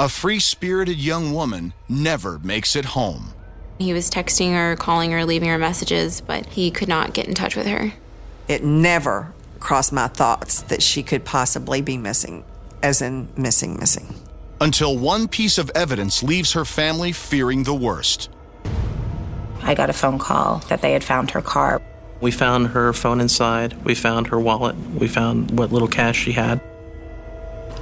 A 0.00 0.08
free 0.08 0.38
spirited 0.38 0.98
young 0.98 1.32
woman 1.32 1.72
never 1.88 2.38
makes 2.38 2.76
it 2.76 2.84
home. 2.84 3.34
He 3.80 3.92
was 3.92 4.08
texting 4.08 4.54
her, 4.54 4.76
calling 4.76 5.10
her, 5.10 5.24
leaving 5.24 5.48
her 5.48 5.58
messages, 5.58 6.20
but 6.20 6.46
he 6.46 6.70
could 6.70 6.86
not 6.88 7.14
get 7.14 7.26
in 7.26 7.34
touch 7.34 7.56
with 7.56 7.66
her. 7.66 7.92
It 8.46 8.62
never 8.62 9.32
crossed 9.58 9.92
my 9.92 10.06
thoughts 10.06 10.62
that 10.62 10.84
she 10.84 11.02
could 11.02 11.24
possibly 11.24 11.82
be 11.82 11.96
missing, 11.96 12.44
as 12.80 13.02
in 13.02 13.28
missing, 13.36 13.76
missing. 13.80 14.14
Until 14.60 14.96
one 14.96 15.26
piece 15.26 15.58
of 15.58 15.68
evidence 15.74 16.22
leaves 16.22 16.52
her 16.52 16.64
family 16.64 17.10
fearing 17.10 17.64
the 17.64 17.74
worst. 17.74 18.30
I 19.62 19.74
got 19.74 19.90
a 19.90 19.92
phone 19.92 20.20
call 20.20 20.58
that 20.68 20.80
they 20.80 20.92
had 20.92 21.02
found 21.02 21.32
her 21.32 21.42
car. 21.42 21.82
We 22.20 22.30
found 22.30 22.68
her 22.68 22.92
phone 22.92 23.20
inside. 23.20 23.84
We 23.84 23.96
found 23.96 24.28
her 24.28 24.38
wallet. 24.38 24.76
We 24.76 25.08
found 25.08 25.58
what 25.58 25.72
little 25.72 25.88
cash 25.88 26.18
she 26.18 26.30
had. 26.30 26.60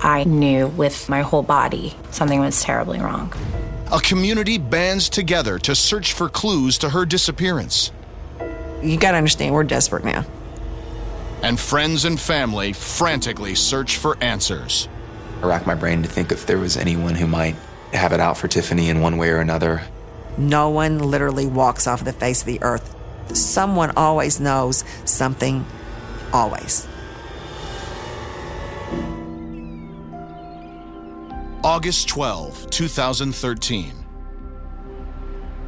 I 0.01 0.25
knew 0.25 0.69
with 0.69 1.09
my 1.09 1.23
whole 1.23 1.43
body 1.43 1.95
something 2.11 2.41
was 2.41 2.63
terribly 2.63 3.01
wrong. 3.01 3.33
A 3.93 4.01
community 4.01 4.59
bands 4.59 5.09
together 5.09 5.59
to 5.61 5.75
search 5.75 6.13
for 6.13 6.29
clues 6.29 6.79
to 6.79 6.91
her 6.91 7.07
disappearance. 7.07 7.93
You 8.83 8.97
got 8.99 9.13
to 9.13 9.17
understand, 9.17 9.55
we're 9.55 9.65
desperate 9.65 10.05
now. 10.05 10.25
And 11.43 11.59
friends 11.59 12.05
and 12.05 12.19
family 12.19 12.73
frantically 12.73 13.55
search 13.55 13.97
for 13.97 14.17
answers. 14.23 14.89
I 15.43 15.47
racked 15.47 15.67
my 15.67 15.75
brain 15.75 16.03
to 16.03 16.09
think 16.09 16.33
if 16.33 16.47
there 16.47 16.59
was 16.59 16.77
anyone 16.77 17.15
who 17.15 17.27
might 17.27 17.57
have 17.93 18.13
it 18.13 18.21
out 18.21 18.37
for 18.37 18.49
Tiffany 18.49 18.89
in 18.89 19.01
one 19.01 19.17
way 19.17 19.31
or 19.31 19.39
another. 19.39 19.83
No 20.37 20.71
one 20.71 20.99
literally 20.99 21.47
walks 21.47 21.87
off 21.87 22.05
the 22.05 22.13
face 22.13 22.41
of 22.41 22.47
the 22.47 22.63
earth. 22.63 22.95
Someone 23.35 23.93
always 23.97 24.41
knows 24.41 24.85
something, 25.05 25.65
always. 26.33 26.87
August 31.65 32.09
12, 32.09 32.71
2013. 32.71 33.93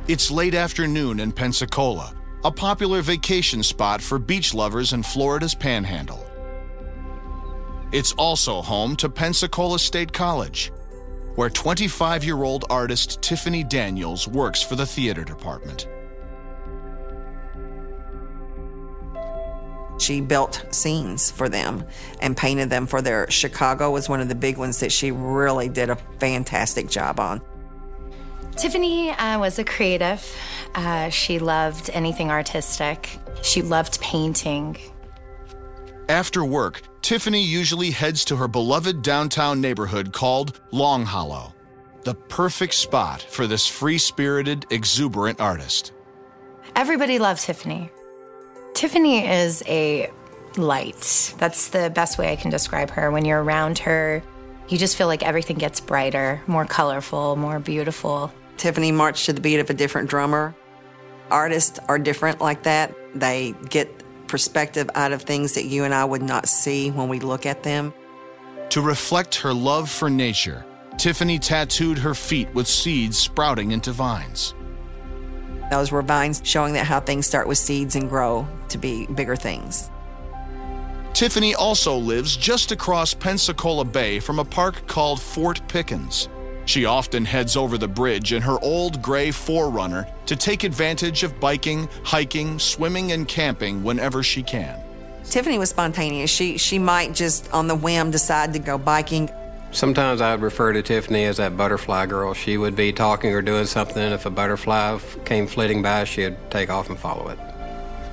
It's 0.07 0.31
late 0.31 0.55
afternoon 0.55 1.19
in 1.19 1.33
Pensacola, 1.33 2.15
a 2.45 2.53
popular 2.53 3.01
vacation 3.01 3.63
spot 3.63 4.01
for 4.01 4.19
beach 4.19 4.55
lovers 4.55 4.93
in 4.93 5.03
Florida's 5.03 5.55
panhandle. 5.55 6.25
It's 7.91 8.13
also 8.13 8.61
home 8.61 8.97
to 8.97 9.09
Pensacola 9.09 9.79
State 9.79 10.13
College, 10.13 10.71
where 11.37 11.51
25 11.51 12.23
year 12.23 12.45
old 12.45 12.67
artist 12.69 13.21
Tiffany 13.23 13.65
Daniels 13.65 14.29
works 14.29 14.63
for 14.63 14.77
the 14.77 14.87
theater 14.87 15.25
department. 15.25 15.89
She 19.99 20.21
built 20.21 20.65
scenes 20.71 21.31
for 21.31 21.49
them 21.49 21.85
and 22.21 22.37
painted 22.37 22.71
them 22.71 22.87
for 22.87 23.03
their 23.03 23.31
Chicago 23.31 23.91
was 23.91 24.09
one 24.09 24.21
of 24.21 24.29
the 24.29 24.35
big 24.35 24.57
ones 24.57 24.81
that 24.81 24.93
she 24.93 25.11
really 25.11 25.69
did 25.69 25.91
a 25.91 25.97
fantastic 26.19 26.89
job 26.89 27.21
on. 27.21 27.43
Tiffany 28.57 29.11
uh, 29.11 29.39
was 29.39 29.59
a 29.59 29.65
creative. 29.65 30.25
Uh, 30.75 31.09
she 31.11 31.39
loved 31.39 31.91
anything 31.93 32.31
artistic. 32.31 33.19
She 33.43 33.63
loved 33.63 34.01
painting. 34.01 34.77
After 36.09 36.45
work, 36.45 36.83
Tiffany 37.03 37.43
usually 37.43 37.91
heads 37.91 38.25
to 38.27 38.37
her 38.37 38.49
beloved 38.49 39.03
downtown 39.03 39.61
neighborhood 39.61 40.13
called 40.13 40.61
Long 40.73 41.05
Hollow, 41.05 41.55
the 42.03 42.15
perfect 42.15 42.75
spot 42.75 43.23
for 43.23 43.47
this 43.47 43.67
free 43.67 43.99
spirited, 43.99 44.67
exuberant 44.71 45.41
artist. 45.41 45.93
Everybody 46.75 47.19
loves 47.19 47.45
Tiffany. 47.45 47.91
Tiffany 48.79 49.27
is 49.27 49.61
a 49.67 50.09
light. 50.57 51.35
That's 51.39 51.71
the 51.71 51.91
best 51.91 52.17
way 52.17 52.31
I 52.31 52.37
can 52.37 52.49
describe 52.49 52.91
her. 52.91 53.11
When 53.11 53.25
you're 53.25 53.43
around 53.43 53.81
her, 53.81 54.23
you 54.69 54.79
just 54.79 54.97
feel 54.97 55.09
like 55.09 55.25
everything 55.25 55.59
gets 55.59 55.81
brighter, 55.81 56.41
more 56.47 56.65
colorful, 56.65 57.35
more 57.35 57.59
beautiful. 57.59 58.33
Tiffany 58.57 58.93
marched 58.93 59.27
to 59.27 59.33
the 59.33 59.41
beat 59.41 59.59
of 59.59 59.69
a 59.69 59.75
different 59.75 60.09
drummer. 60.09 60.55
Artists 61.29 61.81
are 61.89 61.99
different 61.99 62.41
like 62.41 62.63
that. 62.63 62.95
They 63.17 63.57
get 63.69 63.91
perspective 64.29 64.89
out 64.95 65.11
of 65.11 65.23
things 65.23 65.55
that 65.55 65.65
you 65.65 65.83
and 65.83 65.93
I 65.93 66.05
would 66.05 66.23
not 66.23 66.49
see 66.49 66.93
when 66.93 67.09
we 67.09 67.19
look 67.19 67.47
at 67.47 67.65
them. 67.65 67.93
To 68.71 68.81
reflect 68.81 69.35
her 69.41 69.53
love 69.53 69.91
for 69.91 70.09
nature, 70.09 70.65
Tiffany 70.99 71.41
tattooed 71.41 71.99
her 71.99 72.15
feet 72.15 72.55
with 72.55 72.69
seeds 72.69 73.19
sprouting 73.19 73.73
into 73.73 73.91
vines. 73.91 74.55
Those 75.71 75.93
were 75.93 76.03
vines 76.03 76.41
showing 76.45 76.75
that 76.75 76.87
how 76.87 77.01
things 77.01 77.27
start 77.27 77.47
with 77.47 77.59
seeds 77.59 77.97
and 77.97 78.09
grow 78.09 78.47
to 78.69 78.79
be 78.79 79.07
bigger 79.07 79.37
things. 79.37 79.91
Tiffany 81.13 81.55
also 81.55 81.97
lives 81.97 82.37
just 82.37 82.71
across 82.71 83.13
Pensacola 83.13 83.85
Bay 83.85 84.21
from 84.21 84.39
a 84.39 84.45
park 84.45 84.87
called 84.87 85.21
Fort 85.21 85.61
Pickens. 85.67 86.29
She 86.65 86.85
often 86.85 87.25
heads 87.25 87.57
over 87.57 87.79
the 87.79 87.89
bridge 87.89 88.33
in 88.33 88.43
her 88.43 88.59
old 88.61 89.01
gray 89.01 89.31
4Runner 89.31 90.07
to 90.27 90.37
take 90.37 90.65
advantage 90.65 91.23
of 91.23 91.41
biking, 91.41 91.89
hiking, 92.05 92.59
swimming, 92.59 93.13
and 93.13 93.27
camping 93.27 93.83
whenever 93.83 94.23
she 94.23 94.43
can. 94.43 94.79
Tiffany 95.25 95.59
was 95.59 95.71
spontaneous. 95.71 96.31
She 96.31 96.57
she 96.59 96.79
might 96.79 97.15
just 97.15 97.53
on 97.53 97.69
the 97.69 97.75
whim 97.75 98.11
decide 98.11 98.53
to 98.53 98.59
go 98.59 98.79
biking. 98.79 99.31
Sometimes 99.71 100.21
I 100.21 100.33
would 100.33 100.43
refer 100.43 100.73
to 100.73 100.83
Tiffany 100.83 101.25
as 101.25 101.37
that 101.37 101.57
butterfly 101.57 102.07
girl. 102.07 102.33
She 102.33 102.57
would 102.57 102.75
be 102.75 102.93
talking 102.93 103.33
or 103.33 103.43
doing 103.43 103.67
something, 103.67 104.03
and 104.03 104.15
if 104.15 104.25
a 104.25 104.31
butterfly 104.31 104.99
came 105.25 105.47
flitting 105.47 105.83
by, 105.83 106.05
she'd 106.05 106.37
take 106.51 106.71
off 106.71 106.89
and 106.89 106.99
follow 106.99 107.29
it. 107.29 107.39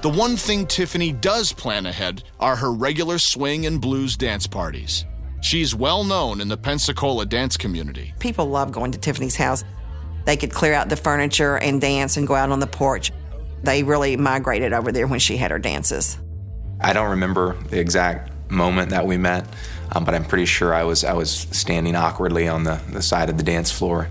The 0.01 0.09
one 0.09 0.35
thing 0.35 0.67
Tiffany 0.67 1.13
does 1.13 1.53
plan 1.53 1.85
ahead 1.85 2.23
are 2.39 2.55
her 2.55 2.71
regular 2.71 3.17
swing 3.17 3.65
and 3.65 3.81
blues 3.81 4.17
dance 4.17 4.45
parties. 4.45 5.05
She's 5.41 5.73
well 5.73 6.03
known 6.03 6.41
in 6.41 6.47
the 6.47 6.57
Pensacola 6.57 7.25
dance 7.25 7.55
community. 7.55 8.13
People 8.19 8.47
love 8.47 8.71
going 8.71 8.91
to 8.91 8.99
Tiffany's 8.99 9.35
house. 9.35 9.63
They 10.25 10.37
could 10.37 10.51
clear 10.51 10.73
out 10.73 10.89
the 10.89 10.95
furniture 10.95 11.57
and 11.57 11.79
dance 11.79 12.17
and 12.17 12.27
go 12.27 12.35
out 12.35 12.51
on 12.51 12.59
the 12.59 12.67
porch. 12.67 13.11
They 13.63 13.83
really 13.83 14.17
migrated 14.17 14.73
over 14.73 14.91
there 14.91 15.07
when 15.07 15.19
she 15.19 15.37
had 15.37 15.51
her 15.51 15.59
dances. 15.59 16.19
I 16.81 16.93
don't 16.93 17.09
remember 17.09 17.55
the 17.69 17.79
exact 17.79 18.31
moment 18.49 18.89
that 18.89 19.05
we 19.05 19.17
met, 19.17 19.45
um, 19.91 20.05
but 20.05 20.13
I'm 20.13 20.25
pretty 20.25 20.45
sure 20.45 20.73
I 20.73 20.83
was 20.83 21.03
I 21.03 21.13
was 21.13 21.47
standing 21.51 21.95
awkwardly 21.95 22.47
on 22.47 22.63
the, 22.63 22.81
the 22.91 23.01
side 23.01 23.29
of 23.29 23.37
the 23.37 23.43
dance 23.43 23.71
floor. 23.71 24.09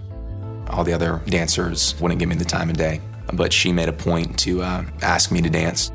All 0.69 0.85
the 0.85 0.93
other 0.93 1.21
dancers 1.27 1.95
wouldn't 2.01 2.19
give 2.19 2.29
me 2.29 2.37
the 2.37 2.45
time 2.45 2.71
of 2.71 2.77
day, 2.77 3.01
but 3.33 3.53
she 3.53 3.73
made 3.73 3.89
a 3.89 3.93
point 3.93 4.39
to 4.41 4.63
uh, 4.63 4.85
ask 5.03 5.31
me 5.31 5.43
to 5.43 5.51
dance. 5.51 5.93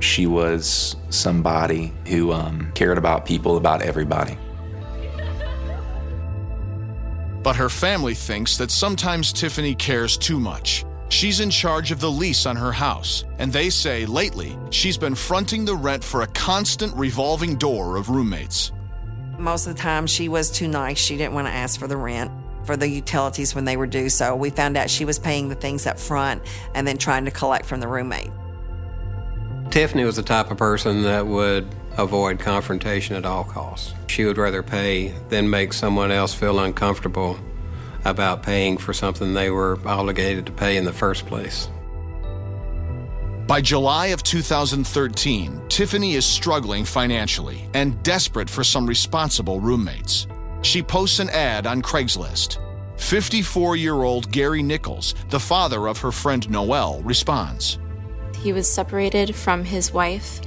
She 0.00 0.26
was 0.26 0.96
somebody 1.10 1.92
who 2.06 2.32
um, 2.32 2.70
cared 2.74 2.98
about 2.98 3.24
people, 3.24 3.56
about 3.56 3.82
everybody. 3.82 4.38
But 7.42 7.56
her 7.56 7.68
family 7.68 8.14
thinks 8.14 8.56
that 8.58 8.70
sometimes 8.70 9.32
Tiffany 9.32 9.74
cares 9.74 10.18
too 10.18 10.40
much. 10.40 10.84
She's 11.08 11.40
in 11.40 11.50
charge 11.50 11.92
of 11.92 12.00
the 12.00 12.10
lease 12.10 12.46
on 12.46 12.56
her 12.56 12.72
house, 12.72 13.24
and 13.38 13.52
they 13.52 13.70
say 13.70 14.06
lately 14.06 14.58
she's 14.70 14.98
been 14.98 15.14
fronting 15.14 15.64
the 15.64 15.74
rent 15.74 16.02
for 16.02 16.22
a 16.22 16.26
constant 16.28 16.94
revolving 16.96 17.56
door 17.56 17.96
of 17.96 18.10
roommates. 18.10 18.72
Most 19.38 19.66
of 19.66 19.76
the 19.76 19.80
time, 19.80 20.06
she 20.06 20.28
was 20.28 20.50
too 20.50 20.66
nice. 20.66 20.98
She 20.98 21.16
didn't 21.16 21.34
want 21.34 21.46
to 21.46 21.52
ask 21.52 21.78
for 21.78 21.86
the 21.86 21.96
rent, 21.96 22.32
for 22.64 22.76
the 22.76 22.88
utilities 22.88 23.54
when 23.54 23.64
they 23.64 23.76
were 23.76 23.86
due. 23.86 24.08
So 24.08 24.34
we 24.34 24.50
found 24.50 24.76
out 24.76 24.90
she 24.90 25.04
was 25.04 25.18
paying 25.18 25.48
the 25.48 25.54
things 25.54 25.86
up 25.86 25.98
front 25.98 26.42
and 26.74 26.86
then 26.86 26.98
trying 26.98 27.26
to 27.26 27.30
collect 27.30 27.66
from 27.66 27.80
the 27.80 27.88
roommate. 27.88 28.30
Tiffany 29.70 30.04
was 30.04 30.16
the 30.16 30.22
type 30.22 30.50
of 30.50 30.56
person 30.56 31.02
that 31.02 31.26
would 31.26 31.68
avoid 31.98 32.38
confrontation 32.38 33.14
at 33.16 33.26
all 33.26 33.44
costs. 33.44 33.94
She 34.06 34.24
would 34.24 34.38
rather 34.38 34.62
pay 34.62 35.08
than 35.28 35.48
make 35.50 35.72
someone 35.72 36.10
else 36.10 36.34
feel 36.34 36.58
uncomfortable 36.58 37.38
about 38.10 38.42
paying 38.42 38.78
for 38.78 38.92
something 38.92 39.34
they 39.34 39.50
were 39.50 39.78
obligated 39.84 40.46
to 40.46 40.52
pay 40.52 40.76
in 40.76 40.84
the 40.84 40.92
first 40.92 41.26
place. 41.26 41.68
By 43.46 43.60
July 43.60 44.06
of 44.06 44.24
2013, 44.24 45.68
Tiffany 45.68 46.14
is 46.14 46.26
struggling 46.26 46.84
financially 46.84 47.68
and 47.74 48.02
desperate 48.02 48.50
for 48.50 48.64
some 48.64 48.86
responsible 48.86 49.60
roommates. 49.60 50.26
She 50.62 50.82
posts 50.82 51.20
an 51.20 51.30
ad 51.30 51.66
on 51.66 51.80
Craigslist. 51.80 52.58
54 52.96 53.76
year 53.76 54.02
old 54.02 54.32
Gary 54.32 54.62
Nichols, 54.62 55.14
the 55.28 55.38
father 55.38 55.86
of 55.86 55.98
her 55.98 56.10
friend 56.10 56.48
Noelle, 56.50 57.02
responds. 57.02 57.78
He 58.38 58.52
was 58.52 58.68
separated 58.68 59.34
from 59.34 59.64
his 59.64 59.92
wife 59.92 60.40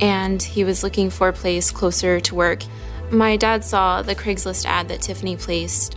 and 0.00 0.42
he 0.42 0.64
was 0.64 0.82
looking 0.82 1.10
for 1.10 1.28
a 1.28 1.32
place 1.32 1.70
closer 1.70 2.20
to 2.20 2.34
work. 2.34 2.62
My 3.10 3.36
dad 3.36 3.64
saw 3.64 4.02
the 4.02 4.14
Craigslist 4.14 4.64
ad 4.64 4.88
that 4.88 5.02
Tiffany 5.02 5.36
placed. 5.36 5.96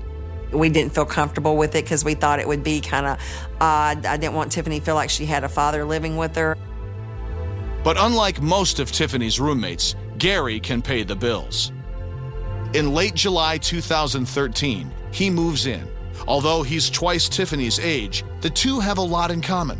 We 0.52 0.70
didn't 0.70 0.94
feel 0.94 1.06
comfortable 1.06 1.58
with 1.58 1.76
it 1.76 1.84
because 1.84 2.06
we 2.06 2.14
thought 2.14 2.40
it 2.40 2.48
would 2.48 2.64
be 2.64 2.80
kind 2.82 3.06
of 3.06 3.20
odd. 3.60 4.06
I 4.06 4.18
didn't 4.18 4.36
want 4.36 4.52
Tiffany 4.52 4.80
to 4.80 4.86
feel 4.86 4.96
like 4.96 5.10
she 5.10 5.26
had 5.26 5.44
a 5.44 5.50
father 5.50 5.84
living 5.84 6.18
with 6.18 6.36
her. 6.36 6.56
But 7.84 7.98
unlike 8.00 8.42
most 8.42 8.80
of 8.80 8.92
Tiffany's 8.92 9.40
roommates, 9.40 9.96
Gary 10.18 10.60
can 10.60 10.82
pay 10.82 11.04
the 11.04 11.16
bills. 11.16 11.72
In 12.74 12.94
late 12.94 13.16
July 13.16 13.58
2013, 13.58 14.92
he 15.12 15.30
moves 15.30 15.68
in. 15.68 15.88
Although 16.28 16.64
he's 16.64 16.90
twice 16.90 17.30
Tiffany's 17.30 17.80
age, 17.80 18.24
the 18.42 18.50
two 18.50 18.80
have 18.80 18.98
a 18.98 19.02
lot 19.02 19.32
in 19.32 19.42
common. 19.42 19.80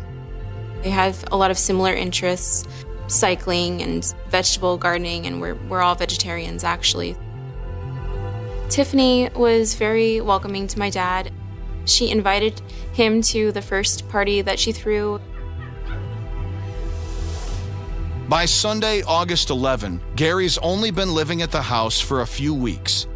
They 0.82 0.90
have 0.90 1.22
a 1.32 1.36
lot 1.36 1.50
of 1.50 1.58
similar 1.58 1.92
interests 1.92 2.66
cycling 3.08 3.82
and 3.82 4.14
vegetable 4.28 4.76
gardening, 4.76 5.26
and 5.26 5.40
we're, 5.40 5.54
we're 5.68 5.80
all 5.80 5.94
vegetarians 5.94 6.64
actually. 6.64 7.16
Tiffany 8.68 9.30
was 9.34 9.74
very 9.74 10.20
welcoming 10.20 10.66
to 10.66 10.78
my 10.78 10.90
dad. 10.90 11.32
She 11.86 12.10
invited 12.10 12.60
him 12.92 13.22
to 13.22 13.50
the 13.50 13.62
first 13.62 14.08
party 14.10 14.42
that 14.42 14.58
she 14.58 14.72
threw. 14.72 15.20
By 18.28 18.44
Sunday, 18.44 19.02
August 19.02 19.48
11, 19.48 20.02
Gary's 20.14 20.58
only 20.58 20.90
been 20.90 21.14
living 21.14 21.40
at 21.40 21.50
the 21.50 21.62
house 21.62 21.98
for 21.98 22.20
a 22.20 22.26
few 22.26 22.52
weeks. 22.52 23.06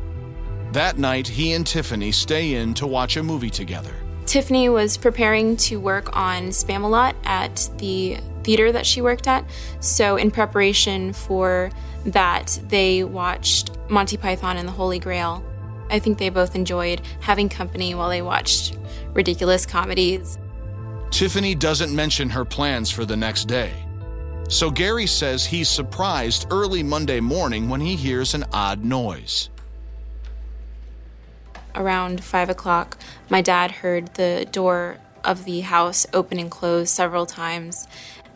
That 0.72 0.96
night, 0.96 1.28
he 1.28 1.52
and 1.52 1.66
Tiffany 1.66 2.12
stay 2.12 2.54
in 2.54 2.72
to 2.74 2.86
watch 2.86 3.18
a 3.18 3.22
movie 3.22 3.50
together. 3.50 3.94
Tiffany 4.24 4.70
was 4.70 4.96
preparing 4.96 5.58
to 5.58 5.76
work 5.76 6.16
on 6.16 6.44
Spamalot 6.44 7.14
at 7.24 7.68
the 7.76 8.16
theater 8.42 8.72
that 8.72 8.86
she 8.86 9.02
worked 9.02 9.28
at. 9.28 9.44
So, 9.80 10.16
in 10.16 10.30
preparation 10.30 11.12
for 11.12 11.70
that, 12.06 12.58
they 12.68 13.04
watched 13.04 13.70
Monty 13.88 14.16
Python 14.16 14.56
and 14.56 14.66
the 14.66 14.72
Holy 14.72 14.98
Grail. 14.98 15.44
I 15.90 15.98
think 15.98 16.18
they 16.18 16.30
both 16.30 16.54
enjoyed 16.54 17.00
having 17.20 17.48
company 17.48 17.94
while 17.94 18.08
they 18.08 18.22
watched 18.22 18.76
ridiculous 19.12 19.66
comedies. 19.66 20.38
Tiffany 21.10 21.54
doesn't 21.54 21.94
mention 21.94 22.30
her 22.30 22.44
plans 22.44 22.90
for 22.90 23.04
the 23.04 23.16
next 23.16 23.44
day. 23.44 23.72
So 24.48 24.70
Gary 24.70 25.06
says 25.06 25.46
he's 25.46 25.68
surprised 25.68 26.46
early 26.50 26.82
Monday 26.82 27.20
morning 27.20 27.68
when 27.68 27.80
he 27.80 27.96
hears 27.96 28.34
an 28.34 28.44
odd 28.52 28.84
noise. 28.84 29.50
Around 31.74 32.22
5 32.22 32.50
o'clock, 32.50 32.98
my 33.30 33.40
dad 33.40 33.70
heard 33.70 34.14
the 34.14 34.46
door 34.50 34.98
of 35.24 35.44
the 35.44 35.60
house 35.60 36.06
open 36.12 36.38
and 36.38 36.50
close 36.50 36.90
several 36.90 37.24
times, 37.24 37.86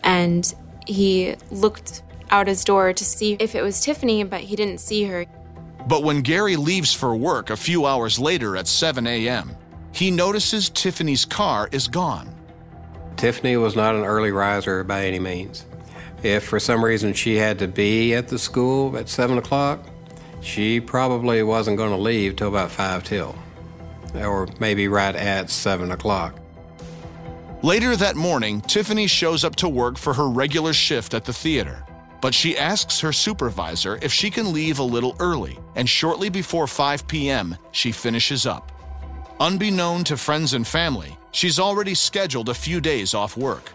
and 0.03 0.55
he 0.87 1.35
looked 1.51 2.03
out 2.31 2.47
his 2.47 2.65
door 2.65 2.93
to 2.93 3.05
see 3.05 3.37
if 3.41 3.55
it 3.55 3.63
was 3.63 3.81
Tiffany, 3.81 4.25
but 4.25 4.41
he 4.41 4.57
didn't 4.57 4.81
see 4.81 5.05
her. 5.05 5.27
But 5.87 6.03
when 6.03 6.23
Gary 6.23 6.57
leaves 6.57 6.93
for 6.93 7.15
work 7.15 7.51
a 7.51 7.57
few 7.57 7.87
hours 7.87 8.19
later 8.19 8.57
at 8.57 8.67
7 8.67 9.07
a.m., 9.07 9.57
he 9.93 10.11
notices 10.11 10.69
Tiffany's 10.69 11.25
car 11.25 11.69
is 11.73 11.89
gone. 11.89 12.35
Tiffany 13.17 13.57
was 13.57 13.77
not 13.77 13.95
an 13.95 14.05
early 14.05 14.31
riser 14.31 14.85
by 14.85 15.07
any 15.07 15.19
means. 15.19 15.65
If 16.23 16.45
for 16.45 16.59
some 16.59 16.85
reason 16.85 17.15
she 17.15 17.37
had 17.37 17.59
to 17.61 17.69
be 17.69 18.15
at 18.15 18.29
the 18.29 18.39
school 18.39 18.97
at 18.99 19.09
7 19.09 19.39
o'clock, 19.39 19.87
she 20.41 20.81
probably 20.81 21.43
wasn't 21.43 21.77
going 21.77 21.93
to 21.93 21.97
leave 21.97 22.37
till 22.37 22.49
about 22.49 22.71
5 22.71 23.05
till, 23.05 23.35
or 24.15 24.49
maybe 24.61 24.89
right 24.89 25.15
at 25.15 25.51
7 25.51 25.93
o'clock. 25.93 26.39
Later 27.63 27.97
that 27.97 28.17
morning, 28.17 28.61
Tiffany 28.61 29.07
shows 29.07 29.45
up 29.45 29.57
to 29.57 29.69
work 29.69 29.97
for 29.97 30.13
her 30.15 30.29
regular 30.29 30.73
shift 30.73 31.15
at 31.15 31.25
the 31.25 31.33
theater. 31.33 31.86
But 32.21 32.35
she 32.35 32.57
asks 32.57 33.01
her 33.01 33.13
supervisor 33.13 33.99
if 34.03 34.13
she 34.13 34.31
can 34.31 34.53
leave 34.53 34.79
a 34.79 34.85
little 34.85 35.17
early, 35.21 35.59
and 35.75 35.89
shortly 35.89 36.29
before 36.29 36.67
5 36.67 37.07
p.m., 37.07 37.57
she 37.73 37.93
finishes 37.93 38.47
up. 38.47 38.73
Unbeknown 39.39 40.05
to 40.05 40.17
friends 40.17 40.55
and 40.55 40.67
family, 40.67 41.19
she's 41.31 41.59
already 41.59 41.95
scheduled 41.95 42.49
a 42.49 42.55
few 42.55 42.81
days 42.81 43.13
off 43.13 43.37
work. 43.37 43.73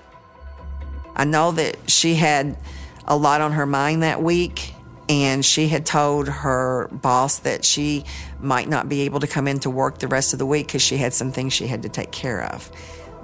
I 1.16 1.26
know 1.26 1.52
that 1.52 1.78
she 1.90 2.16
had 2.16 2.58
a 3.06 3.16
lot 3.16 3.42
on 3.42 3.52
her 3.52 3.66
mind 3.66 4.02
that 4.02 4.24
week, 4.24 4.74
and 5.08 5.46
she 5.46 5.68
had 5.68 5.86
told 5.86 6.28
her 6.28 6.88
boss 6.92 7.40
that 7.40 7.64
she 7.64 8.06
might 8.40 8.70
not 8.70 8.90
be 8.90 9.02
able 9.02 9.20
to 9.20 9.28
come 9.28 9.48
into 9.48 9.70
work 9.70 10.00
the 10.00 10.08
rest 10.08 10.34
of 10.34 10.40
the 10.40 10.46
week 10.46 10.68
because 10.68 10.82
she 10.82 10.98
had 10.98 11.14
some 11.14 11.32
things 11.32 11.54
she 11.54 11.68
had 11.68 11.84
to 11.84 11.90
take 11.90 12.12
care 12.12 12.44
of. 12.44 12.72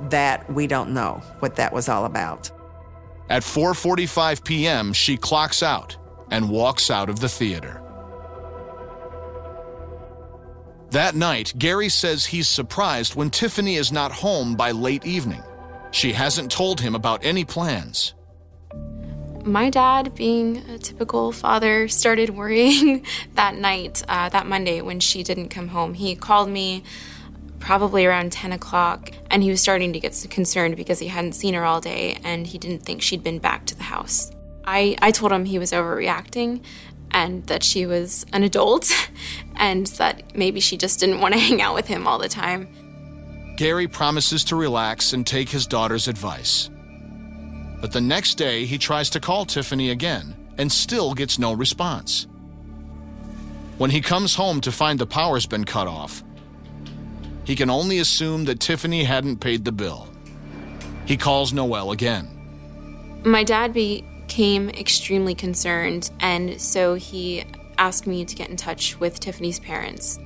That 0.09 0.51
we 0.51 0.67
don't 0.67 0.93
know 0.93 1.23
what 1.39 1.55
that 1.55 1.73
was 1.73 1.89
all 1.89 2.05
about. 2.05 2.51
At 3.29 3.43
4:45 3.43 4.43
p.m., 4.43 4.93
she 4.93 5.17
clocks 5.17 5.61
out 5.61 5.97
and 6.31 6.49
walks 6.49 6.89
out 6.89 7.09
of 7.09 7.19
the 7.19 7.29
theater. 7.29 7.81
That 10.91 11.15
night, 11.15 11.53
Gary 11.57 11.89
says 11.89 12.25
he's 12.25 12.47
surprised 12.47 13.15
when 13.15 13.29
Tiffany 13.29 13.75
is 13.75 13.91
not 13.91 14.11
home 14.11 14.55
by 14.55 14.71
late 14.71 15.05
evening. 15.05 15.43
She 15.91 16.13
hasn't 16.13 16.51
told 16.51 16.79
him 16.79 16.95
about 16.95 17.25
any 17.25 17.43
plans. 17.43 18.13
My 19.43 19.69
dad, 19.69 20.15
being 20.15 20.57
a 20.69 20.77
typical 20.77 21.31
father, 21.31 21.87
started 21.87 22.31
worrying 22.31 23.05
that 23.35 23.55
night, 23.55 24.03
uh, 24.07 24.29
that 24.29 24.45
Monday, 24.45 24.81
when 24.81 24.99
she 24.99 25.23
didn't 25.23 25.49
come 25.49 25.69
home. 25.69 25.93
He 25.93 26.15
called 26.15 26.49
me 26.49 26.83
probably 27.67 28.05
around 28.05 28.31
10 28.31 28.53
o'clock, 28.53 29.11
and 29.29 29.43
he 29.43 29.49
was 29.49 29.59
starting 29.59 29.91
to 29.91 29.99
get 29.99 30.25
concerned 30.29 30.77
because 30.77 30.99
he 30.99 31.07
hadn't 31.07 31.33
seen 31.33 31.53
her 31.53 31.65
all 31.65 31.81
day 31.81 32.17
and 32.23 32.47
he 32.47 32.57
didn't 32.57 32.79
think 32.79 33.01
she'd 33.01 33.21
been 33.21 33.39
back 33.39 33.65
to 33.65 33.75
the 33.75 33.83
house. 33.83 34.31
I, 34.63 34.95
I 35.01 35.11
told 35.11 35.33
him 35.33 35.43
he 35.43 35.59
was 35.59 35.73
overreacting 35.73 36.63
and 37.11 37.45
that 37.47 37.63
she 37.63 37.85
was 37.85 38.25
an 38.31 38.43
adult 38.43 38.89
and 39.57 39.85
that 39.97 40.33
maybe 40.33 40.61
she 40.61 40.77
just 40.77 41.01
didn't 41.01 41.19
want 41.19 41.33
to 41.33 41.39
hang 41.41 41.61
out 41.61 41.75
with 41.75 41.87
him 41.87 42.07
all 42.07 42.17
the 42.17 42.29
time. 42.29 42.69
Gary 43.57 43.89
promises 43.89 44.45
to 44.45 44.55
relax 44.55 45.11
and 45.11 45.27
take 45.27 45.49
his 45.49 45.67
daughter's 45.67 46.07
advice. 46.07 46.69
But 47.81 47.91
the 47.91 47.99
next 47.99 48.35
day, 48.35 48.63
he 48.63 48.77
tries 48.77 49.09
to 49.09 49.19
call 49.19 49.43
Tiffany 49.43 49.89
again 49.89 50.37
and 50.57 50.71
still 50.71 51.13
gets 51.13 51.37
no 51.37 51.51
response. 51.51 52.27
When 53.77 53.89
he 53.89 53.99
comes 53.99 54.35
home 54.35 54.61
to 54.61 54.71
find 54.71 54.97
the 54.97 55.05
power's 55.05 55.45
been 55.45 55.65
cut 55.65 55.87
off, 55.87 56.23
he 57.47 57.55
can 57.55 57.69
only 57.69 57.99
assume 57.99 58.43
that 58.43 58.59
Tiffany 58.59 59.05
hadn't 59.05 59.37
paid 59.37 59.63
the 59.63 59.71
bill. 59.71 60.09
He 61.05 61.15
calls 61.15 61.53
Noelle 61.53 61.91
again. 61.91 62.27
My 63.23 63.45
dad 63.45 63.71
became 63.71 64.69
extremely 64.71 65.33
concerned, 65.33 66.11
and 66.19 66.59
so 66.61 66.95
he 66.95 67.45
asked 67.77 68.05
me 68.05 68.25
to 68.25 68.35
get 68.35 68.49
in 68.49 68.57
touch 68.57 68.99
with 68.99 69.21
Tiffany's 69.21 69.61
parents. 69.61 70.19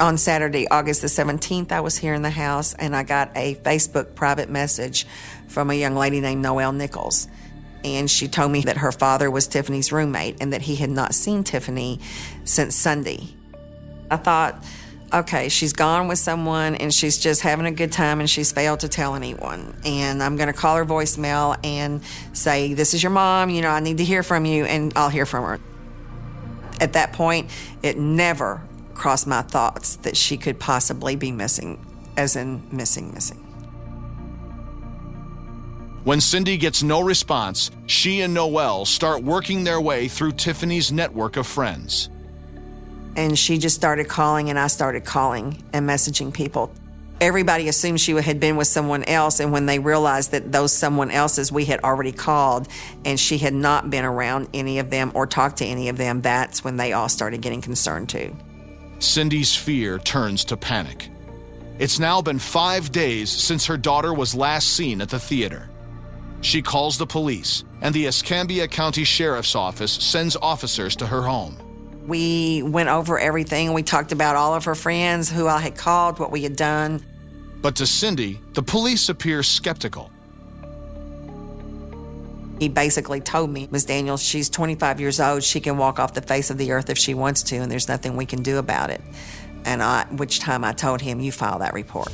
On 0.00 0.16
Saturday, 0.16 0.66
August 0.68 1.02
the 1.02 1.08
17th, 1.08 1.70
I 1.70 1.80
was 1.80 1.98
here 1.98 2.14
in 2.14 2.22
the 2.22 2.30
house 2.30 2.72
and 2.72 2.96
I 2.96 3.02
got 3.02 3.30
a 3.36 3.56
Facebook 3.56 4.14
private 4.14 4.48
message 4.48 5.06
from 5.48 5.68
a 5.68 5.74
young 5.74 5.94
lady 5.94 6.20
named 6.20 6.40
Noelle 6.40 6.72
Nichols. 6.72 7.28
And 7.84 8.10
she 8.10 8.26
told 8.26 8.52
me 8.52 8.62
that 8.62 8.78
her 8.78 8.92
father 8.92 9.30
was 9.30 9.46
Tiffany's 9.46 9.92
roommate 9.92 10.38
and 10.40 10.54
that 10.54 10.62
he 10.62 10.76
had 10.76 10.88
not 10.88 11.14
seen 11.14 11.44
Tiffany 11.44 12.00
since 12.44 12.74
Sunday. 12.74 13.34
I 14.10 14.16
thought, 14.16 14.64
okay, 15.12 15.48
she's 15.48 15.72
gone 15.72 16.08
with 16.08 16.18
someone 16.18 16.74
and 16.74 16.92
she's 16.92 17.18
just 17.18 17.42
having 17.42 17.66
a 17.66 17.70
good 17.70 17.92
time 17.92 18.20
and 18.20 18.28
she's 18.28 18.52
failed 18.52 18.80
to 18.80 18.88
tell 18.88 19.14
anyone. 19.14 19.74
And 19.84 20.22
I'm 20.22 20.36
going 20.36 20.46
to 20.48 20.52
call 20.52 20.76
her 20.76 20.84
voicemail 20.84 21.58
and 21.64 22.02
say, 22.32 22.74
This 22.74 22.94
is 22.94 23.02
your 23.02 23.10
mom, 23.10 23.50
you 23.50 23.62
know, 23.62 23.70
I 23.70 23.80
need 23.80 23.98
to 23.98 24.04
hear 24.04 24.22
from 24.22 24.44
you, 24.44 24.64
and 24.64 24.92
I'll 24.96 25.08
hear 25.08 25.26
from 25.26 25.44
her. 25.44 25.60
At 26.80 26.94
that 26.94 27.12
point, 27.12 27.50
it 27.82 27.98
never 27.98 28.62
crossed 28.94 29.26
my 29.26 29.42
thoughts 29.42 29.96
that 29.96 30.16
she 30.16 30.36
could 30.36 30.58
possibly 30.58 31.16
be 31.16 31.32
missing, 31.32 31.84
as 32.16 32.36
in 32.36 32.62
missing, 32.70 33.12
missing. 33.12 33.38
When 36.04 36.20
Cindy 36.20 36.56
gets 36.56 36.82
no 36.82 37.02
response, 37.02 37.70
she 37.84 38.22
and 38.22 38.32
Noelle 38.32 38.86
start 38.86 39.22
working 39.22 39.64
their 39.64 39.80
way 39.80 40.08
through 40.08 40.32
Tiffany's 40.32 40.90
network 40.90 41.36
of 41.36 41.46
friends. 41.46 42.08
And 43.16 43.38
she 43.38 43.58
just 43.58 43.76
started 43.76 44.08
calling, 44.08 44.50
and 44.50 44.58
I 44.58 44.68
started 44.68 45.04
calling 45.04 45.62
and 45.72 45.88
messaging 45.88 46.32
people. 46.32 46.72
Everybody 47.20 47.68
assumed 47.68 48.00
she 48.00 48.12
had 48.12 48.40
been 48.40 48.56
with 48.56 48.66
someone 48.66 49.04
else, 49.04 49.40
and 49.40 49.52
when 49.52 49.66
they 49.66 49.78
realized 49.78 50.30
that 50.30 50.52
those 50.52 50.72
someone 50.72 51.10
else's 51.10 51.52
we 51.52 51.66
had 51.66 51.80
already 51.84 52.12
called 52.12 52.66
and 53.04 53.20
she 53.20 53.36
had 53.36 53.52
not 53.52 53.90
been 53.90 54.06
around 54.06 54.48
any 54.54 54.78
of 54.78 54.88
them 54.88 55.12
or 55.14 55.26
talked 55.26 55.58
to 55.58 55.66
any 55.66 55.90
of 55.90 55.98
them, 55.98 56.22
that's 56.22 56.64
when 56.64 56.78
they 56.78 56.94
all 56.94 57.10
started 57.10 57.42
getting 57.42 57.60
concerned 57.60 58.08
too. 58.08 58.34
Cindy's 59.00 59.54
fear 59.54 59.98
turns 59.98 60.46
to 60.46 60.56
panic. 60.56 61.10
It's 61.78 61.98
now 61.98 62.22
been 62.22 62.38
five 62.38 62.90
days 62.90 63.30
since 63.30 63.66
her 63.66 63.76
daughter 63.76 64.14
was 64.14 64.34
last 64.34 64.68
seen 64.68 65.02
at 65.02 65.10
the 65.10 65.20
theater. 65.20 65.68
She 66.40 66.62
calls 66.62 66.96
the 66.96 67.06
police, 67.06 67.64
and 67.82 67.94
the 67.94 68.06
Escambia 68.06 68.66
County 68.66 69.04
Sheriff's 69.04 69.54
Office 69.54 69.92
sends 69.92 70.36
officers 70.36 70.96
to 70.96 71.06
her 71.06 71.20
home. 71.20 71.58
We 72.10 72.64
went 72.64 72.88
over 72.88 73.20
everything. 73.20 73.72
We 73.72 73.84
talked 73.84 74.10
about 74.10 74.34
all 74.34 74.52
of 74.52 74.64
her 74.64 74.74
friends, 74.74 75.30
who 75.30 75.46
I 75.46 75.60
had 75.60 75.76
called, 75.76 76.18
what 76.18 76.32
we 76.32 76.42
had 76.42 76.56
done. 76.56 77.06
But 77.62 77.76
to 77.76 77.86
Cindy, 77.86 78.40
the 78.54 78.64
police 78.64 79.08
appear 79.08 79.44
skeptical. 79.44 80.10
He 82.58 82.68
basically 82.68 83.20
told 83.20 83.50
me, 83.50 83.68
Ms. 83.70 83.84
Daniels, 83.84 84.24
she's 84.24 84.50
25 84.50 84.98
years 84.98 85.20
old. 85.20 85.44
She 85.44 85.60
can 85.60 85.78
walk 85.78 86.00
off 86.00 86.12
the 86.12 86.20
face 86.20 86.50
of 86.50 86.58
the 86.58 86.72
earth 86.72 86.90
if 86.90 86.98
she 86.98 87.14
wants 87.14 87.44
to, 87.44 87.56
and 87.58 87.70
there's 87.70 87.86
nothing 87.86 88.16
we 88.16 88.26
can 88.26 88.42
do 88.42 88.58
about 88.58 88.90
it. 88.90 89.00
And 89.64 89.80
I, 89.80 90.04
which 90.06 90.40
time 90.40 90.64
I 90.64 90.72
told 90.72 91.00
him, 91.00 91.20
you 91.20 91.30
file 91.30 91.60
that 91.60 91.74
report. 91.74 92.12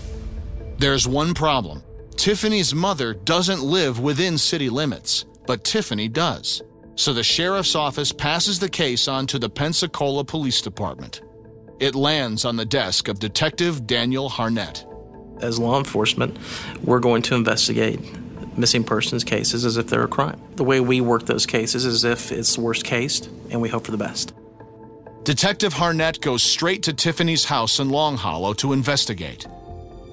There's 0.77 1.09
one 1.09 1.33
problem. 1.33 1.83
Tiffany's 2.17 2.75
mother 2.75 3.15
doesn't 3.15 3.63
live 3.63 3.99
within 3.99 4.37
city 4.37 4.69
limits, 4.69 5.25
but 5.47 5.65
Tiffany 5.65 6.07
does. 6.07 6.63
So 6.97 7.13
the 7.13 7.23
sheriff's 7.23 7.75
office 7.75 8.11
passes 8.11 8.59
the 8.59 8.71
case 8.71 9.07
on 9.07 9.27
to 9.29 9.39
the 9.39 9.51
Pensacola 9.51 10.25
Police 10.25 10.63
Department. 10.63 11.21
It 11.79 11.95
lands 11.95 12.47
on 12.47 12.57
the 12.57 12.65
desk 12.65 13.09
of 13.09 13.19
Detective 13.19 13.87
Daniel 13.87 14.31
Harnett. 14.31 14.85
As 15.43 15.59
law 15.59 15.79
enforcement, 15.79 16.39
we're 16.83 17.01
going 17.01 17.21
to 17.23 17.35
investigate 17.35 18.01
missing 18.57 18.83
persons 18.83 19.25
cases 19.25 19.67
as 19.67 19.77
if 19.77 19.89
they're 19.89 20.05
a 20.05 20.09
crime. 20.09 20.41
The 20.57 20.65
way 20.65 20.81
we 20.81 21.03
work 21.03 21.27
those 21.27 21.45
cases 21.45 21.85
is 21.85 22.05
if 22.05 22.33
it's 22.33 22.55
the 22.55 22.63
worst 22.63 22.85
case, 22.85 23.21
and 23.51 23.61
we 23.61 23.69
hope 23.69 23.85
for 23.85 23.91
the 23.91 23.99
best. 23.99 24.33
Detective 25.25 25.75
Harnett 25.75 26.23
goes 26.23 26.43
straight 26.43 26.83
to 26.85 26.95
Tiffany's 26.95 27.45
house 27.45 27.79
in 27.79 27.91
Long 27.91 28.17
Hollow 28.17 28.55
to 28.55 28.73
investigate. 28.73 29.47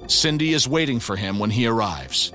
Cindy 0.06 0.52
is 0.52 0.68
waiting 0.68 1.00
for 1.00 1.16
him 1.16 1.38
when 1.38 1.48
he 1.48 1.66
arrives. 1.66 2.32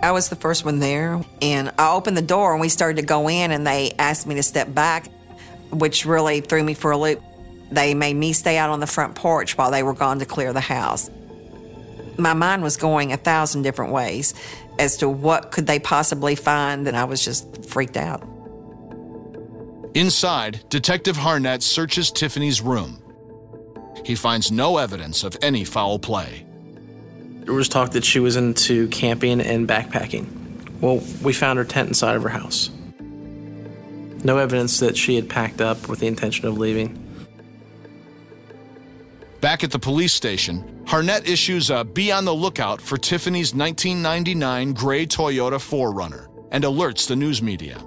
I 0.00 0.12
was 0.12 0.28
the 0.28 0.36
first 0.36 0.64
one 0.64 0.78
there, 0.78 1.20
and 1.42 1.72
I 1.78 1.92
opened 1.92 2.16
the 2.16 2.22
door 2.22 2.52
and 2.52 2.60
we 2.60 2.68
started 2.68 3.00
to 3.00 3.06
go 3.06 3.28
in, 3.28 3.50
and 3.50 3.66
they 3.66 3.92
asked 3.98 4.26
me 4.26 4.36
to 4.36 4.42
step 4.42 4.72
back, 4.72 5.08
which 5.70 6.06
really 6.06 6.40
threw 6.40 6.62
me 6.62 6.74
for 6.74 6.92
a 6.92 6.96
loop. 6.96 7.20
They 7.70 7.94
made 7.94 8.14
me 8.14 8.32
stay 8.32 8.58
out 8.58 8.70
on 8.70 8.80
the 8.80 8.86
front 8.86 9.14
porch 9.14 9.58
while 9.58 9.70
they 9.70 9.82
were 9.82 9.94
gone 9.94 10.20
to 10.20 10.24
clear 10.24 10.52
the 10.52 10.60
house. 10.60 11.10
My 12.16 12.32
mind 12.32 12.62
was 12.62 12.76
going 12.76 13.12
a 13.12 13.16
thousand 13.16 13.62
different 13.62 13.92
ways 13.92 14.34
as 14.78 14.96
to 14.98 15.08
what 15.08 15.50
could 15.50 15.66
they 15.66 15.78
possibly 15.78 16.34
find, 16.34 16.86
and 16.86 16.96
I 16.96 17.04
was 17.04 17.24
just 17.24 17.66
freaked 17.66 17.96
out. 17.96 18.22
Inside, 19.94 20.60
Detective 20.68 21.16
Harnett 21.16 21.62
searches 21.62 22.10
Tiffany's 22.12 22.60
room. 22.60 23.02
He 24.04 24.14
finds 24.14 24.52
no 24.52 24.78
evidence 24.78 25.24
of 25.24 25.36
any 25.42 25.64
foul 25.64 25.98
play. 25.98 26.46
There 27.48 27.56
was 27.56 27.70
talk 27.70 27.92
that 27.92 28.04
she 28.04 28.20
was 28.20 28.36
into 28.36 28.88
camping 28.88 29.40
and 29.40 29.66
backpacking. 29.66 30.26
Well, 30.82 31.02
we 31.22 31.32
found 31.32 31.56
her 31.58 31.64
tent 31.64 31.88
inside 31.88 32.14
of 32.14 32.22
her 32.22 32.28
house. 32.28 32.68
No 34.22 34.36
evidence 34.36 34.80
that 34.80 34.98
she 34.98 35.16
had 35.16 35.30
packed 35.30 35.62
up 35.62 35.88
with 35.88 36.00
the 36.00 36.08
intention 36.08 36.46
of 36.46 36.58
leaving. 36.58 37.02
Back 39.40 39.64
at 39.64 39.70
the 39.70 39.78
police 39.78 40.12
station, 40.12 40.82
Harnett 40.84 41.26
issues 41.26 41.70
a 41.70 41.84
be 41.84 42.12
on 42.12 42.26
the 42.26 42.34
lookout 42.34 42.82
for 42.82 42.98
Tiffany's 42.98 43.54
1999 43.54 44.74
gray 44.74 45.06
Toyota 45.06 45.52
4Runner 45.52 46.28
and 46.52 46.64
alerts 46.64 47.08
the 47.08 47.16
news 47.16 47.40
media. 47.40 47.82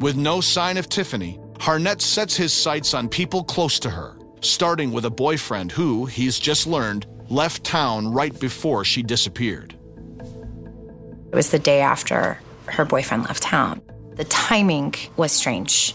With 0.00 0.16
no 0.16 0.42
sign 0.42 0.76
of 0.76 0.90
Tiffany, 0.90 1.40
Harnett 1.54 2.02
sets 2.02 2.36
his 2.36 2.52
sights 2.52 2.92
on 2.92 3.08
people 3.08 3.44
close 3.44 3.78
to 3.78 3.88
her, 3.88 4.18
starting 4.42 4.92
with 4.92 5.06
a 5.06 5.10
boyfriend 5.10 5.72
who, 5.72 6.04
he's 6.04 6.38
just 6.38 6.66
learned, 6.66 7.06
left 7.28 7.64
town 7.64 8.12
right 8.12 8.38
before 8.38 8.84
she 8.84 9.02
disappeared. 9.02 9.76
It 11.32 11.34
was 11.34 11.50
the 11.50 11.58
day 11.58 11.80
after 11.80 12.38
her 12.66 12.84
boyfriend 12.84 13.24
left 13.24 13.42
town. 13.42 13.80
The 14.14 14.24
timing 14.24 14.94
was 15.16 15.32
strange. 15.32 15.94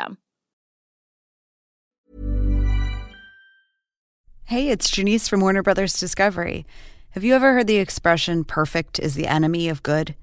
system. 0.00 0.18
Hey, 4.44 4.68
it's 4.68 4.90
Janice 4.90 5.28
from 5.28 5.40
Warner 5.40 5.62
Brothers 5.62 5.98
Discovery. 5.98 6.66
Have 7.10 7.24
you 7.24 7.34
ever 7.34 7.54
heard 7.54 7.66
the 7.66 7.76
expression 7.76 8.44
perfect 8.44 8.98
is 8.98 9.14
the 9.14 9.26
enemy 9.26 9.68
of 9.68 9.82
good? 9.82 10.14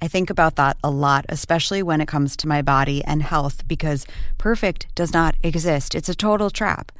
I 0.00 0.08
think 0.08 0.30
about 0.30 0.56
that 0.56 0.76
a 0.82 0.90
lot, 0.90 1.24
especially 1.28 1.82
when 1.82 2.00
it 2.00 2.08
comes 2.08 2.36
to 2.36 2.48
my 2.48 2.62
body 2.62 3.04
and 3.04 3.22
health, 3.22 3.66
because 3.68 4.06
perfect 4.38 4.92
does 4.94 5.12
not 5.12 5.36
exist. 5.44 5.94
It's 5.94 6.08
a 6.08 6.14
total 6.14 6.50
trap. 6.50 6.90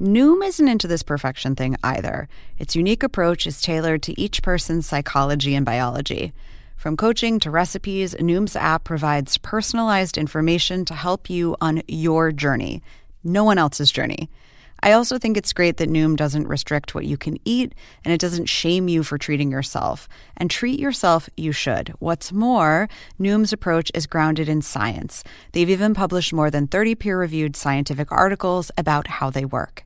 Noom 0.00 0.46
isn't 0.46 0.68
into 0.68 0.86
this 0.86 1.02
perfection 1.02 1.56
thing 1.56 1.74
either. 1.82 2.28
Its 2.56 2.76
unique 2.76 3.02
approach 3.02 3.48
is 3.48 3.60
tailored 3.60 4.02
to 4.04 4.20
each 4.20 4.42
person's 4.42 4.86
psychology 4.86 5.56
and 5.56 5.66
biology. 5.66 6.32
From 6.78 6.96
coaching 6.96 7.40
to 7.40 7.50
recipes, 7.50 8.14
Noom's 8.20 8.54
app 8.54 8.84
provides 8.84 9.36
personalized 9.36 10.16
information 10.16 10.84
to 10.84 10.94
help 10.94 11.28
you 11.28 11.56
on 11.60 11.82
your 11.88 12.30
journey, 12.30 12.84
no 13.24 13.42
one 13.42 13.58
else's 13.58 13.90
journey. 13.90 14.30
I 14.80 14.92
also 14.92 15.18
think 15.18 15.36
it's 15.36 15.52
great 15.52 15.78
that 15.78 15.88
Noom 15.88 16.14
doesn't 16.14 16.46
restrict 16.46 16.94
what 16.94 17.04
you 17.04 17.16
can 17.16 17.36
eat 17.44 17.74
and 18.04 18.14
it 18.14 18.20
doesn't 18.20 18.46
shame 18.46 18.86
you 18.86 19.02
for 19.02 19.18
treating 19.18 19.50
yourself. 19.50 20.08
And 20.36 20.52
treat 20.52 20.78
yourself, 20.78 21.28
you 21.36 21.50
should. 21.50 21.94
What's 21.98 22.32
more, 22.32 22.88
Noom's 23.18 23.52
approach 23.52 23.90
is 23.92 24.06
grounded 24.06 24.48
in 24.48 24.62
science. 24.62 25.24
They've 25.50 25.68
even 25.68 25.94
published 25.94 26.32
more 26.32 26.48
than 26.48 26.68
30 26.68 26.94
peer 26.94 27.18
reviewed 27.18 27.56
scientific 27.56 28.12
articles 28.12 28.70
about 28.78 29.08
how 29.08 29.30
they 29.30 29.44
work. 29.44 29.84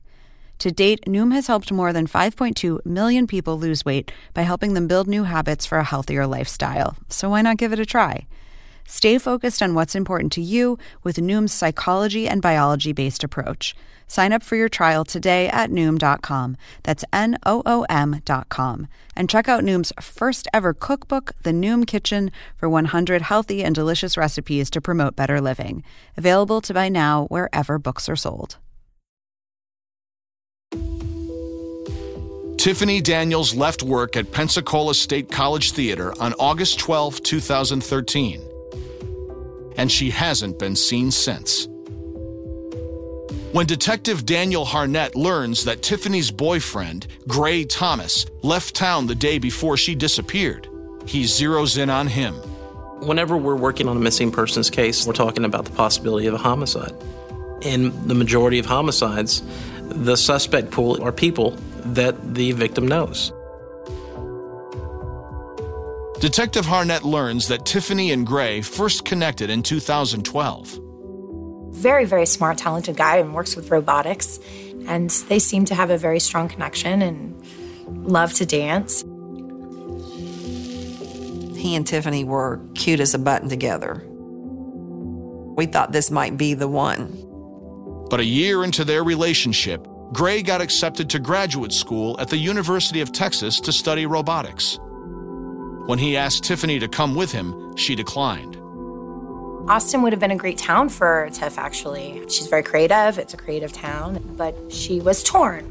To 0.63 0.71
date, 0.71 1.03
Noom 1.07 1.33
has 1.33 1.47
helped 1.47 1.73
more 1.73 1.91
than 1.91 2.07
5.2 2.07 2.85
million 2.85 3.27
people 3.27 3.59
lose 3.59 3.83
weight 3.83 4.13
by 4.33 4.43
helping 4.43 4.75
them 4.75 4.87
build 4.87 5.09
new 5.09 5.25
habits 5.25 5.65
for 5.65 5.77
a 5.77 5.83
healthier 5.83 6.25
lifestyle. 6.25 6.95
So 7.09 7.31
why 7.31 7.41
not 7.41 7.57
give 7.57 7.73
it 7.73 7.81
a 7.81 7.85
try? 7.85 8.27
Stay 8.87 9.17
focused 9.17 9.61
on 9.61 9.75
what's 9.75 9.93
important 9.93 10.31
to 10.31 10.41
you 10.41 10.77
with 11.03 11.17
Noom's 11.17 11.51
psychology 11.51 12.29
and 12.29 12.41
biology 12.41 12.93
based 12.93 13.25
approach. 13.25 13.75
Sign 14.07 14.31
up 14.31 14.41
for 14.41 14.55
your 14.55 14.69
trial 14.69 15.03
today 15.03 15.49
at 15.49 15.69
Noom.com. 15.69 16.55
That's 16.83 17.03
N 17.11 17.37
O 17.45 17.61
O 17.65 17.85
M.com. 17.89 18.87
And 19.17 19.29
check 19.29 19.49
out 19.49 19.65
Noom's 19.65 19.91
first 19.99 20.47
ever 20.53 20.73
cookbook, 20.73 21.33
The 21.43 21.51
Noom 21.51 21.85
Kitchen, 21.85 22.31
for 22.55 22.69
100 22.69 23.23
healthy 23.23 23.65
and 23.65 23.75
delicious 23.75 24.15
recipes 24.15 24.69
to 24.69 24.79
promote 24.79 25.17
better 25.17 25.41
living. 25.41 25.83
Available 26.15 26.61
to 26.61 26.73
buy 26.73 26.87
now 26.87 27.25
wherever 27.25 27.77
books 27.77 28.07
are 28.07 28.15
sold. 28.15 28.59
Tiffany 32.63 33.01
Daniels 33.01 33.53
left 33.53 33.83
work 33.83 34.15
at 34.15 34.31
Pensacola 34.31 34.95
State 34.95 35.29
College 35.29 35.73
Theater 35.73 36.13
on 36.21 36.33
August 36.39 36.79
12, 36.79 37.21
2013, 37.21 38.41
and 39.75 39.91
she 39.91 40.09
hasn't 40.09 40.57
been 40.59 40.73
seen 40.77 41.11
since. 41.11 41.67
When 43.51 43.65
Detective 43.65 44.25
Daniel 44.25 44.63
Harnett 44.63 45.13
learns 45.13 45.65
that 45.65 45.81
Tiffany's 45.81 46.31
boyfriend, 46.31 47.07
Gray 47.27 47.65
Thomas, 47.65 48.25
left 48.43 48.73
town 48.73 49.07
the 49.07 49.15
day 49.15 49.39
before 49.39 49.75
she 49.75 49.93
disappeared, 49.93 50.69
he 51.05 51.23
zeroes 51.23 51.77
in 51.77 51.89
on 51.89 52.07
him. 52.07 52.33
Whenever 53.01 53.35
we're 53.35 53.57
working 53.57 53.89
on 53.89 53.97
a 53.97 53.99
missing 53.99 54.31
persons 54.31 54.69
case, 54.69 55.05
we're 55.05 55.11
talking 55.11 55.43
about 55.43 55.65
the 55.65 55.71
possibility 55.71 56.27
of 56.27 56.33
a 56.33 56.37
homicide. 56.37 56.95
In 57.63 58.07
the 58.07 58.15
majority 58.15 58.57
of 58.57 58.65
homicides, 58.65 59.43
the 59.81 60.15
suspect 60.15 60.71
pool 60.71 61.03
are 61.03 61.11
people 61.11 61.57
that 61.85 62.33
the 62.33 62.51
victim 62.53 62.87
knows. 62.87 63.31
Detective 66.19 66.65
Harnett 66.65 67.03
learns 67.03 67.49
that 67.49 67.65
Tiffany 67.65 68.11
and 68.13 68.25
Gray 68.25 68.61
first 68.61 69.03
connected 69.03 69.49
in 69.49 69.61
2012. 69.61 70.79
Very, 71.71 72.05
very 72.05 72.25
smart, 72.25 72.57
talented 72.57 72.95
guy 72.95 73.17
and 73.17 73.33
works 73.33 73.57
with 73.57 73.69
robotics. 73.69 74.39
And 74.87 75.09
they 75.27 75.39
seem 75.39 75.65
to 75.65 75.75
have 75.75 75.89
a 75.89 75.97
very 75.97 76.21
strong 76.21 76.47
connection 76.47 77.01
and 77.01 77.45
love 78.09 78.31
to 78.35 78.45
dance. 78.45 79.01
He 81.57 81.75
and 81.75 81.85
Tiffany 81.85 82.23
were 82.23 82.61
cute 82.75 83.01
as 83.01 83.13
a 83.13 83.19
button 83.19 83.49
together. 83.49 84.01
We 85.55 85.65
thought 85.65 85.91
this 85.91 86.09
might 86.09 86.37
be 86.37 86.53
the 86.53 86.67
one. 86.69 87.19
But 88.09 88.21
a 88.21 88.25
year 88.25 88.63
into 88.63 88.85
their 88.85 89.03
relationship, 89.03 89.85
Gray 90.13 90.43
got 90.43 90.61
accepted 90.61 91.09
to 91.09 91.19
graduate 91.19 91.73
school 91.73 92.15
at 92.19 92.29
the 92.29 92.37
University 92.37 93.01
of 93.01 93.11
Texas 93.11 93.59
to 93.61 93.73
study 93.73 94.05
robotics. 94.05 94.77
When 95.87 95.97
he 95.97 96.15
asked 96.15 96.43
Tiffany 96.43 96.77
to 96.79 96.87
come 96.87 97.15
with 97.15 97.31
him, 97.31 97.75
she 97.75 97.95
declined. 97.95 98.55
Austin 99.67 100.03
would 100.03 100.13
have 100.13 100.19
been 100.19 100.29
a 100.29 100.35
great 100.35 100.59
town 100.59 100.89
for 100.89 101.27
Tiff, 101.33 101.57
actually. 101.57 102.21
She's 102.29 102.45
very 102.45 102.61
creative, 102.61 103.17
it's 103.17 103.33
a 103.33 103.37
creative 103.37 103.73
town, 103.73 104.21
but 104.37 104.55
she 104.71 105.01
was 105.01 105.23
torn. 105.23 105.67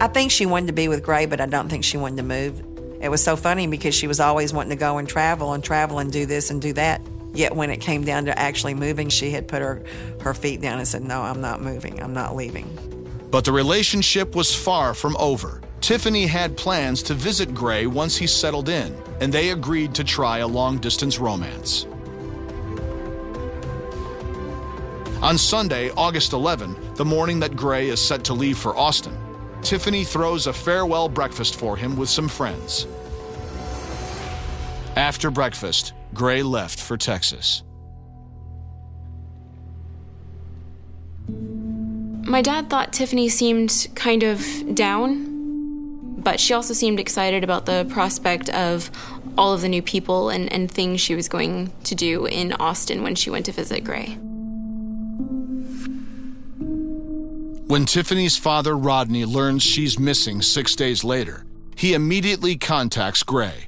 I 0.00 0.06
think 0.06 0.30
she 0.30 0.46
wanted 0.46 0.68
to 0.68 0.72
be 0.72 0.86
with 0.86 1.02
Gray, 1.02 1.26
but 1.26 1.40
I 1.40 1.46
don't 1.46 1.68
think 1.68 1.82
she 1.82 1.96
wanted 1.96 2.18
to 2.18 2.22
move. 2.22 2.62
It 3.02 3.08
was 3.08 3.24
so 3.24 3.34
funny 3.34 3.66
because 3.66 3.94
she 3.96 4.06
was 4.06 4.20
always 4.20 4.52
wanting 4.52 4.70
to 4.70 4.76
go 4.76 4.98
and 4.98 5.08
travel 5.08 5.52
and 5.52 5.64
travel 5.64 5.98
and 5.98 6.12
do 6.12 6.26
this 6.26 6.50
and 6.50 6.62
do 6.62 6.72
that. 6.74 7.00
Yet 7.34 7.56
when 7.56 7.70
it 7.70 7.80
came 7.80 8.04
down 8.04 8.26
to 8.26 8.38
actually 8.38 8.74
moving, 8.74 9.08
she 9.08 9.32
had 9.32 9.48
put 9.48 9.62
her, 9.62 9.82
her 10.20 10.32
feet 10.32 10.60
down 10.60 10.78
and 10.78 10.86
said, 10.86 11.02
No, 11.02 11.22
I'm 11.22 11.40
not 11.40 11.60
moving. 11.60 12.00
I'm 12.00 12.14
not 12.14 12.36
leaving. 12.36 12.68
But 13.30 13.44
the 13.44 13.52
relationship 13.52 14.34
was 14.34 14.54
far 14.54 14.92
from 14.94 15.16
over. 15.16 15.60
Tiffany 15.80 16.26
had 16.26 16.56
plans 16.56 17.02
to 17.04 17.14
visit 17.14 17.54
Gray 17.54 17.86
once 17.86 18.16
he 18.16 18.26
settled 18.26 18.68
in, 18.68 18.94
and 19.20 19.32
they 19.32 19.50
agreed 19.50 19.94
to 19.94 20.04
try 20.04 20.38
a 20.38 20.46
long 20.46 20.78
distance 20.78 21.18
romance. 21.18 21.86
On 25.22 25.36
Sunday, 25.36 25.90
August 25.96 26.32
11, 26.32 26.94
the 26.94 27.04
morning 27.04 27.40
that 27.40 27.54
Gray 27.54 27.88
is 27.88 28.00
set 28.00 28.24
to 28.24 28.34
leave 28.34 28.58
for 28.58 28.76
Austin, 28.76 29.16
Tiffany 29.62 30.04
throws 30.04 30.46
a 30.46 30.52
farewell 30.52 31.08
breakfast 31.08 31.56
for 31.56 31.76
him 31.76 31.96
with 31.96 32.08
some 32.08 32.28
friends. 32.28 32.86
After 34.96 35.30
breakfast, 35.30 35.92
Gray 36.14 36.42
left 36.42 36.80
for 36.80 36.96
Texas. 36.96 37.62
My 42.30 42.42
dad 42.42 42.70
thought 42.70 42.92
Tiffany 42.92 43.28
seemed 43.28 43.88
kind 43.96 44.22
of 44.22 44.72
down, 44.72 46.14
but 46.22 46.38
she 46.38 46.54
also 46.54 46.72
seemed 46.72 47.00
excited 47.00 47.42
about 47.42 47.66
the 47.66 47.84
prospect 47.90 48.48
of 48.50 48.88
all 49.36 49.52
of 49.52 49.62
the 49.62 49.68
new 49.68 49.82
people 49.82 50.28
and, 50.28 50.50
and 50.52 50.70
things 50.70 51.00
she 51.00 51.16
was 51.16 51.28
going 51.28 51.72
to 51.82 51.96
do 51.96 52.26
in 52.26 52.52
Austin 52.52 53.02
when 53.02 53.16
she 53.16 53.30
went 53.30 53.46
to 53.46 53.52
visit 53.52 53.82
Gray. 53.82 54.16
When 57.66 57.84
Tiffany's 57.84 58.36
father, 58.36 58.76
Rodney, 58.76 59.24
learns 59.24 59.64
she's 59.64 59.98
missing 59.98 60.40
six 60.40 60.76
days 60.76 61.02
later, 61.02 61.44
he 61.74 61.94
immediately 61.94 62.56
contacts 62.56 63.24
Gray. 63.24 63.66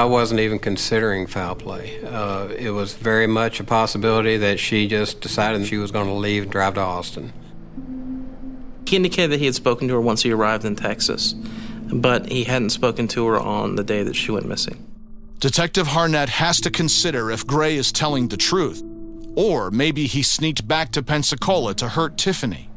I 0.00 0.04
wasn't 0.04 0.40
even 0.40 0.58
considering 0.58 1.26
foul 1.26 1.54
play. 1.54 2.02
Uh, 2.02 2.48
it 2.56 2.70
was 2.70 2.94
very 2.94 3.26
much 3.26 3.60
a 3.60 3.64
possibility 3.64 4.38
that 4.38 4.58
she 4.58 4.88
just 4.88 5.20
decided 5.20 5.66
she 5.66 5.76
was 5.76 5.90
going 5.90 6.06
to 6.06 6.14
leave 6.14 6.44
and 6.44 6.50
drive 6.50 6.72
to 6.76 6.80
Austin. 6.80 7.34
He 8.86 8.96
indicated 8.96 9.32
that 9.32 9.40
he 9.40 9.44
had 9.44 9.54
spoken 9.54 9.88
to 9.88 9.94
her 9.94 10.00
once 10.00 10.22
he 10.22 10.32
arrived 10.32 10.64
in 10.64 10.74
Texas, 10.74 11.34
but 11.92 12.32
he 12.32 12.44
hadn't 12.44 12.70
spoken 12.70 13.08
to 13.08 13.26
her 13.26 13.38
on 13.38 13.76
the 13.76 13.84
day 13.84 14.02
that 14.02 14.16
she 14.16 14.32
went 14.32 14.46
missing. 14.46 14.86
Detective 15.38 15.88
Harnett 15.88 16.30
has 16.30 16.62
to 16.62 16.70
consider 16.70 17.30
if 17.30 17.46
Gray 17.46 17.76
is 17.76 17.92
telling 17.92 18.28
the 18.28 18.38
truth, 18.38 18.82
or 19.36 19.70
maybe 19.70 20.06
he 20.06 20.22
sneaked 20.22 20.66
back 20.66 20.92
to 20.92 21.02
Pensacola 21.02 21.74
to 21.74 21.90
hurt 21.90 22.16
Tiffany. 22.16 22.70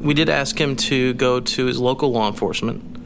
We 0.00 0.14
did 0.14 0.30
ask 0.30 0.58
him 0.58 0.76
to 0.76 1.12
go 1.12 1.40
to 1.40 1.66
his 1.66 1.78
local 1.78 2.10
law 2.10 2.26
enforcement 2.26 2.99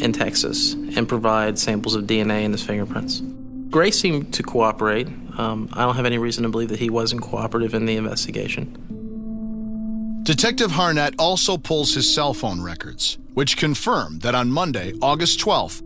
in 0.00 0.12
Texas 0.12 0.72
and 0.72 1.08
provide 1.08 1.58
samples 1.58 1.94
of 1.94 2.04
DNA 2.04 2.44
and 2.44 2.54
his 2.54 2.62
fingerprints. 2.62 3.22
Gray 3.70 3.90
seemed 3.90 4.32
to 4.34 4.42
cooperate. 4.42 5.08
Um, 5.36 5.68
I 5.72 5.84
don't 5.84 5.96
have 5.96 6.06
any 6.06 6.18
reason 6.18 6.44
to 6.44 6.48
believe 6.48 6.70
that 6.70 6.78
he 6.78 6.90
wasn't 6.90 7.22
cooperative 7.22 7.74
in 7.74 7.86
the 7.86 7.96
investigation. 7.96 8.84
Detective 10.22 10.72
Harnett 10.72 11.14
also 11.18 11.56
pulls 11.56 11.94
his 11.94 12.12
cell 12.12 12.34
phone 12.34 12.60
records, 12.60 13.18
which 13.34 13.56
confirm 13.56 14.18
that 14.20 14.34
on 14.34 14.50
Monday, 14.50 14.92
August 15.00 15.40
12th, 15.40 15.82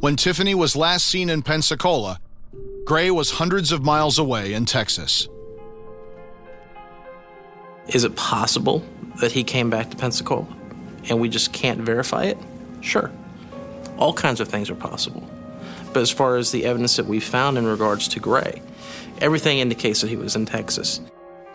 when 0.00 0.16
Tiffany 0.16 0.54
was 0.54 0.74
last 0.74 1.06
seen 1.06 1.30
in 1.30 1.42
Pensacola, 1.42 2.18
Gray 2.84 3.10
was 3.10 3.32
hundreds 3.32 3.70
of 3.70 3.82
miles 3.82 4.18
away 4.18 4.52
in 4.52 4.64
Texas. 4.64 5.28
Is 7.88 8.04
it 8.04 8.16
possible 8.16 8.84
that 9.20 9.32
he 9.32 9.44
came 9.44 9.70
back 9.70 9.90
to 9.90 9.96
Pensacola 9.96 10.46
and 11.08 11.20
we 11.20 11.28
just 11.28 11.52
can't 11.52 11.80
verify 11.80 12.24
it? 12.24 12.38
Sure. 12.80 13.10
All 13.98 14.12
kinds 14.12 14.40
of 14.40 14.48
things 14.48 14.70
are 14.70 14.74
possible. 14.74 15.28
But 15.92 16.00
as 16.00 16.10
far 16.10 16.36
as 16.36 16.50
the 16.50 16.64
evidence 16.64 16.96
that 16.96 17.06
we 17.06 17.20
found 17.20 17.58
in 17.58 17.66
regards 17.66 18.08
to 18.08 18.20
Gray, 18.20 18.62
everything 19.20 19.58
indicates 19.58 20.00
that 20.00 20.08
he 20.08 20.16
was 20.16 20.36
in 20.36 20.46
Texas. 20.46 21.00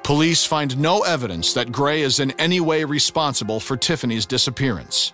Police 0.04 0.46
find 0.46 0.78
no 0.78 1.02
evidence 1.02 1.54
that 1.54 1.72
Gray 1.72 2.02
is 2.02 2.20
in 2.20 2.32
any 2.40 2.60
way 2.60 2.86
responsible 2.86 3.60
for 3.60 3.76
Tiffany's 3.76 4.26
disappearance. 4.26 5.12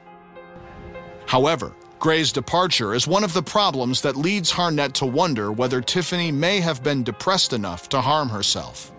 However, 1.26 1.74
Gray's 2.00 2.32
departure 2.32 2.94
is 2.94 3.08
one 3.08 3.24
of 3.24 3.34
the 3.34 3.42
problems 3.42 4.02
that 4.02 4.18
leads 4.18 4.52
Harnett 4.52 4.94
to 4.94 5.06
wonder 5.06 5.52
whether 5.52 5.82
Tiffany 5.82 6.32
may 6.32 6.60
have 6.60 6.84
been 6.84 7.02
depressed 7.02 7.54
enough 7.54 7.90
to 7.90 8.02
harm 8.02 8.30
herself. 8.30 8.92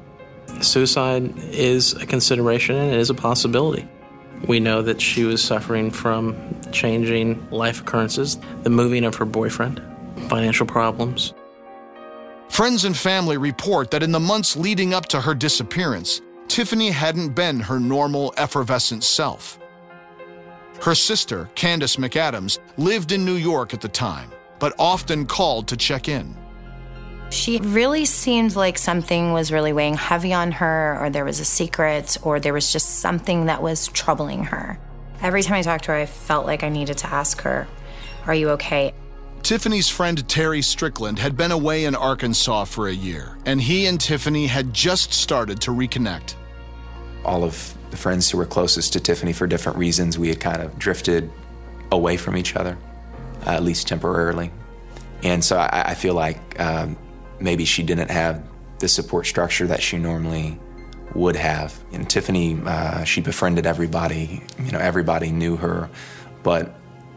Suicide 0.60 1.32
is 1.38 1.92
a 1.92 2.06
consideration 2.06 2.76
and 2.76 2.92
it 2.92 2.98
is 2.98 3.10
a 3.10 3.14
possibility. 3.14 3.87
We 4.47 4.61
know 4.61 4.83
that 4.83 5.01
she 5.01 5.25
was 5.25 5.42
suffering 5.42 5.90
from 5.90 6.37
changing 6.70 7.51
life 7.51 7.81
occurrences, 7.81 8.38
the 8.62 8.70
moving 8.70 9.05
of 9.05 9.14
her 9.16 9.25
boyfriend, 9.25 9.83
financial 10.29 10.66
problems. 10.66 11.33
Friends 12.51 12.85
and 12.85 12.97
family 12.97 13.37
report 13.37 13.90
that 13.90 14.03
in 14.03 14.12
the 14.12 14.20
months 14.20 14.57
leading 14.57 14.94
up 14.94 15.07
to 15.07 15.20
her 15.20 15.35
disappearance, 15.35 16.20
Tiffany 16.47 16.90
hadn't 16.90 17.31
been 17.31 17.59
her 17.59 17.81
normal, 17.81 18.35
effervescent 18.37 19.03
self. 19.03 19.59
Her 20.83 20.94
sister, 20.94 21.49
Candace 21.55 21.97
McAdams, 21.97 22.59
lived 22.77 23.12
in 23.12 23.25
New 23.25 23.37
York 23.37 23.73
at 23.73 23.81
the 23.81 23.88
time, 23.88 24.31
but 24.59 24.75
often 24.79 25.27
called 25.27 25.66
to 25.68 25.77
check 25.77 26.09
in. 26.09 26.37
She 27.35 27.59
really 27.59 28.05
seemed 28.05 28.55
like 28.55 28.79
something 28.79 29.33
was 29.33 29.51
really 29.51 29.73
weighing 29.73 29.94
heavy 29.94 30.33
on 30.33 30.53
her, 30.53 30.97
or 31.01 31.11
there 31.11 31.25
was 31.25 31.40
a 31.40 31.44
secret, 31.44 32.16
or 32.23 32.38
there 32.38 32.55
was 32.55 32.73
just 32.73 33.01
something 33.01 33.47
that 33.47 33.61
was 33.61 33.88
troubling 33.88 34.44
her. 34.44 34.79
Every 35.20 35.42
time 35.42 35.57
I 35.57 35.62
talked 35.62 35.85
to 35.85 35.90
her, 35.90 35.99
I 35.99 36.07
felt 36.07 36.47
like 36.47 36.62
I 36.62 36.68
needed 36.68 36.99
to 36.99 37.09
ask 37.09 37.40
her, 37.42 37.66
Are 38.27 38.35
you 38.35 38.51
okay? 38.51 38.94
Tiffany's 39.42 39.88
friend 39.88 40.27
Terry 40.29 40.62
Strickland 40.62 41.18
had 41.18 41.37
been 41.37 41.51
away 41.51 41.87
in 41.87 41.97
Arkansas 41.97 42.64
for 42.66 42.87
a 42.88 42.94
year, 42.94 43.37
and 43.44 43.61
he 43.61 43.87
and 43.87 44.01
Tiffany 44.01 44.47
had 44.47 44.73
just 44.73 45.12
started 45.12 45.61
to 45.62 45.73
reconnect. 45.73 46.37
All 47.25 47.42
of 47.42 47.77
the 47.90 47.97
friends 47.97 48.31
who 48.31 48.38
were 48.38 48.47
closest 48.47 48.92
to 48.92 49.01
Tiffany 49.01 49.33
for 49.33 49.49
different 49.49 49.77
reasons, 49.77 50.18
we 50.18 50.29
had 50.29 50.40
kind 50.40 50.62
of 50.62 50.79
drifted 50.79 51.31
away 51.90 52.16
from 52.16 52.37
each 52.37 52.55
other, 52.55 52.79
uh, 53.44 53.51
at 53.51 53.64
least 53.64 53.88
temporarily. 53.88 54.53
And 55.25 55.44
so 55.44 55.57
I, 55.57 55.90
I 55.90 55.94
feel 55.94 56.14
like 56.14 56.61
um, 56.61 56.97
maybe 57.40 57.64
she 57.64 57.83
didn't 57.83 58.11
have 58.11 58.42
the 58.79 58.88
support 58.88 59.27
structure 59.27 59.66
that 59.66 59.83
she 59.83 59.99
normally 59.99 60.59
would 61.14 61.37
have. 61.37 61.79
And 61.92 62.09
Tiffany, 62.09 62.61
uh, 62.64 63.05
she 63.05 63.20
befriended 63.20 63.66
everybody. 63.66 64.42
You 64.59 64.73
know, 64.73 64.79
everybody 64.79 65.31
knew 65.31 65.57
her, 65.57 65.88
but 66.42 66.75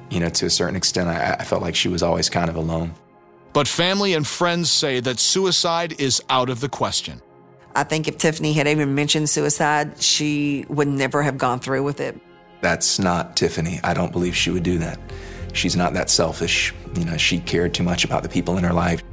you 0.09 0.19
know, 0.19 0.29
to 0.29 0.45
a 0.45 0.49
certain 0.49 0.75
extent, 0.75 1.09
I, 1.09 1.37
I 1.39 1.43
felt 1.43 1.61
like 1.61 1.75
she 1.75 1.89
was 1.89 2.01
always 2.01 2.29
kind 2.29 2.49
of 2.49 2.55
alone. 2.55 2.93
But 3.53 3.67
family 3.67 4.13
and 4.13 4.25
friends 4.25 4.69
say 4.69 4.99
that 4.99 5.19
suicide 5.19 5.99
is 5.99 6.21
out 6.29 6.49
of 6.49 6.59
the 6.59 6.69
question. 6.69 7.21
I 7.75 7.83
think 7.83 8.07
if 8.07 8.17
Tiffany 8.17 8.53
had 8.53 8.67
even 8.67 8.95
mentioned 8.95 9.29
suicide, 9.29 10.01
she 10.01 10.65
would 10.69 10.87
never 10.87 11.21
have 11.21 11.37
gone 11.37 11.59
through 11.59 11.83
with 11.83 11.99
it. 11.99 12.19
That's 12.61 12.99
not 12.99 13.35
Tiffany. 13.35 13.79
I 13.83 13.93
don't 13.93 14.11
believe 14.11 14.35
she 14.35 14.49
would 14.51 14.63
do 14.63 14.77
that. 14.79 14.99
She's 15.53 15.75
not 15.75 15.93
that 15.93 16.09
selfish. 16.09 16.73
You 16.95 17.05
know, 17.05 17.17
she 17.17 17.39
cared 17.39 17.73
too 17.73 17.83
much 17.83 18.03
about 18.03 18.23
the 18.23 18.29
people 18.29 18.57
in 18.57 18.63
her 18.63 18.73
life. 18.73 19.03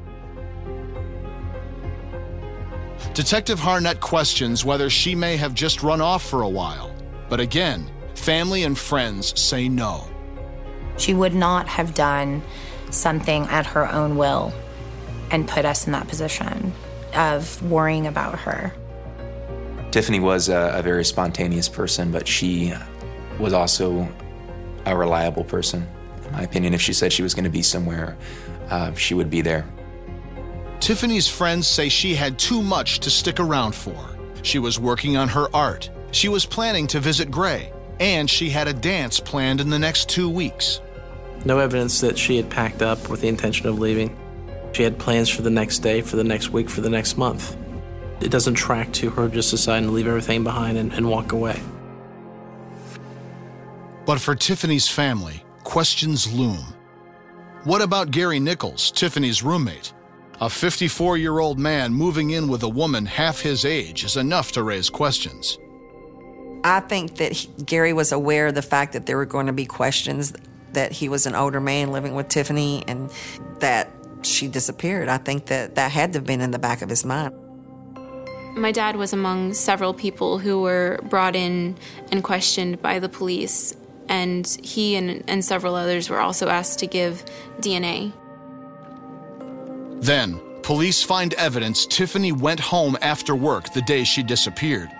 Detective 3.14 3.60
Harnett 3.60 4.00
questions 4.00 4.64
whether 4.64 4.90
she 4.90 5.14
may 5.14 5.36
have 5.36 5.54
just 5.54 5.84
run 5.84 6.00
off 6.00 6.28
for 6.28 6.42
a 6.42 6.48
while. 6.48 6.92
But 7.28 7.38
again, 7.38 7.88
family 8.16 8.64
and 8.64 8.76
friends 8.76 9.38
say 9.40 9.68
no. 9.68 10.04
She 10.98 11.14
would 11.14 11.32
not 11.32 11.68
have 11.68 11.94
done 11.94 12.42
something 12.90 13.44
at 13.44 13.66
her 13.66 13.88
own 13.88 14.16
will 14.16 14.52
and 15.30 15.46
put 15.46 15.64
us 15.64 15.86
in 15.86 15.92
that 15.92 16.08
position 16.08 16.72
of 17.14 17.62
worrying 17.70 18.08
about 18.08 18.36
her. 18.40 18.72
Tiffany 19.92 20.18
was 20.18 20.48
a, 20.48 20.72
a 20.74 20.82
very 20.82 21.04
spontaneous 21.04 21.68
person, 21.68 22.10
but 22.10 22.26
she 22.26 22.72
was 23.38 23.52
also 23.52 24.08
a 24.86 24.96
reliable 24.96 25.44
person. 25.44 25.86
In 26.26 26.32
my 26.32 26.42
opinion, 26.42 26.74
if 26.74 26.80
she 26.80 26.92
said 26.92 27.12
she 27.12 27.22
was 27.22 27.32
going 27.32 27.44
to 27.44 27.50
be 27.50 27.62
somewhere, 27.62 28.16
uh, 28.70 28.92
she 28.94 29.14
would 29.14 29.30
be 29.30 29.40
there. 29.40 29.64
Tiffany's 30.84 31.26
friends 31.26 31.66
say 31.66 31.88
she 31.88 32.14
had 32.14 32.38
too 32.38 32.60
much 32.60 32.98
to 32.98 33.08
stick 33.08 33.40
around 33.40 33.74
for. 33.74 33.96
She 34.42 34.58
was 34.58 34.78
working 34.78 35.16
on 35.16 35.28
her 35.28 35.46
art, 35.56 35.88
she 36.10 36.28
was 36.28 36.44
planning 36.44 36.86
to 36.88 37.00
visit 37.00 37.30
Gray, 37.30 37.72
and 38.00 38.28
she 38.28 38.50
had 38.50 38.68
a 38.68 38.74
dance 38.74 39.18
planned 39.18 39.62
in 39.62 39.70
the 39.70 39.78
next 39.78 40.10
two 40.10 40.28
weeks. 40.28 40.82
No 41.46 41.58
evidence 41.58 42.02
that 42.02 42.18
she 42.18 42.36
had 42.36 42.50
packed 42.50 42.82
up 42.82 43.08
with 43.08 43.22
the 43.22 43.28
intention 43.28 43.66
of 43.66 43.78
leaving. 43.78 44.14
She 44.74 44.82
had 44.82 44.98
plans 44.98 45.30
for 45.30 45.40
the 45.40 45.48
next 45.48 45.78
day, 45.78 46.02
for 46.02 46.16
the 46.16 46.22
next 46.22 46.50
week, 46.50 46.68
for 46.68 46.82
the 46.82 46.90
next 46.90 47.16
month. 47.16 47.56
It 48.20 48.30
doesn't 48.30 48.52
track 48.52 48.92
to 48.92 49.08
her 49.08 49.30
just 49.30 49.52
deciding 49.52 49.88
to 49.88 49.94
leave 49.94 50.06
everything 50.06 50.44
behind 50.44 50.76
and, 50.76 50.92
and 50.92 51.08
walk 51.08 51.32
away. 51.32 51.62
But 54.04 54.20
for 54.20 54.34
Tiffany's 54.34 54.86
family, 54.86 55.44
questions 55.62 56.30
loom. 56.30 56.74
What 57.62 57.80
about 57.80 58.10
Gary 58.10 58.38
Nichols, 58.38 58.90
Tiffany's 58.90 59.42
roommate? 59.42 59.94
A 60.44 60.50
54 60.50 61.16
year 61.16 61.38
old 61.38 61.58
man 61.58 61.94
moving 61.94 62.28
in 62.28 62.48
with 62.48 62.62
a 62.62 62.68
woman 62.68 63.06
half 63.06 63.40
his 63.40 63.64
age 63.64 64.04
is 64.04 64.18
enough 64.18 64.52
to 64.52 64.62
raise 64.62 64.90
questions. 64.90 65.56
I 66.62 66.80
think 66.80 67.16
that 67.16 67.32
he, 67.32 67.48
Gary 67.64 67.94
was 67.94 68.12
aware 68.12 68.48
of 68.48 68.54
the 68.54 68.60
fact 68.60 68.92
that 68.92 69.06
there 69.06 69.16
were 69.16 69.24
going 69.24 69.46
to 69.46 69.54
be 69.54 69.64
questions 69.64 70.34
that 70.74 70.92
he 70.92 71.08
was 71.08 71.24
an 71.24 71.34
older 71.34 71.62
man 71.62 71.92
living 71.92 72.14
with 72.14 72.28
Tiffany 72.28 72.84
and 72.86 73.10
that 73.60 73.90
she 74.20 74.46
disappeared. 74.46 75.08
I 75.08 75.16
think 75.16 75.46
that 75.46 75.76
that 75.76 75.90
had 75.90 76.12
to 76.12 76.18
have 76.18 76.26
been 76.26 76.42
in 76.42 76.50
the 76.50 76.58
back 76.58 76.82
of 76.82 76.90
his 76.90 77.06
mind. 77.06 77.34
My 78.54 78.70
dad 78.70 78.96
was 78.96 79.14
among 79.14 79.54
several 79.54 79.94
people 79.94 80.38
who 80.38 80.60
were 80.60 81.00
brought 81.04 81.34
in 81.34 81.74
and 82.12 82.22
questioned 82.22 82.82
by 82.82 82.98
the 82.98 83.08
police, 83.08 83.74
and 84.10 84.46
he 84.62 84.94
and, 84.96 85.24
and 85.26 85.42
several 85.42 85.74
others 85.74 86.10
were 86.10 86.20
also 86.20 86.48
asked 86.48 86.80
to 86.80 86.86
give 86.86 87.24
DNA. 87.60 88.12
Then, 90.04 90.38
police 90.60 91.02
find 91.02 91.32
evidence 91.32 91.86
Tiffany 91.86 92.30
went 92.30 92.60
home 92.60 92.98
after 93.00 93.34
work 93.34 93.72
the 93.72 93.80
day 93.80 94.04
she 94.04 94.22
disappeared, 94.22 94.90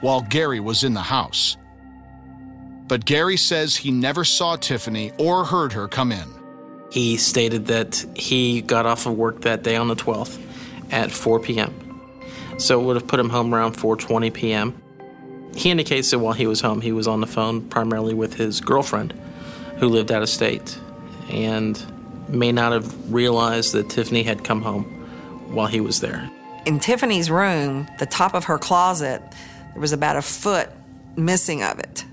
while 0.00 0.20
Gary 0.20 0.58
was 0.58 0.82
in 0.82 0.94
the 0.94 1.00
house. 1.00 1.56
But 2.88 3.04
Gary 3.04 3.36
says 3.36 3.76
he 3.76 3.92
never 3.92 4.24
saw 4.24 4.56
Tiffany 4.56 5.12
or 5.16 5.44
heard 5.44 5.74
her 5.74 5.86
come 5.86 6.10
in. 6.10 6.28
He 6.90 7.18
stated 7.18 7.66
that 7.66 8.04
he 8.16 8.60
got 8.60 8.84
off 8.84 9.06
of 9.06 9.16
work 9.16 9.42
that 9.42 9.62
day 9.62 9.76
on 9.76 9.86
the 9.86 9.94
12th 9.94 10.40
at 10.90 11.12
4 11.12 11.38
p.m. 11.38 11.72
So 12.56 12.80
it 12.80 12.84
would 12.84 12.96
have 12.96 13.06
put 13.06 13.20
him 13.20 13.30
home 13.30 13.54
around 13.54 13.76
4:20 13.76 14.34
p.m. 14.34 14.82
He 15.54 15.70
indicates 15.70 16.10
that 16.10 16.18
while 16.18 16.32
he 16.32 16.48
was 16.48 16.60
home, 16.62 16.80
he 16.80 16.90
was 16.90 17.06
on 17.06 17.20
the 17.20 17.28
phone 17.28 17.68
primarily 17.68 18.12
with 18.12 18.34
his 18.34 18.60
girlfriend, 18.60 19.14
who 19.76 19.88
lived 19.88 20.10
out 20.10 20.22
of 20.22 20.28
state, 20.28 20.76
and 21.30 21.80
may 22.28 22.52
not 22.52 22.72
have 22.72 23.12
realized 23.12 23.72
that 23.72 23.88
Tiffany 23.90 24.22
had 24.22 24.44
come 24.44 24.62
home 24.62 24.84
while 25.52 25.66
he 25.66 25.80
was 25.80 26.00
there. 26.00 26.30
In 26.66 26.80
Tiffany's 26.80 27.30
room, 27.30 27.88
the 27.98 28.06
top 28.06 28.34
of 28.34 28.44
her 28.44 28.58
closet, 28.58 29.22
there 29.72 29.80
was 29.80 29.92
about 29.92 30.16
a 30.16 30.22
foot 30.22 30.70
missing 31.16 31.62
of 31.62 31.78
it, 31.78 32.04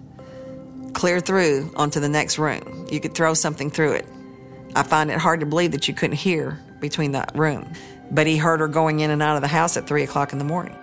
clear 0.93 1.19
through 1.19 1.71
onto 1.75 1.99
the 1.99 2.09
next 2.09 2.39
room. 2.39 2.87
You 2.89 2.99
could 2.99 3.13
throw 3.13 3.33
something 3.33 3.69
through 3.69 3.93
it. 3.93 4.07
I 4.75 4.83
find 4.83 5.11
it 5.11 5.17
hard 5.17 5.39
to 5.41 5.45
believe 5.45 5.71
that 5.71 5.87
you 5.87 5.93
couldn't 5.93 6.17
hear 6.17 6.59
between 6.79 7.11
that 7.11 7.31
room. 7.35 7.71
But 8.11 8.27
he 8.27 8.37
heard 8.37 8.59
her 8.59 8.67
going 8.67 8.99
in 8.99 9.09
and 9.09 9.21
out 9.21 9.35
of 9.35 9.41
the 9.41 9.47
house 9.47 9.77
at 9.77 9.87
3 9.87 10.03
o'clock 10.03 10.31
in 10.31 10.39
the 10.39 10.45
morning. 10.45 10.77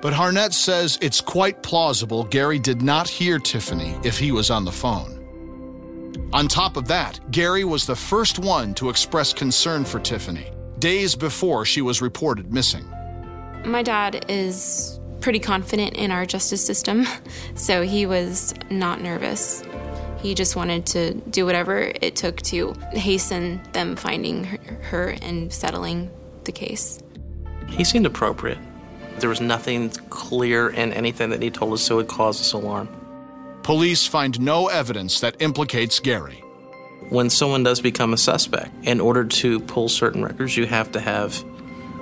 But 0.00 0.12
Harnett 0.12 0.52
says 0.52 0.98
it's 1.00 1.20
quite 1.20 1.62
plausible 1.62 2.24
Gary 2.24 2.58
did 2.58 2.82
not 2.82 3.08
hear 3.08 3.38
Tiffany 3.38 3.96
if 4.04 4.18
he 4.18 4.30
was 4.30 4.50
on 4.50 4.64
the 4.64 4.72
phone. 4.72 5.17
On 6.32 6.46
top 6.46 6.76
of 6.76 6.86
that, 6.88 7.18
Gary 7.30 7.64
was 7.64 7.86
the 7.86 7.96
first 7.96 8.38
one 8.38 8.74
to 8.74 8.90
express 8.90 9.32
concern 9.32 9.84
for 9.84 9.98
Tiffany, 9.98 10.50
days 10.78 11.14
before 11.14 11.64
she 11.64 11.80
was 11.80 12.02
reported 12.02 12.52
missing. 12.52 12.84
My 13.64 13.82
dad 13.82 14.26
is 14.28 15.00
pretty 15.20 15.38
confident 15.38 15.96
in 15.96 16.10
our 16.10 16.26
justice 16.26 16.64
system, 16.64 17.06
so 17.54 17.82
he 17.82 18.06
was 18.06 18.54
not 18.70 19.00
nervous. 19.00 19.64
He 20.20 20.34
just 20.34 20.56
wanted 20.56 20.84
to 20.86 21.14
do 21.14 21.46
whatever 21.46 21.92
it 22.00 22.16
took 22.16 22.42
to 22.42 22.74
hasten 22.92 23.60
them 23.72 23.96
finding 23.96 24.44
her 24.44 25.16
and 25.22 25.52
settling 25.52 26.10
the 26.44 26.52
case. 26.52 27.00
He 27.68 27.84
seemed 27.84 28.06
appropriate. 28.06 28.58
There 29.18 29.28
was 29.28 29.40
nothing 29.40 29.90
clear 30.10 30.68
in 30.68 30.92
anything 30.92 31.30
that 31.30 31.42
he 31.42 31.50
told 31.50 31.72
us 31.72 31.86
that 31.88 31.94
would 31.94 32.08
cause 32.08 32.40
us 32.40 32.52
alarm. 32.52 32.88
Police 33.68 34.06
find 34.06 34.40
no 34.40 34.68
evidence 34.68 35.20
that 35.20 35.42
implicates 35.42 36.00
Gary. 36.00 36.42
When 37.10 37.28
someone 37.28 37.64
does 37.64 37.82
become 37.82 38.14
a 38.14 38.16
suspect, 38.16 38.70
in 38.86 38.98
order 38.98 39.26
to 39.26 39.60
pull 39.60 39.90
certain 39.90 40.24
records, 40.24 40.56
you 40.56 40.64
have 40.64 40.90
to 40.92 41.00
have 41.00 41.44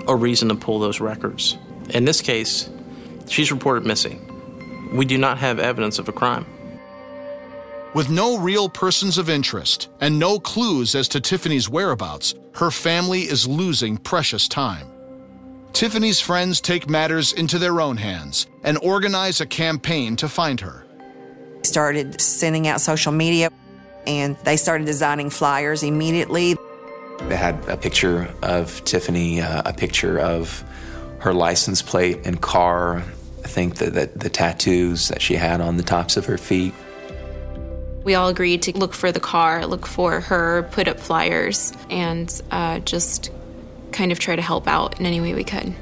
a 0.06 0.14
reason 0.14 0.48
to 0.50 0.54
pull 0.54 0.78
those 0.78 1.00
records. 1.00 1.58
In 1.90 2.04
this 2.04 2.20
case, 2.20 2.70
she's 3.26 3.50
reported 3.50 3.84
missing. 3.84 4.92
We 4.96 5.06
do 5.06 5.18
not 5.18 5.38
have 5.38 5.58
evidence 5.58 5.98
of 5.98 6.08
a 6.08 6.12
crime. 6.12 6.46
With 7.94 8.10
no 8.10 8.38
real 8.38 8.68
persons 8.68 9.18
of 9.18 9.28
interest 9.28 9.88
and 10.00 10.20
no 10.20 10.38
clues 10.38 10.94
as 10.94 11.08
to 11.08 11.20
Tiffany's 11.20 11.68
whereabouts, 11.68 12.36
her 12.54 12.70
family 12.70 13.22
is 13.22 13.48
losing 13.48 13.96
precious 13.96 14.46
time. 14.46 14.86
Tiffany's 15.72 16.20
friends 16.20 16.60
take 16.60 16.88
matters 16.88 17.32
into 17.32 17.58
their 17.58 17.80
own 17.80 17.96
hands 17.96 18.46
and 18.62 18.78
organize 18.84 19.40
a 19.40 19.46
campaign 19.46 20.14
to 20.14 20.28
find 20.28 20.60
her. 20.60 20.85
Started 21.66 22.20
sending 22.20 22.68
out 22.68 22.80
social 22.80 23.12
media 23.12 23.50
and 24.06 24.36
they 24.44 24.56
started 24.56 24.86
designing 24.86 25.30
flyers 25.30 25.82
immediately. 25.82 26.56
They 27.28 27.36
had 27.36 27.56
a 27.68 27.76
picture 27.76 28.32
of 28.42 28.84
Tiffany, 28.84 29.40
uh, 29.40 29.62
a 29.64 29.72
picture 29.72 30.18
of 30.18 30.64
her 31.18 31.34
license 31.34 31.82
plate 31.82 32.20
and 32.24 32.40
car. 32.40 32.98
I 33.44 33.48
think 33.48 33.76
that 33.76 33.94
the, 33.94 34.06
the 34.18 34.30
tattoos 34.30 35.08
that 35.08 35.20
she 35.20 35.34
had 35.34 35.60
on 35.60 35.76
the 35.76 35.82
tops 35.82 36.16
of 36.16 36.26
her 36.26 36.38
feet. 36.38 36.72
We 38.04 38.14
all 38.14 38.28
agreed 38.28 38.62
to 38.62 38.78
look 38.78 38.94
for 38.94 39.10
the 39.10 39.20
car, 39.20 39.66
look 39.66 39.86
for 39.86 40.20
her, 40.20 40.68
put 40.70 40.86
up 40.86 41.00
flyers, 41.00 41.72
and 41.90 42.42
uh, 42.52 42.78
just 42.80 43.32
kind 43.90 44.12
of 44.12 44.20
try 44.20 44.36
to 44.36 44.42
help 44.42 44.68
out 44.68 45.00
in 45.00 45.06
any 45.06 45.20
way 45.20 45.34
we 45.34 45.44
could. 45.44 45.74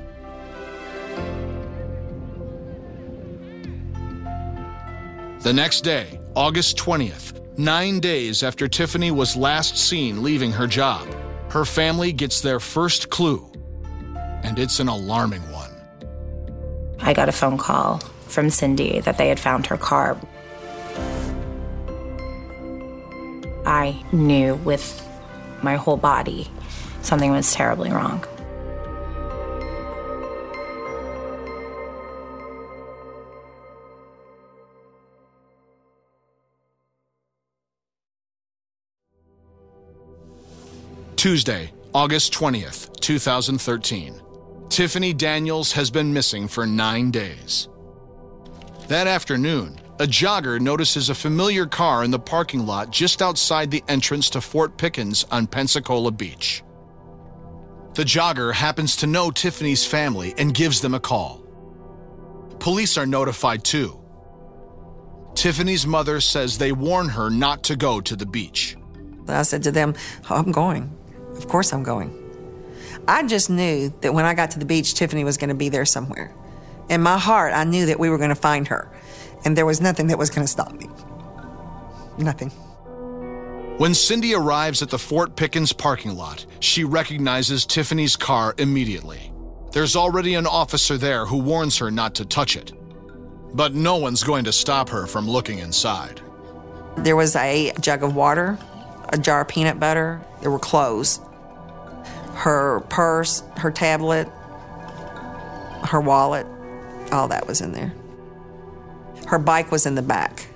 The 5.44 5.52
next 5.52 5.82
day, 5.82 6.18
August 6.34 6.78
20th, 6.78 7.58
nine 7.58 8.00
days 8.00 8.42
after 8.42 8.66
Tiffany 8.66 9.10
was 9.10 9.36
last 9.36 9.76
seen 9.76 10.22
leaving 10.22 10.50
her 10.50 10.66
job, 10.66 11.06
her 11.50 11.66
family 11.66 12.14
gets 12.14 12.40
their 12.40 12.58
first 12.58 13.10
clue. 13.10 13.46
and 14.42 14.58
it's 14.58 14.80
an 14.80 14.88
alarming 14.88 15.42
one. 15.52 15.70
I 17.00 17.12
got 17.12 17.28
a 17.28 17.32
phone 17.32 17.58
call 17.58 17.98
from 18.26 18.48
Cindy 18.48 19.00
that 19.00 19.18
they 19.18 19.28
had 19.28 19.38
found 19.38 19.66
her 19.66 19.76
car. 19.76 20.18
I 23.66 24.02
knew 24.12 24.54
with 24.54 25.06
my 25.62 25.76
whole 25.76 25.98
body 25.98 26.50
something 27.02 27.30
was 27.30 27.52
terribly 27.52 27.90
wrong. 27.90 28.24
Tuesday, 41.24 41.72
August 41.94 42.34
20th, 42.34 43.00
2013. 43.00 44.20
Tiffany 44.68 45.14
Daniels 45.14 45.72
has 45.72 45.90
been 45.90 46.12
missing 46.12 46.46
for 46.46 46.66
nine 46.66 47.10
days. 47.10 47.70
That 48.88 49.06
afternoon, 49.06 49.80
a 50.00 50.04
jogger 50.04 50.60
notices 50.60 51.08
a 51.08 51.14
familiar 51.14 51.64
car 51.64 52.04
in 52.04 52.10
the 52.10 52.18
parking 52.18 52.66
lot 52.66 52.90
just 52.90 53.22
outside 53.22 53.70
the 53.70 53.82
entrance 53.88 54.28
to 54.28 54.42
Fort 54.42 54.76
Pickens 54.76 55.24
on 55.30 55.46
Pensacola 55.46 56.10
Beach. 56.10 56.62
The 57.94 58.04
jogger 58.04 58.52
happens 58.52 58.94
to 58.96 59.06
know 59.06 59.30
Tiffany's 59.30 59.86
family 59.86 60.34
and 60.36 60.52
gives 60.52 60.82
them 60.82 60.92
a 60.92 61.00
call. 61.00 61.42
Police 62.58 62.98
are 62.98 63.06
notified 63.06 63.64
too. 63.64 63.98
Tiffany's 65.34 65.86
mother 65.86 66.20
says 66.20 66.58
they 66.58 66.72
warn 66.72 67.08
her 67.08 67.30
not 67.30 67.62
to 67.62 67.76
go 67.76 68.02
to 68.02 68.14
the 68.14 68.26
beach. 68.26 68.76
I 69.26 69.40
said 69.40 69.62
to 69.62 69.72
them, 69.72 69.94
oh, 70.28 70.34
I'm 70.34 70.52
going. 70.52 70.94
Of 71.36 71.48
course 71.48 71.72
I'm 71.72 71.82
going. 71.82 72.20
I 73.06 73.26
just 73.26 73.50
knew 73.50 73.92
that 74.00 74.14
when 74.14 74.24
I 74.24 74.34
got 74.34 74.50
to 74.52 74.58
the 74.58 74.64
beach, 74.64 74.94
Tiffany 74.94 75.24
was 75.24 75.36
going 75.36 75.48
to 75.48 75.54
be 75.54 75.68
there 75.68 75.84
somewhere. 75.84 76.34
In 76.88 77.02
my 77.02 77.18
heart, 77.18 77.52
I 77.54 77.64
knew 77.64 77.86
that 77.86 77.98
we 77.98 78.08
were 78.08 78.18
going 78.18 78.30
to 78.30 78.34
find 78.34 78.68
her, 78.68 78.90
and 79.44 79.56
there 79.56 79.66
was 79.66 79.80
nothing 79.80 80.06
that 80.08 80.18
was 80.18 80.30
going 80.30 80.44
to 80.46 80.50
stop 80.50 80.72
me. 80.72 80.88
Nothing. 82.18 82.50
When 83.78 83.92
Cindy 83.92 84.34
arrives 84.34 84.82
at 84.82 84.90
the 84.90 84.98
Fort 84.98 85.34
Pickens 85.34 85.72
parking 85.72 86.14
lot, 86.16 86.46
she 86.60 86.84
recognizes 86.84 87.66
Tiffany's 87.66 88.16
car 88.16 88.54
immediately. 88.56 89.32
There's 89.72 89.96
already 89.96 90.34
an 90.34 90.46
officer 90.46 90.96
there 90.96 91.26
who 91.26 91.38
warns 91.38 91.76
her 91.78 91.90
not 91.90 92.14
to 92.14 92.24
touch 92.24 92.56
it. 92.56 92.72
But 93.52 93.74
no 93.74 93.96
one's 93.96 94.22
going 94.22 94.44
to 94.44 94.52
stop 94.52 94.88
her 94.90 95.06
from 95.06 95.28
looking 95.28 95.58
inside. 95.58 96.20
There 96.98 97.16
was 97.16 97.34
a 97.34 97.72
jug 97.80 98.04
of 98.04 98.14
water, 98.14 98.58
a 99.14 99.16
jar 99.18 99.42
of 99.42 99.48
peanut 99.48 99.78
butter, 99.78 100.20
there 100.40 100.50
were 100.50 100.58
clothes, 100.58 101.20
her 102.34 102.80
purse, 102.88 103.44
her 103.56 103.70
tablet, 103.70 104.26
her 105.84 106.00
wallet, 106.00 106.46
all 107.12 107.28
that 107.28 107.46
was 107.46 107.60
in 107.60 107.70
there. 107.72 107.94
Her 109.26 109.38
bike 109.38 109.70
was 109.70 109.86
in 109.86 109.94
the 109.94 110.02
back. 110.02 110.48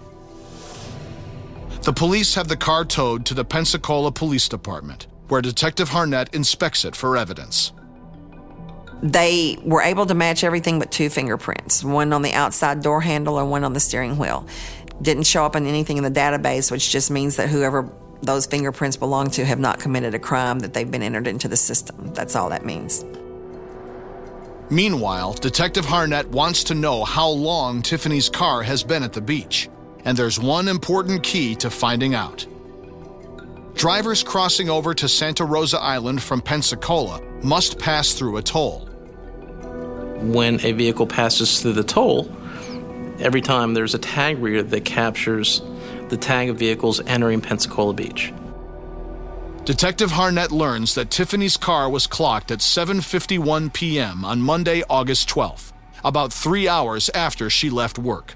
The 1.83 1.93
police 1.93 2.35
have 2.35 2.49
the 2.49 2.57
car 2.57 2.85
towed 2.85 3.25
to 3.27 3.35
the 3.35 3.45
Pensacola 3.45 4.11
Police 4.11 4.49
Department, 4.49 5.07
where 5.29 5.41
Detective 5.41 5.91
Harnett 5.91 6.35
inspects 6.35 6.85
it 6.85 6.97
for 6.97 7.17
evidence. 7.17 7.73
They 9.05 9.57
were 9.63 9.83
able 9.83 10.07
to 10.07 10.15
match 10.15 10.43
everything 10.43 10.81
but 10.81 10.91
two 10.91 11.09
fingerprints 11.09 11.85
one 11.85 12.13
on 12.13 12.23
the 12.23 12.33
outside 12.33 12.83
door 12.83 13.01
handle 13.01 13.39
and 13.39 13.49
one 13.49 13.63
on 13.63 13.73
the 13.73 13.81
steering 13.81 14.19
wheel. 14.19 14.49
Didn't 15.01 15.23
show 15.23 15.45
up 15.45 15.55
on 15.55 15.65
anything 15.65 15.97
in 15.97 16.03
the 16.03 16.11
database, 16.11 16.73
which 16.73 16.91
just 16.91 17.09
means 17.09 17.37
that 17.37 17.49
whoever 17.49 17.89
those 18.23 18.47
fingerprints 18.47 18.97
belong 18.97 19.31
to 19.31 19.45
have 19.45 19.59
not 19.59 19.79
committed 19.79 20.15
a 20.15 20.19
crime, 20.19 20.59
that 20.61 20.75
they've 20.75 20.91
been 20.91 21.03
entered 21.03 21.27
into 21.27 21.49
the 21.49 21.57
system. 21.57 22.13
That's 22.15 22.35
all 22.37 22.49
that 22.51 22.65
means. 22.65 23.05
Meanwhile, 24.71 25.35
Detective 25.35 25.87
Harnett 25.87 26.27
wants 26.27 26.65
to 26.65 26.75
know 26.75 27.05
how 27.05 27.29
long 27.29 27.81
Tiffany's 27.81 28.29
car 28.29 28.63
has 28.63 28.83
been 28.83 29.03
at 29.03 29.15
the 29.15 29.21
beach, 29.21 29.71
and 30.05 30.17
there's 30.17 30.39
one 30.39 30.69
important 30.69 31.23
key 31.23 31.55
to 31.57 31.71
finding 31.71 32.15
out. 32.15 32.47
Drivers 33.75 34.23
crossing 34.23 34.69
over 34.69 34.93
to 34.93 35.09
Santa 35.09 35.45
Rosa 35.45 35.79
Island 35.79 36.23
from 36.23 36.43
Pensacola 36.43 37.23
must 37.43 37.79
pass 37.79 38.13
through 38.13 38.37
a 38.37 38.43
toll. 38.43 38.81
When 40.21 40.61
a 40.65 40.73
vehicle 40.73 41.07
passes 41.07 41.63
through 41.63 41.75
the 41.75 41.85
toll, 41.85 42.29
every 43.21 43.41
time 43.41 43.73
there's 43.73 43.95
a 43.95 43.99
tag 43.99 44.39
reader 44.39 44.65
that 44.65 44.85
captures 44.85 45.63
the 46.09 46.17
tag 46.17 46.49
of 46.49 46.59
vehicles 46.59 47.01
entering 47.07 47.41
Pensacola 47.41 47.93
Beach. 47.93 48.33
Detective 49.65 50.13
Harnett 50.13 50.51
learns 50.51 50.95
that 50.95 51.11
Tiffany's 51.11 51.59
car 51.59 51.91
was 51.91 52.07
clocked 52.07 52.51
at 52.51 52.61
7:51 52.61 53.73
p.m. 53.73 54.25
on 54.25 54.41
Monday, 54.41 54.83
August 54.89 55.29
12th, 55.29 55.73
about 56.03 56.33
3 56.33 56.67
hours 56.67 57.11
after 57.15 57.51
she 57.51 57.69
left 57.69 57.99
work. 57.99 58.35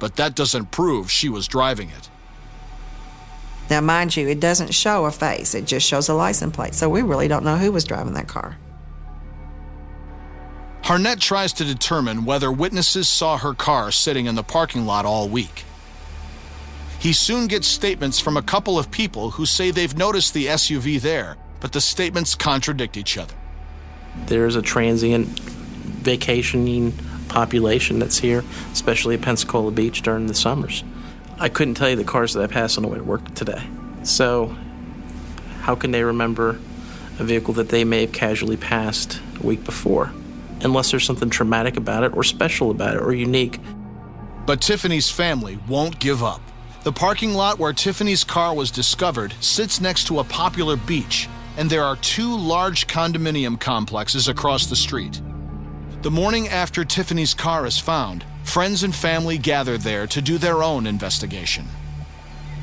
But 0.00 0.16
that 0.16 0.34
doesn't 0.34 0.72
prove 0.72 1.10
she 1.10 1.28
was 1.28 1.46
driving 1.46 1.90
it. 1.90 2.10
Now, 3.70 3.80
mind 3.80 4.16
you, 4.16 4.26
it 4.26 4.40
doesn't 4.40 4.74
show 4.74 5.04
a 5.04 5.12
face, 5.12 5.54
it 5.54 5.66
just 5.66 5.86
shows 5.86 6.08
a 6.08 6.14
license 6.14 6.56
plate, 6.56 6.74
so 6.74 6.88
we 6.88 7.02
really 7.02 7.28
don't 7.28 7.44
know 7.44 7.56
who 7.56 7.70
was 7.70 7.84
driving 7.84 8.14
that 8.14 8.26
car. 8.26 8.58
Harnett 10.82 11.20
tries 11.20 11.52
to 11.52 11.64
determine 11.64 12.24
whether 12.24 12.50
witnesses 12.50 13.08
saw 13.08 13.38
her 13.38 13.54
car 13.54 13.92
sitting 13.92 14.26
in 14.26 14.34
the 14.34 14.42
parking 14.42 14.86
lot 14.86 15.04
all 15.04 15.28
week. 15.28 15.62
He 17.00 17.14
soon 17.14 17.46
gets 17.46 17.66
statements 17.66 18.20
from 18.20 18.36
a 18.36 18.42
couple 18.42 18.78
of 18.78 18.90
people 18.90 19.30
who 19.30 19.46
say 19.46 19.70
they've 19.70 19.96
noticed 19.96 20.34
the 20.34 20.46
SUV 20.46 21.00
there, 21.00 21.38
but 21.58 21.72
the 21.72 21.80
statements 21.80 22.34
contradict 22.34 22.98
each 22.98 23.16
other. 23.16 23.34
There's 24.26 24.54
a 24.54 24.60
transient 24.60 25.28
vacationing 25.40 26.92
population 27.28 28.00
that's 28.00 28.18
here, 28.18 28.44
especially 28.70 29.14
at 29.14 29.22
Pensacola 29.22 29.70
Beach 29.70 30.02
during 30.02 30.26
the 30.26 30.34
summers. 30.34 30.84
I 31.38 31.48
couldn't 31.48 31.76
tell 31.76 31.88
you 31.88 31.96
the 31.96 32.04
cars 32.04 32.34
that 32.34 32.42
I 32.42 32.46
passed 32.46 32.76
on 32.76 32.82
the 32.82 32.90
way 32.90 32.98
to 32.98 33.04
work 33.04 33.34
today. 33.34 33.62
So, 34.02 34.54
how 35.62 35.74
can 35.76 35.92
they 35.92 36.04
remember 36.04 36.60
a 37.18 37.24
vehicle 37.24 37.54
that 37.54 37.70
they 37.70 37.82
may 37.82 38.02
have 38.02 38.12
casually 38.12 38.58
passed 38.58 39.22
a 39.42 39.46
week 39.46 39.64
before? 39.64 40.12
Unless 40.60 40.90
there's 40.90 41.04
something 41.04 41.30
traumatic 41.30 41.78
about 41.78 42.02
it, 42.02 42.14
or 42.14 42.22
special 42.24 42.70
about 42.70 42.96
it, 42.96 43.02
or 43.02 43.14
unique. 43.14 43.58
But 44.44 44.60
Tiffany's 44.60 45.08
family 45.08 45.58
won't 45.66 45.98
give 45.98 46.22
up. 46.22 46.42
The 46.82 46.92
parking 46.92 47.34
lot 47.34 47.58
where 47.58 47.74
Tiffany's 47.74 48.24
car 48.24 48.54
was 48.54 48.70
discovered 48.70 49.34
sits 49.40 49.82
next 49.82 50.06
to 50.06 50.20
a 50.20 50.24
popular 50.24 50.76
beach, 50.76 51.28
and 51.58 51.68
there 51.68 51.84
are 51.84 51.96
two 51.96 52.34
large 52.34 52.86
condominium 52.86 53.60
complexes 53.60 54.28
across 54.28 54.64
the 54.64 54.76
street. 54.76 55.20
The 56.00 56.10
morning 56.10 56.48
after 56.48 56.82
Tiffany's 56.82 57.34
car 57.34 57.66
is 57.66 57.78
found, 57.78 58.24
friends 58.44 58.82
and 58.82 58.94
family 58.94 59.36
gather 59.36 59.76
there 59.76 60.06
to 60.06 60.22
do 60.22 60.38
their 60.38 60.62
own 60.62 60.86
investigation. 60.86 61.66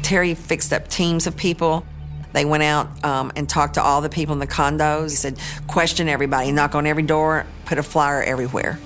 Terry 0.02 0.34
fixed 0.34 0.74
up 0.74 0.88
teams 0.88 1.28
of 1.28 1.38
people. 1.38 1.86
They 2.34 2.44
went 2.44 2.64
out 2.64 3.06
um, 3.06 3.32
and 3.36 3.48
talked 3.48 3.76
to 3.76 3.84
all 3.84 4.02
the 4.02 4.10
people 4.10 4.34
in 4.34 4.40
the 4.40 4.48
condos. 4.48 5.12
He 5.12 5.16
said, 5.16 5.40
question 5.68 6.10
everybody, 6.10 6.52
knock 6.52 6.74
on 6.74 6.88
every 6.88 7.04
door, 7.04 7.46
put 7.66 7.78
a 7.78 7.84
flyer 7.84 8.24
everywhere. 8.24 8.80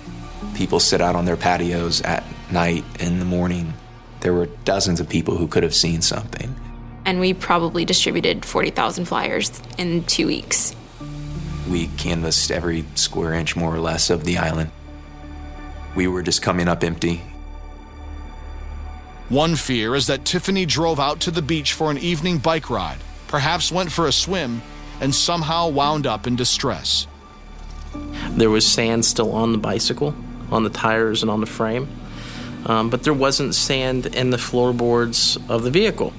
People 0.55 0.81
sit 0.81 0.99
out 0.99 1.15
on 1.15 1.23
their 1.23 1.37
patios 1.37 2.01
at 2.01 2.25
night, 2.51 2.83
in 2.99 3.19
the 3.19 3.25
morning, 3.25 3.73
there 4.21 4.33
were 4.33 4.45
dozens 4.63 4.99
of 4.99 5.09
people 5.09 5.35
who 5.35 5.47
could 5.47 5.63
have 5.63 5.75
seen 5.75 6.01
something. 6.01 6.55
And 7.05 7.19
we 7.19 7.33
probably 7.33 7.83
distributed 7.85 8.45
40,000 8.45 9.05
flyers 9.05 9.61
in 9.77 10.03
two 10.05 10.27
weeks. 10.27 10.75
We 11.69 11.87
canvassed 11.97 12.51
every 12.51 12.85
square 12.95 13.33
inch, 13.33 13.55
more 13.55 13.73
or 13.73 13.79
less, 13.79 14.09
of 14.09 14.23
the 14.23 14.37
island. 14.37 14.71
We 15.95 16.07
were 16.07 16.21
just 16.21 16.41
coming 16.41 16.67
up 16.67 16.83
empty. 16.83 17.21
One 19.29 19.55
fear 19.55 19.95
is 19.95 20.07
that 20.07 20.25
Tiffany 20.25 20.65
drove 20.65 20.99
out 20.99 21.21
to 21.21 21.31
the 21.31 21.41
beach 21.41 21.73
for 21.73 21.89
an 21.89 21.97
evening 21.97 22.37
bike 22.37 22.69
ride, 22.69 22.99
perhaps 23.27 23.71
went 23.71 23.91
for 23.91 24.07
a 24.07 24.11
swim, 24.11 24.61
and 24.99 25.15
somehow 25.15 25.69
wound 25.69 26.05
up 26.05 26.27
in 26.27 26.35
distress. 26.35 27.07
There 28.31 28.49
was 28.49 28.67
sand 28.67 29.05
still 29.05 29.31
on 29.31 29.51
the 29.51 29.57
bicycle, 29.57 30.13
on 30.51 30.63
the 30.63 30.69
tires, 30.69 31.23
and 31.23 31.31
on 31.31 31.39
the 31.39 31.45
frame 31.45 31.87
um, 32.65 32.89
but 32.89 33.03
there 33.03 33.13
wasn't 33.13 33.55
sand 33.55 34.07
in 34.07 34.29
the 34.29 34.37
floorboards 34.37 35.37
of 35.49 35.63
the 35.63 35.71
vehicle. 35.71 36.13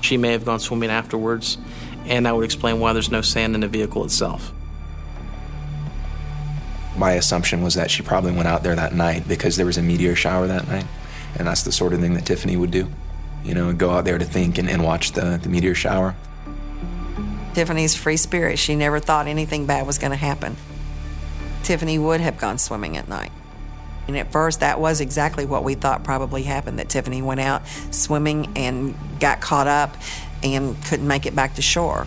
She 0.00 0.16
may 0.16 0.32
have 0.32 0.44
gone 0.44 0.60
swimming 0.60 0.90
afterwards, 0.90 1.58
and 2.06 2.26
that 2.26 2.34
would 2.34 2.44
explain 2.44 2.80
why 2.80 2.92
there's 2.92 3.10
no 3.10 3.22
sand 3.22 3.54
in 3.54 3.60
the 3.60 3.68
vehicle 3.68 4.04
itself. 4.04 4.52
My 6.96 7.12
assumption 7.12 7.62
was 7.62 7.74
that 7.74 7.90
she 7.90 8.02
probably 8.02 8.32
went 8.32 8.48
out 8.48 8.62
there 8.62 8.76
that 8.76 8.94
night 8.94 9.26
because 9.26 9.56
there 9.56 9.66
was 9.66 9.78
a 9.78 9.82
meteor 9.82 10.14
shower 10.14 10.46
that 10.46 10.68
night, 10.68 10.86
and 11.36 11.46
that's 11.46 11.62
the 11.62 11.72
sort 11.72 11.92
of 11.94 12.00
thing 12.00 12.14
that 12.14 12.26
Tiffany 12.26 12.56
would 12.56 12.70
do. 12.70 12.88
You 13.44 13.54
know, 13.54 13.72
go 13.72 13.90
out 13.90 14.04
there 14.04 14.18
to 14.18 14.24
think 14.24 14.58
and, 14.58 14.68
and 14.68 14.84
watch 14.84 15.12
the, 15.12 15.38
the 15.42 15.48
meteor 15.48 15.74
shower. 15.74 16.14
Tiffany's 17.54 17.94
free 17.94 18.16
spirit. 18.16 18.58
She 18.58 18.76
never 18.76 18.98
thought 19.00 19.26
anything 19.26 19.66
bad 19.66 19.86
was 19.86 19.98
going 19.98 20.10
to 20.10 20.16
happen. 20.16 20.56
Tiffany 21.62 21.98
would 21.98 22.20
have 22.20 22.38
gone 22.38 22.58
swimming 22.58 22.96
at 22.96 23.08
night. 23.08 23.32
And 24.08 24.16
at 24.16 24.32
first, 24.32 24.60
that 24.60 24.80
was 24.80 25.00
exactly 25.00 25.46
what 25.46 25.64
we 25.64 25.74
thought 25.74 26.04
probably 26.04 26.42
happened 26.42 26.78
that 26.78 26.88
Tiffany 26.88 27.22
went 27.22 27.40
out 27.40 27.62
swimming 27.90 28.52
and 28.56 28.94
got 29.20 29.40
caught 29.40 29.68
up 29.68 29.96
and 30.42 30.76
couldn't 30.84 31.06
make 31.06 31.26
it 31.26 31.36
back 31.36 31.54
to 31.54 31.62
shore. 31.62 32.06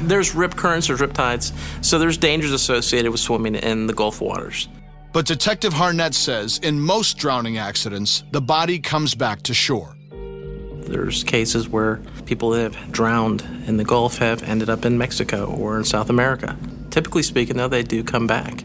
There's 0.00 0.34
rip 0.34 0.54
currents, 0.54 0.86
there's 0.86 1.00
rip 1.00 1.12
tides, 1.12 1.52
so 1.80 1.98
there's 1.98 2.18
dangers 2.18 2.52
associated 2.52 3.10
with 3.10 3.20
swimming 3.20 3.56
in 3.56 3.86
the 3.86 3.92
Gulf 3.92 4.20
waters. 4.20 4.68
But 5.12 5.26
Detective 5.26 5.72
Harnett 5.72 6.14
says 6.14 6.58
in 6.58 6.78
most 6.78 7.18
drowning 7.18 7.58
accidents, 7.58 8.22
the 8.30 8.40
body 8.40 8.78
comes 8.78 9.14
back 9.14 9.42
to 9.42 9.54
shore. 9.54 9.96
There's 10.12 11.24
cases 11.24 11.68
where 11.68 12.00
people 12.26 12.50
that 12.50 12.72
have 12.72 12.92
drowned 12.92 13.42
in 13.66 13.76
the 13.76 13.84
Gulf 13.84 14.18
have 14.18 14.42
ended 14.42 14.70
up 14.70 14.84
in 14.84 14.96
Mexico 14.96 15.46
or 15.46 15.76
in 15.78 15.84
South 15.84 16.10
America. 16.10 16.56
Typically 16.98 17.22
speaking, 17.22 17.56
though, 17.56 17.68
they 17.68 17.84
do 17.84 18.02
come 18.02 18.26
back. 18.26 18.64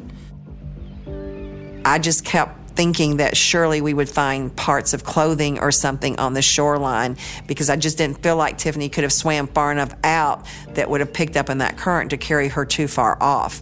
I 1.85 1.99
just 1.99 2.25
kept 2.25 2.71
thinking 2.71 3.17
that 3.17 3.37
surely 3.37 3.79
we 3.79 3.93
would 3.93 4.09
find 4.09 4.55
parts 4.55 4.95
of 4.95 5.03
clothing 5.03 5.59
or 5.59 5.71
something 5.71 6.17
on 6.17 6.33
the 6.33 6.41
shoreline 6.41 7.15
because 7.45 7.69
I 7.69 7.75
just 7.75 7.99
didn't 7.99 8.23
feel 8.23 8.35
like 8.35 8.57
Tiffany 8.57 8.89
could 8.89 9.03
have 9.03 9.13
swam 9.13 9.45
far 9.45 9.71
enough 9.71 9.93
out 10.03 10.47
that 10.69 10.89
would 10.89 10.99
have 10.99 11.13
picked 11.13 11.37
up 11.37 11.51
in 11.51 11.59
that 11.59 11.77
current 11.77 12.09
to 12.09 12.17
carry 12.17 12.47
her 12.47 12.65
too 12.65 12.87
far 12.87 13.21
off. 13.21 13.61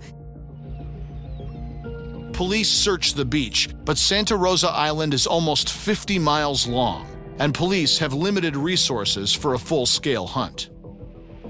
Police 2.31 2.69
search 2.69 3.15
the 3.15 3.25
beach, 3.25 3.67
but 3.83 3.97
Santa 3.97 4.37
Rosa 4.37 4.69
Island 4.69 5.13
is 5.13 5.27
almost 5.27 5.69
50 5.69 6.17
miles 6.17 6.65
long, 6.65 7.05
and 7.39 7.53
police 7.53 7.97
have 7.97 8.13
limited 8.13 8.55
resources 8.55 9.33
for 9.33 9.53
a 9.53 9.59
full 9.59 9.85
scale 9.85 10.27
hunt. 10.27 10.70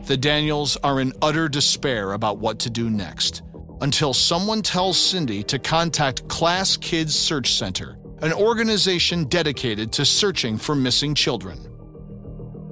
The 0.05 0.17
Daniels 0.17 0.77
are 0.77 0.99
in 0.99 1.13
utter 1.21 1.47
despair 1.47 2.13
about 2.13 2.39
what 2.39 2.57
to 2.59 2.71
do 2.71 2.89
next 2.89 3.43
until 3.81 4.13
someone 4.13 4.63
tells 4.63 4.97
Cindy 4.99 5.43
to 5.43 5.59
contact 5.59 6.27
Klaas 6.27 6.75
Kids 6.75 7.13
Search 7.13 7.53
Center, 7.53 7.97
an 8.21 8.33
organization 8.33 9.25
dedicated 9.25 9.91
to 9.93 10.05
searching 10.05 10.57
for 10.57 10.75
missing 10.75 11.13
children. 11.13 11.67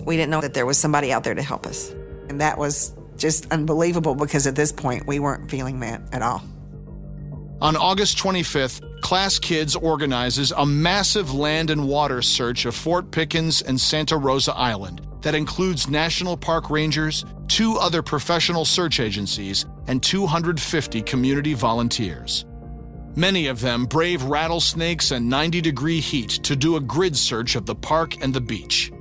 We 0.05 0.17
didn't 0.17 0.31
know 0.31 0.41
that 0.41 0.55
there 0.55 0.65
was 0.65 0.79
somebody 0.79 1.13
out 1.13 1.23
there 1.23 1.35
to 1.35 1.41
help 1.41 1.67
us. 1.67 1.91
And 2.29 2.41
that 2.41 2.57
was 2.57 2.95
just 3.15 3.51
unbelievable 3.51 4.15
because 4.15 4.47
at 4.47 4.55
this 4.55 4.71
point 4.71 5.05
we 5.05 5.19
weren't 5.19 5.51
feeling 5.51 5.79
that 5.81 6.01
at 6.11 6.23
all. 6.23 6.41
On 7.61 7.75
August 7.75 8.17
25th, 8.17 9.01
Klaas 9.01 9.37
Kids 9.39 9.75
organizes 9.75 10.51
a 10.51 10.65
massive 10.65 11.33
land 11.33 11.69
and 11.69 11.87
water 11.87 12.21
search 12.23 12.65
of 12.65 12.73
Fort 12.73 13.11
Pickens 13.11 13.61
and 13.61 13.79
Santa 13.79 14.17
Rosa 14.17 14.55
Island 14.55 15.05
that 15.21 15.35
includes 15.35 15.89
National 15.89 16.37
Park 16.37 16.69
Rangers, 16.69 17.25
two 17.47 17.77
other 17.77 18.01
professional 18.01 18.65
search 18.65 18.99
agencies, 18.99 19.65
and 19.87 20.01
250 20.01 21.01
community 21.01 21.53
volunteers. 21.53 22.45
Many 23.15 23.47
of 23.47 23.59
them 23.59 23.85
brave 23.85 24.23
rattlesnakes 24.23 25.11
and 25.11 25.29
90 25.29 25.61
degree 25.61 25.99
heat 25.99 26.29
to 26.43 26.55
do 26.55 26.75
a 26.75 26.79
grid 26.79 27.17
search 27.17 27.55
of 27.55 27.65
the 27.65 27.75
park 27.75 28.21
and 28.21 28.33
the 28.33 28.41
beach. 28.41 28.91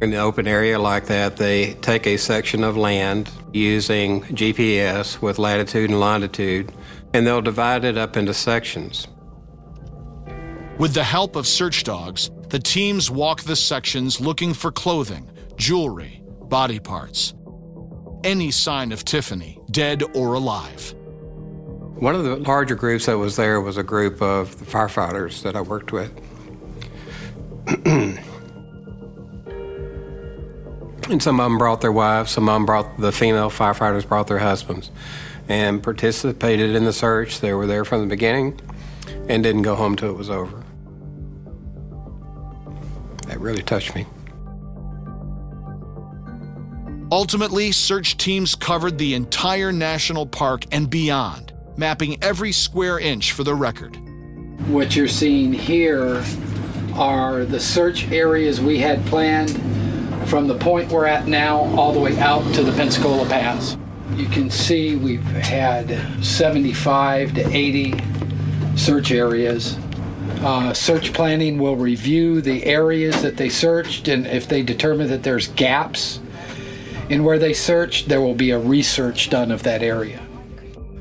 In 0.00 0.12
an 0.12 0.18
open 0.18 0.48
area 0.48 0.78
like 0.78 1.06
that, 1.06 1.36
they 1.36 1.74
take 1.74 2.06
a 2.06 2.16
section 2.16 2.64
of 2.64 2.76
land 2.76 3.30
using 3.52 4.22
GPS 4.24 5.22
with 5.22 5.38
latitude 5.38 5.90
and 5.90 6.00
longitude, 6.00 6.72
and 7.12 7.26
they'll 7.26 7.40
divide 7.40 7.84
it 7.84 7.96
up 7.96 8.16
into 8.16 8.34
sections. 8.34 9.06
With 10.78 10.94
the 10.94 11.04
help 11.04 11.36
of 11.36 11.46
search 11.46 11.84
dogs, 11.84 12.30
the 12.48 12.58
teams 12.58 13.10
walk 13.10 13.42
the 13.42 13.54
sections 13.54 14.20
looking 14.20 14.52
for 14.52 14.72
clothing, 14.72 15.30
jewelry, 15.56 16.22
body 16.42 16.78
parts. 16.78 17.34
Any 18.22 18.50
sign 18.50 18.92
of 18.92 19.04
Tiffany, 19.04 19.60
dead 19.70 20.02
or 20.14 20.34
alive. 20.34 20.94
One 21.96 22.14
of 22.14 22.24
the 22.24 22.36
larger 22.36 22.74
groups 22.74 23.06
that 23.06 23.18
was 23.18 23.36
there 23.36 23.60
was 23.60 23.76
a 23.76 23.82
group 23.82 24.20
of 24.20 24.58
the 24.58 24.64
firefighters 24.64 25.42
that 25.42 25.56
I 25.56 25.60
worked 25.60 25.92
with. 25.92 26.12
and 31.10 31.22
some 31.22 31.38
of 31.38 31.44
them 31.44 31.58
brought 31.58 31.80
their 31.80 31.92
wives, 31.92 32.32
some 32.32 32.48
of 32.48 32.54
them 32.54 32.66
brought 32.66 32.98
the 32.98 33.12
female 33.12 33.50
firefighters 33.50 34.06
brought 34.06 34.26
their 34.26 34.38
husbands 34.38 34.90
and 35.48 35.82
participated 35.82 36.74
in 36.74 36.84
the 36.84 36.92
search. 36.92 37.40
They 37.40 37.52
were 37.52 37.66
there 37.66 37.84
from 37.84 38.00
the 38.00 38.06
beginning 38.06 38.60
and 39.28 39.42
didn't 39.42 39.62
go 39.62 39.74
home 39.74 39.96
till 39.96 40.10
it 40.10 40.16
was 40.16 40.30
over. 40.30 40.62
That 43.26 43.40
really 43.40 43.62
touched 43.62 43.94
me. 43.94 44.06
Ultimately, 47.12 47.70
search 47.70 48.16
teams 48.16 48.54
covered 48.54 48.96
the 48.96 49.14
entire 49.14 49.72
national 49.72 50.26
park 50.26 50.64
and 50.72 50.88
beyond, 50.88 51.52
mapping 51.76 52.22
every 52.22 52.50
square 52.50 52.98
inch 52.98 53.32
for 53.32 53.44
the 53.44 53.54
record. 53.54 53.96
What 54.68 54.96
you're 54.96 55.06
seeing 55.06 55.52
here 55.52 56.24
are 56.94 57.44
the 57.44 57.60
search 57.60 58.10
areas 58.10 58.60
we 58.60 58.78
had 58.78 59.04
planned 59.06 59.50
from 60.28 60.48
the 60.48 60.56
point 60.56 60.90
we're 60.90 61.06
at 61.06 61.26
now 61.26 61.58
all 61.76 61.92
the 61.92 62.00
way 62.00 62.18
out 62.18 62.42
to 62.54 62.62
the 62.62 62.72
Pensacola 62.72 63.28
Pass. 63.28 63.76
You 64.14 64.26
can 64.26 64.48
see 64.48 64.96
we've 64.96 65.22
had 65.22 66.24
75 66.24 67.34
to 67.34 67.46
80 67.46 67.94
search 68.76 69.10
areas. 69.10 69.76
Uh, 70.40 70.72
search 70.72 71.12
planning 71.12 71.58
will 71.58 71.76
review 71.76 72.40
the 72.40 72.64
areas 72.64 73.20
that 73.22 73.36
they 73.36 73.50
searched, 73.50 74.08
and 74.08 74.26
if 74.26 74.48
they 74.48 74.62
determine 74.62 75.08
that 75.08 75.22
there's 75.22 75.48
gaps 75.48 76.20
in 77.08 77.24
where 77.24 77.38
they 77.38 77.52
searched, 77.52 78.08
there 78.08 78.20
will 78.20 78.34
be 78.34 78.50
a 78.50 78.58
research 78.58 79.30
done 79.30 79.50
of 79.50 79.62
that 79.64 79.82
area. 79.82 80.20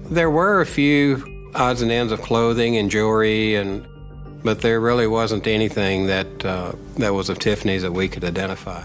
There 0.10 0.30
were 0.30 0.62
a 0.62 0.66
few 0.66 1.52
odds 1.56 1.82
and 1.82 1.92
ends 1.92 2.12
of 2.12 2.22
clothing 2.22 2.78
and 2.78 2.90
jewelry, 2.90 3.56
and 3.56 3.88
but 4.44 4.62
there 4.62 4.80
really 4.82 5.08
wasn't 5.08 5.48
anything 5.48 6.08
that 6.08 6.46
uh, 6.46 6.74
that 6.98 7.14
was 7.14 7.30
of 7.30 7.40
Tiffany's 7.40 7.82
that 7.84 7.92
we 7.92 8.08
could 8.08 8.24
identify. 8.24 8.84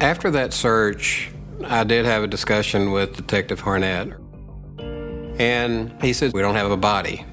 After 0.00 0.30
that 0.32 0.52
search, 0.52 1.30
I 1.64 1.84
did 1.84 2.04
have 2.04 2.22
a 2.22 2.26
discussion 2.26 2.92
with 2.92 3.16
Detective 3.16 3.62
Harnett, 3.62 4.14
and 5.40 6.02
he 6.02 6.12
said 6.12 6.32
we 6.34 6.42
don't 6.42 6.56
have 6.56 6.70
a 6.70 6.76
body, 6.76 7.24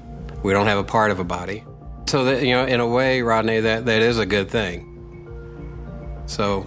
we 0.42 0.52
don't 0.52 0.66
have 0.66 0.78
a 0.78 0.84
part 0.84 1.10
of 1.10 1.18
a 1.18 1.24
body. 1.24 1.64
So 2.06 2.24
that 2.24 2.42
you 2.42 2.52
know, 2.52 2.64
in 2.64 2.80
a 2.80 2.86
way, 2.86 3.22
Rodney, 3.22 3.60
that 3.60 3.84
that 3.86 4.00
is 4.00 4.18
a 4.18 4.26
good 4.26 4.50
thing. 4.50 4.90
So 6.26 6.66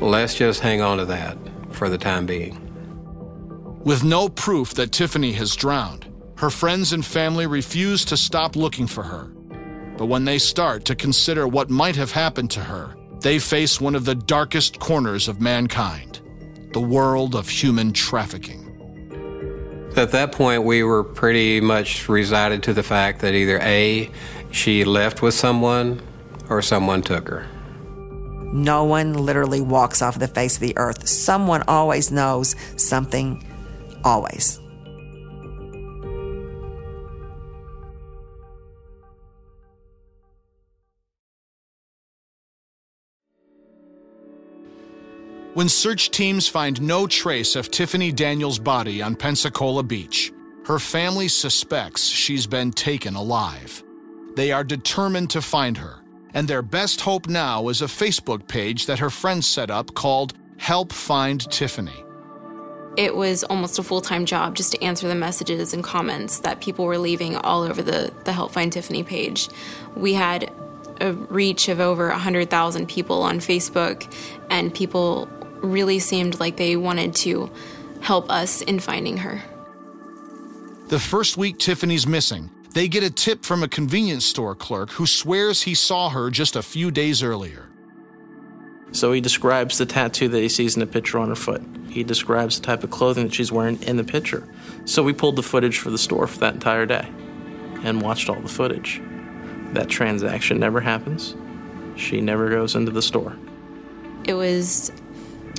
let's 0.00 0.34
just 0.34 0.60
hang 0.60 0.80
on 0.80 0.98
to 0.98 1.04
that 1.06 1.36
for 1.70 1.88
the 1.88 1.98
time 1.98 2.26
being. 2.26 2.64
With 3.84 4.04
no 4.04 4.28
proof 4.28 4.74
that 4.74 4.92
Tiffany 4.92 5.32
has 5.32 5.56
drowned, 5.56 6.06
her 6.36 6.50
friends 6.50 6.92
and 6.92 7.04
family 7.04 7.46
refuse 7.46 8.04
to 8.06 8.16
stop 8.16 8.54
looking 8.56 8.86
for 8.86 9.02
her. 9.02 9.24
But 9.96 10.06
when 10.06 10.24
they 10.24 10.38
start 10.38 10.84
to 10.86 10.94
consider 10.94 11.48
what 11.48 11.70
might 11.70 11.96
have 11.96 12.12
happened 12.12 12.50
to 12.52 12.60
her, 12.60 12.94
they 13.20 13.38
face 13.38 13.80
one 13.80 13.96
of 13.96 14.04
the 14.04 14.14
darkest 14.14 14.78
corners 14.78 15.26
of 15.28 15.40
mankind 15.40 16.20
the 16.72 16.80
world 16.80 17.34
of 17.34 17.48
human 17.48 17.92
trafficking. 17.92 18.64
At 19.96 20.12
that 20.12 20.32
point, 20.32 20.64
we 20.64 20.82
were 20.82 21.02
pretty 21.02 21.60
much 21.60 22.08
resided 22.08 22.62
to 22.64 22.74
the 22.74 22.82
fact 22.82 23.20
that 23.22 23.34
either 23.34 23.58
A, 23.62 24.10
she 24.50 24.84
left 24.84 25.22
with 25.22 25.32
someone, 25.32 26.02
or 26.50 26.60
someone 26.60 27.00
took 27.00 27.26
her. 27.28 27.46
No 28.58 28.82
one 28.82 29.14
literally 29.14 29.60
walks 29.60 30.02
off 30.02 30.18
the 30.18 30.26
face 30.26 30.56
of 30.56 30.60
the 30.60 30.76
earth. 30.76 31.06
Someone 31.08 31.62
always 31.68 32.10
knows 32.10 32.56
something, 32.76 33.46
always. 34.02 34.58
When 45.54 45.68
search 45.68 46.10
teams 46.10 46.48
find 46.48 46.82
no 46.82 47.06
trace 47.06 47.54
of 47.54 47.70
Tiffany 47.70 48.10
Daniels' 48.10 48.58
body 48.58 49.02
on 49.02 49.14
Pensacola 49.14 49.84
Beach, 49.84 50.32
her 50.66 50.80
family 50.80 51.28
suspects 51.28 52.06
she's 52.06 52.46
been 52.46 52.72
taken 52.72 53.14
alive. 53.14 53.84
They 54.34 54.50
are 54.50 54.64
determined 54.64 55.30
to 55.30 55.42
find 55.42 55.76
her, 55.76 56.00
and 56.34 56.48
their 56.48 56.62
best 56.62 57.00
hope 57.00 57.28
now 57.28 57.68
is 57.68 57.82
a 57.82 57.86
Facebook 57.86 58.48
page 58.48 58.86
that 58.86 58.98
her 58.98 59.10
friends 59.10 59.46
set 59.46 59.70
up 59.70 59.94
called 59.94 60.34
Help 60.58 60.92
Find 60.92 61.40
Tiffany. 61.50 62.04
It 62.96 63.14
was 63.14 63.44
almost 63.44 63.78
a 63.78 63.82
full 63.82 64.00
time 64.00 64.26
job 64.26 64.56
just 64.56 64.72
to 64.72 64.82
answer 64.82 65.06
the 65.06 65.14
messages 65.14 65.72
and 65.72 65.84
comments 65.84 66.40
that 66.40 66.60
people 66.60 66.84
were 66.84 66.98
leaving 66.98 67.36
all 67.36 67.62
over 67.62 67.82
the, 67.82 68.12
the 68.24 68.32
Help 68.32 68.52
Find 68.52 68.72
Tiffany 68.72 69.04
page. 69.04 69.48
We 69.96 70.14
had 70.14 70.52
a 71.00 71.12
reach 71.12 71.68
of 71.68 71.80
over 71.80 72.08
100,000 72.08 72.88
people 72.88 73.22
on 73.22 73.38
Facebook, 73.38 74.12
and 74.50 74.74
people 74.74 75.28
really 75.60 75.98
seemed 75.98 76.40
like 76.40 76.56
they 76.56 76.76
wanted 76.76 77.14
to 77.14 77.50
help 78.00 78.30
us 78.30 78.62
in 78.62 78.80
finding 78.80 79.18
her. 79.18 79.42
The 80.88 80.98
first 80.98 81.36
week 81.36 81.58
Tiffany's 81.58 82.06
missing, 82.06 82.50
they 82.78 82.86
get 82.86 83.02
a 83.02 83.10
tip 83.10 83.44
from 83.44 83.64
a 83.64 83.68
convenience 83.68 84.24
store 84.24 84.54
clerk 84.54 84.90
who 84.90 85.04
swears 85.04 85.62
he 85.62 85.74
saw 85.74 86.10
her 86.10 86.30
just 86.30 86.54
a 86.54 86.62
few 86.62 86.92
days 86.92 87.24
earlier. 87.24 87.68
So 88.92 89.10
he 89.10 89.20
describes 89.20 89.78
the 89.78 89.84
tattoo 89.84 90.28
that 90.28 90.40
he 90.40 90.48
sees 90.48 90.76
in 90.76 90.80
the 90.80 90.86
picture 90.86 91.18
on 91.18 91.28
her 91.28 91.34
foot. 91.34 91.60
He 91.88 92.04
describes 92.04 92.60
the 92.60 92.64
type 92.64 92.84
of 92.84 92.90
clothing 92.90 93.26
that 93.26 93.34
she's 93.34 93.50
wearing 93.50 93.82
in 93.82 93.96
the 93.96 94.04
picture. 94.04 94.46
So 94.84 95.02
we 95.02 95.12
pulled 95.12 95.34
the 95.34 95.42
footage 95.42 95.78
for 95.78 95.90
the 95.90 95.98
store 95.98 96.28
for 96.28 96.38
that 96.38 96.54
entire 96.54 96.86
day 96.86 97.08
and 97.82 98.00
watched 98.00 98.30
all 98.30 98.40
the 98.40 98.48
footage. 98.48 99.02
That 99.72 99.88
transaction 99.88 100.60
never 100.60 100.80
happens. 100.80 101.34
She 101.96 102.20
never 102.20 102.48
goes 102.48 102.76
into 102.76 102.92
the 102.92 103.02
store. 103.02 103.36
It 104.24 104.34
was 104.34 104.92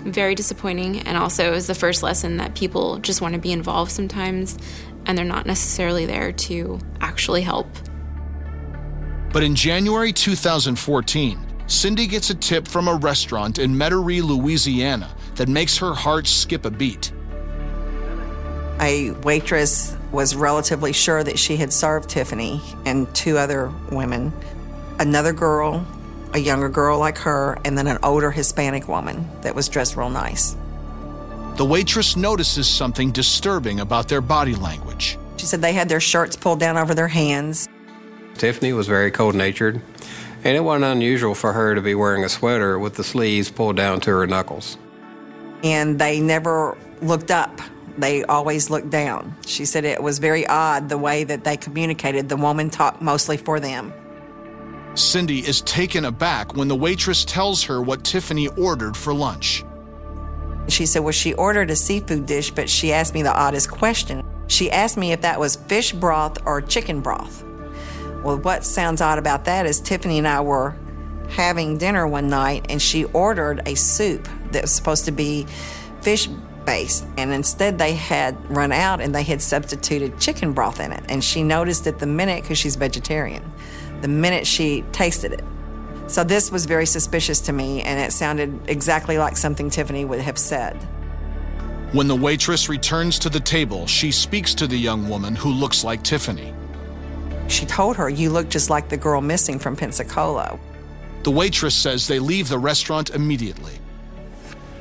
Very 0.05 0.33
disappointing, 0.33 1.01
and 1.01 1.17
also 1.17 1.45
it 1.45 1.51
was 1.51 1.67
the 1.67 1.75
first 1.75 2.03
lesson 2.03 2.37
that 2.37 2.55
people 2.55 2.99
just 2.99 3.19
want 3.19 3.33
to 3.33 3.39
be 3.39 3.51
involved 3.51 3.91
sometimes, 3.91 4.57
and 5.09 5.17
they're 5.17 5.25
not 5.25 5.47
necessarily 5.47 6.05
there 6.05 6.31
to 6.31 6.79
actually 7.01 7.41
help. 7.41 7.67
But 9.33 9.41
in 9.41 9.55
January 9.55 10.13
2014, 10.13 11.47
Cindy 11.65 12.05
gets 12.05 12.29
a 12.29 12.35
tip 12.35 12.67
from 12.67 12.87
a 12.87 12.93
restaurant 12.93 13.57
in 13.57 13.73
Metairie, 13.73 14.21
Louisiana 14.21 15.09
that 15.33 15.49
makes 15.49 15.79
her 15.79 15.95
heart 15.95 16.27
skip 16.27 16.63
a 16.63 16.69
beat. 16.69 17.11
A 18.79 19.11
waitress 19.23 19.97
was 20.11 20.35
relatively 20.35 20.93
sure 20.93 21.23
that 21.23 21.39
she 21.39 21.57
had 21.57 21.73
served 21.73 22.07
Tiffany 22.07 22.61
and 22.85 23.13
two 23.15 23.39
other 23.39 23.73
women, 23.91 24.31
another 24.99 25.33
girl, 25.33 25.87
a 26.35 26.37
younger 26.37 26.69
girl 26.69 26.99
like 26.99 27.17
her, 27.17 27.57
and 27.65 27.75
then 27.75 27.87
an 27.87 27.97
older 28.03 28.29
Hispanic 28.29 28.87
woman 28.87 29.27
that 29.41 29.55
was 29.55 29.69
dressed 29.69 29.97
real 29.97 30.11
nice. 30.11 30.55
The 31.59 31.65
waitress 31.65 32.15
notices 32.15 32.69
something 32.69 33.11
disturbing 33.11 33.81
about 33.81 34.07
their 34.07 34.21
body 34.21 34.55
language. 34.55 35.17
She 35.35 35.45
said 35.45 35.61
they 35.61 35.73
had 35.73 35.89
their 35.89 35.99
shirts 35.99 36.37
pulled 36.37 36.61
down 36.61 36.77
over 36.77 36.95
their 36.95 37.09
hands. 37.09 37.67
Tiffany 38.35 38.71
was 38.71 38.87
very 38.87 39.11
cold 39.11 39.35
natured, 39.35 39.81
and 40.45 40.55
it 40.55 40.61
wasn't 40.61 40.85
unusual 40.85 41.35
for 41.35 41.51
her 41.51 41.75
to 41.75 41.81
be 41.81 41.95
wearing 41.95 42.23
a 42.23 42.29
sweater 42.29 42.79
with 42.79 42.95
the 42.95 43.03
sleeves 43.03 43.51
pulled 43.51 43.75
down 43.75 43.99
to 43.99 44.09
her 44.11 44.25
knuckles. 44.25 44.77
And 45.61 45.99
they 45.99 46.21
never 46.21 46.77
looked 47.01 47.29
up 47.29 47.59
they 47.97 48.23
always 48.23 48.69
looked 48.69 48.89
down. 48.89 49.35
She 49.45 49.65
said 49.65 49.83
it 49.83 50.01
was 50.01 50.19
very 50.19 50.47
odd 50.47 50.87
the 50.87 50.97
way 50.97 51.25
that 51.25 51.43
they 51.43 51.57
communicated. 51.57 52.29
The 52.29 52.37
woman 52.37 52.69
talked 52.69 53.01
mostly 53.01 53.35
for 53.35 53.59
them. 53.59 53.91
Cindy 54.93 55.39
is 55.39 55.59
taken 55.63 56.05
aback 56.05 56.55
when 56.55 56.69
the 56.69 56.75
waitress 56.77 57.25
tells 57.25 57.63
her 57.63 57.81
what 57.81 58.05
Tiffany 58.05 58.47
ordered 58.47 58.95
for 58.95 59.13
lunch. 59.13 59.65
She 60.67 60.85
said, 60.85 60.99
Well, 60.99 61.11
she 61.11 61.33
ordered 61.33 61.71
a 61.71 61.75
seafood 61.75 62.25
dish, 62.25 62.51
but 62.51 62.69
she 62.69 62.93
asked 62.93 63.13
me 63.13 63.23
the 63.23 63.35
oddest 63.35 63.71
question. 63.71 64.23
She 64.47 64.71
asked 64.71 64.97
me 64.97 65.11
if 65.11 65.21
that 65.21 65.39
was 65.39 65.55
fish 65.55 65.93
broth 65.93 66.37
or 66.45 66.61
chicken 66.61 67.01
broth. 67.01 67.43
Well, 68.23 68.37
what 68.37 68.65
sounds 68.65 69.01
odd 69.01 69.17
about 69.17 69.45
that 69.45 69.65
is 69.65 69.79
Tiffany 69.79 70.17
and 70.17 70.27
I 70.27 70.41
were 70.41 70.75
having 71.29 71.77
dinner 71.77 72.07
one 72.07 72.27
night 72.27 72.65
and 72.69 72.81
she 72.81 73.05
ordered 73.05 73.61
a 73.67 73.75
soup 73.75 74.27
that 74.51 74.63
was 74.63 74.71
supposed 74.71 75.05
to 75.05 75.11
be 75.11 75.45
fish 76.01 76.27
based, 76.65 77.05
and 77.17 77.31
instead 77.31 77.79
they 77.79 77.93
had 77.93 78.35
run 78.49 78.71
out 78.71 79.01
and 79.01 79.13
they 79.15 79.23
had 79.23 79.41
substituted 79.41 80.19
chicken 80.19 80.53
broth 80.53 80.79
in 80.79 80.91
it. 80.91 81.03
And 81.09 81.23
she 81.23 81.41
noticed 81.41 81.87
it 81.87 81.99
the 81.99 82.05
minute, 82.05 82.43
because 82.43 82.57
she's 82.57 82.75
vegetarian, 82.75 83.43
the 84.01 84.07
minute 84.07 84.45
she 84.45 84.83
tasted 84.91 85.33
it. 85.33 85.43
So 86.09 86.23
this 86.23 86.51
was 86.51 86.65
very 86.65 86.87
suspicious 86.87 87.39
to 87.41 87.53
me, 87.53 87.83
and 87.83 87.99
it 87.99 88.11
sounded 88.11 88.67
exactly 88.67 89.19
like 89.19 89.37
something 89.37 89.69
Tiffany 89.69 90.05
would 90.05 90.19
have 90.19 90.39
said. 90.39 90.73
When 91.91 92.07
the 92.07 92.15
waitress 92.15 92.67
returns 92.67 93.19
to 93.19 93.29
the 93.29 93.39
table, 93.39 93.85
she 93.85 94.11
speaks 94.11 94.55
to 94.55 94.65
the 94.65 94.75
young 94.75 95.07
woman 95.07 95.35
who 95.35 95.51
looks 95.51 95.83
like 95.83 96.03
Tiffany. 96.03 96.51
She 97.47 97.67
told 97.67 97.95
her, 97.97 98.09
You 98.09 98.31
look 98.31 98.49
just 98.49 98.71
like 98.71 98.89
the 98.89 98.97
girl 98.97 99.21
missing 99.21 99.59
from 99.59 99.75
Pensacola. 99.75 100.59
The 101.21 101.31
waitress 101.31 101.75
says 101.75 102.07
they 102.07 102.19
leave 102.19 102.49
the 102.49 102.57
restaurant 102.57 103.11
immediately. 103.11 103.73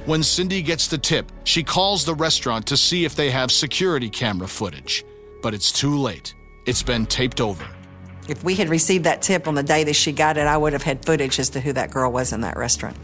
When 0.07 0.22
Cindy 0.22 0.62
gets 0.62 0.89
the 0.89 0.97
tip, 0.97 1.31
she 1.45 1.62
calls 1.62 2.07
the 2.07 2.14
restaurant 2.14 2.66
to 2.68 2.76
see 2.79 3.05
if 3.05 3.14
they 3.14 3.31
have 3.31 3.53
security 3.53 4.09
camera 4.09 4.49
footage. 4.49 5.05
But 5.43 5.53
it's 5.53 5.72
too 5.72 5.99
late. 5.99 6.35
It's 6.64 6.83
been 6.83 7.05
taped 7.05 7.43
over. 7.43 7.66
If 8.29 8.45
we 8.45 8.55
had 8.55 8.68
received 8.68 9.05
that 9.05 9.22
tip 9.22 9.49
on 9.49 9.55
the 9.55 9.62
day 9.62 9.85
that 9.85 9.95
she 9.95 10.12
got 10.12 10.37
it, 10.37 10.47
I 10.47 10.57
would 10.57 10.72
have 10.74 10.83
had 10.83 11.05
footage 11.05 11.39
as 11.39 11.49
to 11.51 11.61
who 11.61 11.72
that 11.72 11.91
girl 11.91 12.12
was 12.12 12.33
in 12.33 12.43
that 12.43 12.57
restaurant. 12.57 12.97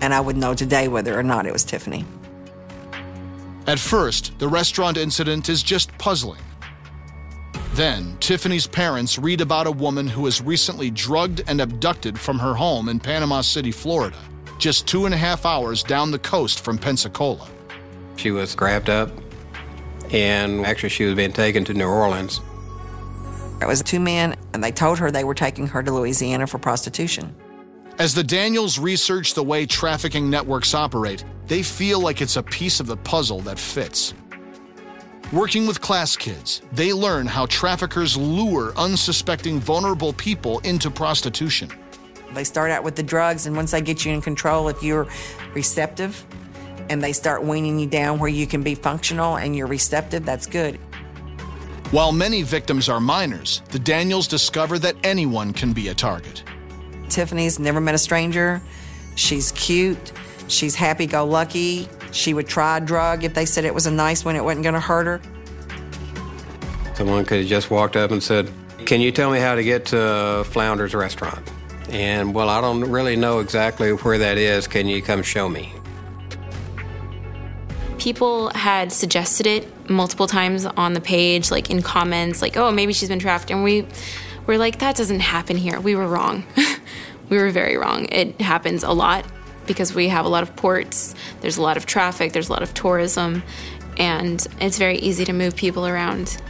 And 0.00 0.14
I 0.14 0.20
would 0.20 0.36
know 0.36 0.54
today 0.54 0.88
whether 0.88 1.18
or 1.18 1.22
not 1.22 1.44
it 1.44 1.52
was 1.52 1.64
Tiffany. 1.64 2.04
At 3.66 3.78
first, 3.78 4.38
the 4.38 4.48
restaurant 4.48 4.96
incident 4.96 5.48
is 5.48 5.62
just 5.62 5.96
puzzling. 5.98 6.40
Then, 7.72 8.16
Tiffany's 8.20 8.66
parents 8.66 9.18
read 9.18 9.40
about 9.40 9.66
a 9.66 9.72
woman 9.72 10.06
who 10.06 10.22
was 10.22 10.40
recently 10.40 10.90
drugged 10.90 11.42
and 11.46 11.60
abducted 11.60 12.18
from 12.18 12.38
her 12.38 12.54
home 12.54 12.88
in 12.88 12.98
Panama 13.00 13.42
City, 13.42 13.72
Florida 13.72 14.16
just 14.58 14.86
two 14.86 15.06
and 15.06 15.14
a 15.14 15.18
half 15.18 15.46
hours 15.46 15.82
down 15.82 16.10
the 16.10 16.18
coast 16.18 16.64
from 16.64 16.78
Pensacola. 16.78 17.48
She 18.16 18.30
was 18.30 18.54
grabbed 18.54 18.90
up, 18.90 19.10
and 20.10 20.66
actually, 20.66 20.88
she 20.90 21.04
was 21.04 21.14
being 21.14 21.32
taken 21.32 21.64
to 21.66 21.74
New 21.74 21.86
Orleans. 21.86 22.40
It 23.60 23.66
was 23.66 23.82
two 23.82 24.00
men, 24.00 24.36
and 24.54 24.62
they 24.62 24.70
told 24.70 24.98
her 24.98 25.10
they 25.10 25.24
were 25.24 25.34
taking 25.34 25.66
her 25.66 25.82
to 25.82 25.92
Louisiana 25.92 26.46
for 26.46 26.58
prostitution. 26.58 27.34
As 27.98 28.14
the 28.14 28.22
Daniels 28.22 28.78
research 28.78 29.34
the 29.34 29.42
way 29.42 29.66
trafficking 29.66 30.30
networks 30.30 30.74
operate, 30.74 31.24
they 31.46 31.64
feel 31.64 31.98
like 31.98 32.20
it's 32.20 32.36
a 32.36 32.42
piece 32.42 32.78
of 32.78 32.86
the 32.86 32.96
puzzle 32.96 33.40
that 33.40 33.58
fits. 33.58 34.14
Working 35.32 35.66
with 35.66 35.80
Klaas 35.80 36.16
Kids, 36.16 36.62
they 36.72 36.92
learn 36.92 37.26
how 37.26 37.46
traffickers 37.46 38.16
lure 38.16 38.72
unsuspecting 38.76 39.58
vulnerable 39.58 40.12
people 40.12 40.60
into 40.60 40.90
prostitution. 40.90 41.70
They 42.32 42.44
start 42.44 42.70
out 42.70 42.84
with 42.84 42.94
the 42.94 43.02
drugs, 43.02 43.46
and 43.46 43.56
once 43.56 43.72
they 43.72 43.80
get 43.80 44.04
you 44.04 44.12
in 44.12 44.20
control, 44.20 44.68
if 44.68 44.82
you're 44.82 45.08
receptive 45.54 46.24
and 46.88 47.02
they 47.02 47.12
start 47.12 47.42
weaning 47.42 47.78
you 47.78 47.86
down 47.86 48.18
where 48.18 48.30
you 48.30 48.46
can 48.46 48.62
be 48.62 48.74
functional 48.74 49.36
and 49.36 49.56
you're 49.56 49.66
receptive, 49.66 50.24
that's 50.24 50.46
good. 50.46 50.78
While 51.90 52.12
many 52.12 52.42
victims 52.42 52.90
are 52.90 53.00
minors, 53.00 53.62
the 53.70 53.78
Daniels 53.78 54.28
discover 54.28 54.78
that 54.80 54.94
anyone 55.02 55.54
can 55.54 55.72
be 55.72 55.88
a 55.88 55.94
target. 55.94 56.44
Tiffany's 57.08 57.58
never 57.58 57.80
met 57.80 57.94
a 57.94 57.98
stranger. 57.98 58.60
She's 59.14 59.52
cute. 59.52 60.12
She's 60.48 60.74
happy 60.74 61.06
go 61.06 61.24
lucky. 61.24 61.88
She 62.12 62.34
would 62.34 62.46
try 62.46 62.76
a 62.76 62.80
drug 62.82 63.24
if 63.24 63.32
they 63.32 63.46
said 63.46 63.64
it 63.64 63.72
was 63.72 63.86
a 63.86 63.90
nice 63.90 64.22
one, 64.22 64.36
it 64.36 64.44
wasn't 64.44 64.64
going 64.64 64.74
to 64.74 64.80
hurt 64.80 65.06
her. 65.06 65.22
Someone 66.94 67.24
could 67.24 67.38
have 67.38 67.46
just 67.46 67.70
walked 67.70 67.96
up 67.96 68.10
and 68.10 68.22
said, 68.22 68.52
Can 68.84 69.00
you 69.00 69.10
tell 69.10 69.30
me 69.30 69.38
how 69.38 69.54
to 69.54 69.64
get 69.64 69.86
to 69.86 70.44
Flounder's 70.44 70.94
restaurant? 70.94 71.50
And 71.88 72.34
well, 72.34 72.50
I 72.50 72.60
don't 72.60 72.84
really 72.84 73.16
know 73.16 73.38
exactly 73.38 73.92
where 73.92 74.18
that 74.18 74.36
is. 74.36 74.66
Can 74.66 74.88
you 74.88 75.00
come 75.00 75.22
show 75.22 75.48
me? 75.48 75.72
People 77.96 78.50
had 78.50 78.92
suggested 78.92 79.46
it 79.46 79.77
multiple 79.88 80.26
times 80.26 80.66
on 80.66 80.92
the 80.92 81.00
page, 81.00 81.50
like 81.50 81.70
in 81.70 81.82
comments, 81.82 82.42
like, 82.42 82.56
oh, 82.56 82.70
maybe 82.70 82.92
she's 82.92 83.08
been 83.08 83.18
trafficked. 83.18 83.50
And 83.50 83.64
we 83.64 83.86
were 84.46 84.58
like, 84.58 84.78
that 84.80 84.96
doesn't 84.96 85.20
happen 85.20 85.56
here. 85.56 85.80
We 85.80 85.94
were 85.94 86.06
wrong. 86.06 86.44
we 87.28 87.36
were 87.36 87.50
very 87.50 87.76
wrong. 87.76 88.06
It 88.10 88.40
happens 88.40 88.82
a 88.82 88.92
lot 88.92 89.24
because 89.66 89.94
we 89.94 90.08
have 90.08 90.24
a 90.24 90.28
lot 90.28 90.42
of 90.42 90.56
ports, 90.56 91.14
there's 91.42 91.58
a 91.58 91.62
lot 91.62 91.76
of 91.76 91.86
traffic, 91.86 92.32
there's 92.32 92.48
a 92.48 92.52
lot 92.52 92.62
of 92.62 92.74
tourism, 92.74 93.42
and 93.98 94.44
it's 94.60 94.78
very 94.78 94.98
easy 94.98 95.24
to 95.26 95.32
move 95.32 95.54
people 95.54 95.86
around. 95.86 96.40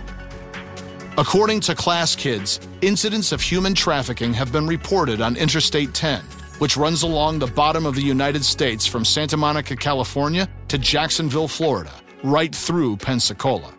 According 1.19 1.61
to 1.63 1.75
Klaas 1.75 2.15
Kids, 2.15 2.61
incidents 2.81 3.33
of 3.33 3.43
human 3.43 3.75
trafficking 3.75 4.33
have 4.35 4.53
been 4.53 4.69
reported 4.69 5.21
on 5.21 5.37
Interstate 5.37 5.93
10, 5.93 6.23
which 6.61 6.77
runs 6.77 7.03
along 7.03 7.41
the 7.41 7.49
bottom 7.49 7.85
of 7.87 7.97
the 7.97 8.03
United 8.03 8.45
States 8.45 8.87
from 8.87 9.05
Santa 9.05 9.37
Monica, 9.37 9.75
California 9.75 10.49
to 10.69 10.79
Jacksonville, 10.79 11.49
Florida, 11.49 11.91
right 12.23 12.55
through 12.55 12.97
Pensacola. 12.97 13.73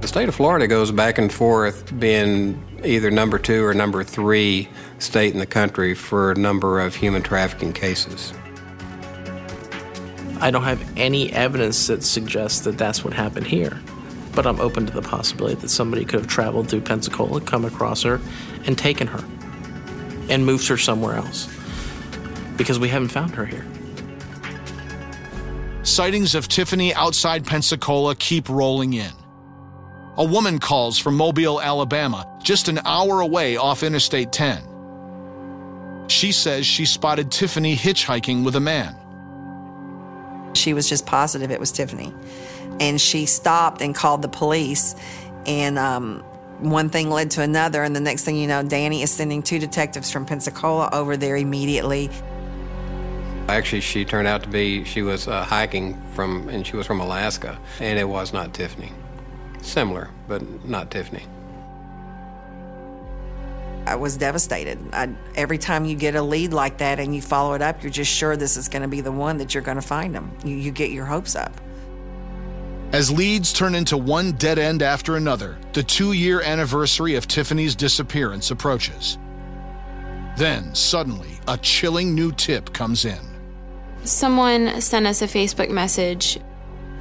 The 0.00 0.08
state 0.08 0.28
of 0.28 0.34
Florida 0.34 0.66
goes 0.66 0.92
back 0.92 1.18
and 1.18 1.32
forth 1.32 1.98
being 1.98 2.62
either 2.84 3.10
number 3.10 3.38
two 3.38 3.64
or 3.64 3.74
number 3.74 4.04
three 4.04 4.68
state 4.98 5.32
in 5.32 5.40
the 5.40 5.46
country 5.46 5.94
for 5.94 6.32
a 6.32 6.34
number 6.34 6.80
of 6.80 6.94
human 6.94 7.22
trafficking 7.22 7.72
cases. 7.72 8.32
I 10.40 10.50
don't 10.50 10.64
have 10.64 10.82
any 10.98 11.32
evidence 11.32 11.86
that 11.86 12.02
suggests 12.02 12.60
that 12.60 12.76
that's 12.76 13.02
what 13.02 13.14
happened 13.14 13.46
here 13.46 13.80
but 14.36 14.46
I'm 14.46 14.60
open 14.60 14.86
to 14.86 14.92
the 14.92 15.02
possibility 15.02 15.56
that 15.56 15.70
somebody 15.70 16.04
could 16.04 16.20
have 16.20 16.28
traveled 16.28 16.68
through 16.68 16.82
Pensacola, 16.82 17.40
come 17.40 17.64
across 17.64 18.02
her, 18.02 18.20
and 18.66 18.76
taken 18.76 19.06
her 19.06 19.24
and 20.28 20.44
moved 20.44 20.68
her 20.68 20.76
somewhere 20.76 21.14
else 21.14 21.48
because 22.56 22.78
we 22.78 22.88
haven't 22.88 23.08
found 23.08 23.34
her 23.34 23.46
here. 23.46 23.66
Sightings 25.86 26.34
of 26.34 26.48
Tiffany 26.48 26.92
outside 26.94 27.46
Pensacola 27.46 28.16
keep 28.16 28.48
rolling 28.48 28.94
in. 28.94 29.12
A 30.16 30.24
woman 30.24 30.58
calls 30.58 30.98
from 30.98 31.16
Mobile, 31.16 31.60
Alabama, 31.60 32.26
just 32.42 32.68
an 32.68 32.80
hour 32.84 33.20
away 33.20 33.56
off 33.56 33.84
Interstate 33.84 34.32
10. 34.32 36.04
She 36.08 36.32
says 36.32 36.66
she 36.66 36.86
spotted 36.86 37.30
Tiffany 37.30 37.76
hitchhiking 37.76 38.44
with 38.44 38.56
a 38.56 38.60
man. 38.60 38.96
She 40.54 40.74
was 40.74 40.88
just 40.88 41.06
positive 41.06 41.50
it 41.50 41.60
was 41.60 41.70
Tiffany 41.70 42.12
and 42.80 43.00
she 43.00 43.26
stopped 43.26 43.80
and 43.80 43.94
called 43.94 44.22
the 44.22 44.28
police. 44.28 44.94
And 45.46 45.78
um, 45.78 46.20
one 46.58 46.90
thing 46.90 47.10
led 47.10 47.30
to 47.32 47.42
another, 47.42 47.82
and 47.82 47.94
the 47.94 48.00
next 48.00 48.24
thing 48.24 48.36
you 48.36 48.46
know, 48.46 48.62
Danny 48.62 49.02
is 49.02 49.10
sending 49.10 49.42
two 49.42 49.58
detectives 49.58 50.10
from 50.10 50.26
Pensacola 50.26 50.90
over 50.92 51.16
there 51.16 51.36
immediately. 51.36 52.10
Actually, 53.48 53.80
she 53.80 54.04
turned 54.04 54.26
out 54.26 54.42
to 54.42 54.48
be, 54.48 54.82
she 54.84 55.02
was 55.02 55.28
uh, 55.28 55.44
hiking 55.44 55.96
from, 56.12 56.48
and 56.48 56.66
she 56.66 56.76
was 56.76 56.86
from 56.86 57.00
Alaska, 57.00 57.58
and 57.78 57.98
it 57.98 58.08
was 58.08 58.32
not 58.32 58.52
Tiffany. 58.52 58.92
Similar, 59.62 60.10
but 60.26 60.64
not 60.64 60.90
Tiffany. 60.90 61.24
I 63.86 63.94
was 63.94 64.16
devastated. 64.16 64.78
I, 64.92 65.14
every 65.36 65.58
time 65.58 65.84
you 65.84 65.94
get 65.94 66.16
a 66.16 66.22
lead 66.22 66.52
like 66.52 66.78
that 66.78 66.98
and 66.98 67.14
you 67.14 67.22
follow 67.22 67.54
it 67.54 67.62
up, 67.62 67.84
you're 67.84 67.92
just 67.92 68.10
sure 68.10 68.36
this 68.36 68.56
is 68.56 68.68
going 68.68 68.82
to 68.82 68.88
be 68.88 69.00
the 69.00 69.12
one 69.12 69.38
that 69.38 69.54
you're 69.54 69.62
going 69.62 69.76
to 69.76 69.82
find 69.82 70.12
them. 70.12 70.36
You, 70.44 70.56
you 70.56 70.72
get 70.72 70.90
your 70.90 71.04
hopes 71.04 71.36
up. 71.36 71.52
As 72.92 73.12
leads 73.12 73.52
turn 73.52 73.76
into 73.76 73.96
one 73.96 74.32
dead 74.32 74.58
end 74.58 74.82
after 74.82 75.16
another, 75.16 75.56
the 75.72 75.84
two 75.84 76.12
year 76.12 76.40
anniversary 76.40 77.14
of 77.14 77.28
Tiffany's 77.28 77.76
disappearance 77.76 78.50
approaches. 78.50 79.18
Then, 80.36 80.74
suddenly, 80.74 81.38
a 81.46 81.56
chilling 81.56 82.14
new 82.14 82.32
tip 82.32 82.72
comes 82.72 83.04
in. 83.04 83.35
Someone 84.06 84.80
sent 84.80 85.04
us 85.04 85.20
a 85.20 85.26
Facebook 85.26 85.68
message 85.68 86.38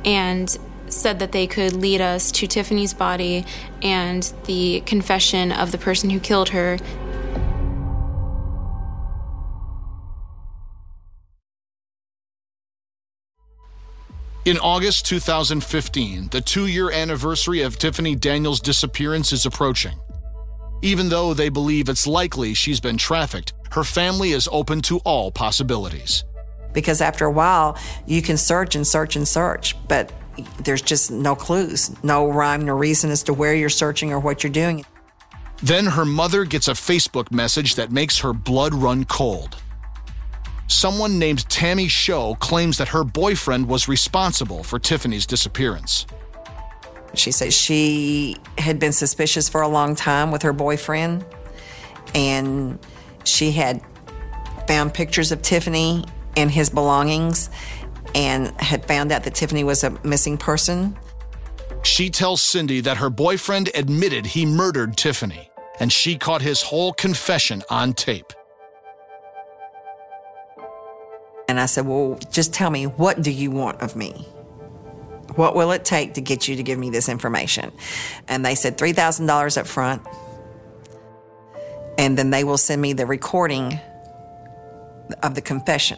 and 0.04 0.58
said 0.88 1.20
that 1.20 1.32
they 1.32 1.46
could 1.46 1.74
lead 1.74 2.02
us 2.02 2.32
to 2.32 2.48
Tiffany's 2.48 2.96
body 2.96 3.46
and 3.84 4.34
the 4.46 4.82
confession 4.88 5.52
of 5.52 5.72
the 5.72 5.78
person 5.78 6.10
who 6.10 6.20
killed 6.20 6.50
her. 6.50 6.80
In 14.46 14.58
August 14.58 15.06
2015, 15.06 16.30
the 16.30 16.42
two 16.42 16.66
year 16.66 16.90
anniversary 16.90 17.62
of 17.62 17.78
Tiffany 17.78 18.16
Daniels' 18.16 18.60
disappearance 18.60 19.32
is 19.32 19.46
approaching. 19.46 20.00
Even 20.82 21.10
though 21.10 21.36
they 21.36 21.50
believe 21.50 21.88
it's 21.88 22.08
likely 22.08 22.56
she's 22.56 22.80
been 22.80 22.98
trafficked, 22.98 23.54
her 23.72 23.84
family 23.84 24.32
is 24.32 24.50
open 24.52 24.82
to 24.82 24.98
all 25.00 25.32
possibilities. 25.32 26.24
Because 26.76 27.02
after 27.02 27.26
a 27.26 27.32
while, 27.32 27.76
you 28.06 28.22
can 28.22 28.38
search 28.38 28.76
and 28.76 28.86
search 28.86 29.16
and 29.16 29.28
search, 29.28 29.76
but 29.88 30.14
there's 30.60 30.84
just 30.84 31.10
no 31.10 31.36
clues, 31.36 31.92
no 32.04 32.28
rhyme, 32.28 32.64
no 32.66 32.76
reason 32.76 33.10
as 33.10 33.24
to 33.24 33.34
where 33.34 33.56
you're 33.56 33.70
searching 33.70 34.12
or 34.14 34.20
what 34.20 34.44
you're 34.44 34.52
doing. 34.52 34.86
Then 35.64 35.86
her 35.86 36.06
mother 36.06 36.44
gets 36.44 36.68
a 36.68 36.74
Facebook 36.74 37.32
message 37.32 37.76
that 37.76 37.92
makes 37.92 38.20
her 38.20 38.34
blood 38.34 38.74
run 38.74 39.06
cold. 39.06 39.56
Someone 40.68 41.18
named 41.20 41.48
Tammy 41.50 41.88
Show 41.88 42.36
claims 42.36 42.78
that 42.78 42.90
her 42.90 43.04
boyfriend 43.04 43.68
was 43.68 43.88
responsible 43.88 44.64
for 44.64 44.80
Tiffany's 44.80 45.26
disappearance. 45.26 46.06
She 47.14 47.32
says 47.32 47.56
she 47.56 48.36
had 48.58 48.80
been 48.80 48.92
suspicious 48.92 49.48
for 49.48 49.62
a 49.62 49.68
long 49.68 49.96
time 49.96 50.32
with 50.32 50.42
her 50.42 50.52
boyfriend, 50.52 51.24
and 52.14 52.78
she 53.24 53.52
had 53.52 53.82
found 54.68 54.94
pictures 54.94 55.32
of 55.32 55.42
Tiffany 55.42 56.04
and 56.36 56.52
his 56.52 56.70
belongings 56.70 57.50
and 58.14 58.50
had 58.62 58.86
found 58.86 59.12
out 59.12 59.24
that 59.24 59.36
Tiffany 59.36 59.64
was 59.64 59.84
a 59.84 59.92
missing 60.06 60.38
person. 60.38 60.98
She 61.84 62.10
tells 62.10 62.42
Cindy 62.42 62.82
that 62.82 62.98
her 62.98 63.10
boyfriend 63.10 63.70
admitted 63.76 64.26
he 64.26 64.46
murdered 64.46 64.98
Tiffany, 64.98 65.52
and 65.80 65.92
she 65.92 66.18
caught 66.18 66.42
his 66.42 66.62
whole 66.62 66.94
confession 66.94 67.62
on 67.70 67.94
tape. 67.94 68.34
And 71.48 71.60
I 71.60 71.68
said, 71.68 71.86
Well, 71.86 72.18
just 72.32 72.54
tell 72.54 72.72
me, 72.72 72.86
what 72.86 73.22
do 73.22 73.32
you 73.32 73.52
want 73.52 73.82
of 73.82 73.96
me? 73.96 74.28
What 75.36 75.56
will 75.56 75.72
it 75.72 75.84
take 75.84 76.14
to 76.14 76.22
get 76.22 76.48
you 76.48 76.56
to 76.56 76.64
give 76.64 76.80
me 76.80 76.90
this 76.90 77.10
information? 77.10 77.72
And 78.28 78.46
they 78.46 78.56
said 78.56 78.78
$3,000 78.78 79.58
up 79.58 79.68
front. 79.68 80.02
And 81.98 82.18
then 82.18 82.30
they 82.30 82.44
will 82.44 82.58
send 82.58 82.82
me 82.82 82.94
the 82.94 83.06
recording 83.06 83.80
of 85.24 85.36
the 85.36 85.42
confession 85.42 85.98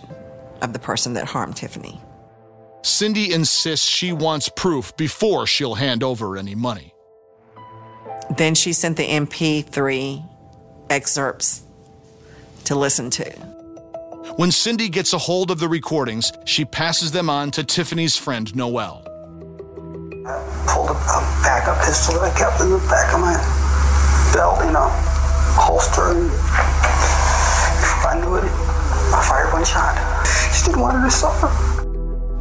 of 0.62 0.74
the 0.74 0.80
person 0.80 1.14
that 1.14 1.26
harmed 1.26 1.56
Tiffany. 1.56 2.00
Cindy 2.84 3.34
insists 3.34 3.88
she 3.88 4.12
wants 4.12 4.50
proof 4.50 4.96
before 4.98 5.46
she'll 5.46 5.76
hand 5.76 6.04
over 6.04 6.38
any 6.38 6.56
money. 6.56 6.94
Then 8.38 8.56
she 8.56 8.74
sent 8.74 8.98
the 8.98 9.08
MP3 9.08 10.24
excerpts 10.90 11.64
to 12.66 12.76
listen 12.76 13.10
to. 13.12 13.30
When 14.36 14.52
Cindy 14.52 14.90
gets 14.90 15.14
a 15.14 15.18
hold 15.18 15.52
of 15.52 15.60
the 15.60 15.68
recordings, 15.68 16.32
she 16.46 16.66
passes 16.66 17.12
them 17.12 17.30
on 17.30 17.52
to 17.52 17.64
Tiffany's 17.64 18.18
friend 18.18 18.54
Noelle. 18.56 19.04
I 20.28 20.66
pulled 20.68 20.90
a, 20.90 20.94
a 20.94 21.20
backup 21.44 21.84
pistol 21.86 22.16
that 22.16 22.34
I 22.34 22.38
kept 22.38 22.60
in 22.62 22.70
the 22.70 22.80
back 22.90 23.14
of 23.14 23.22
my 23.22 23.36
belt, 24.34 24.64
you 24.66 24.72
know, 24.72 24.90
holster, 25.56 26.12
and 26.12 26.26
if 27.82 28.06
I 28.06 28.20
knew 28.20 28.36
it, 28.36 28.67
I 29.14 29.26
fired 29.28 29.54
one 29.54 29.66
shot. 29.66 29.96
Just 30.26 30.66
didn't 30.66 30.82
want 30.82 30.98
her 30.98 31.06
to 31.06 31.12
suffer. 31.12 31.48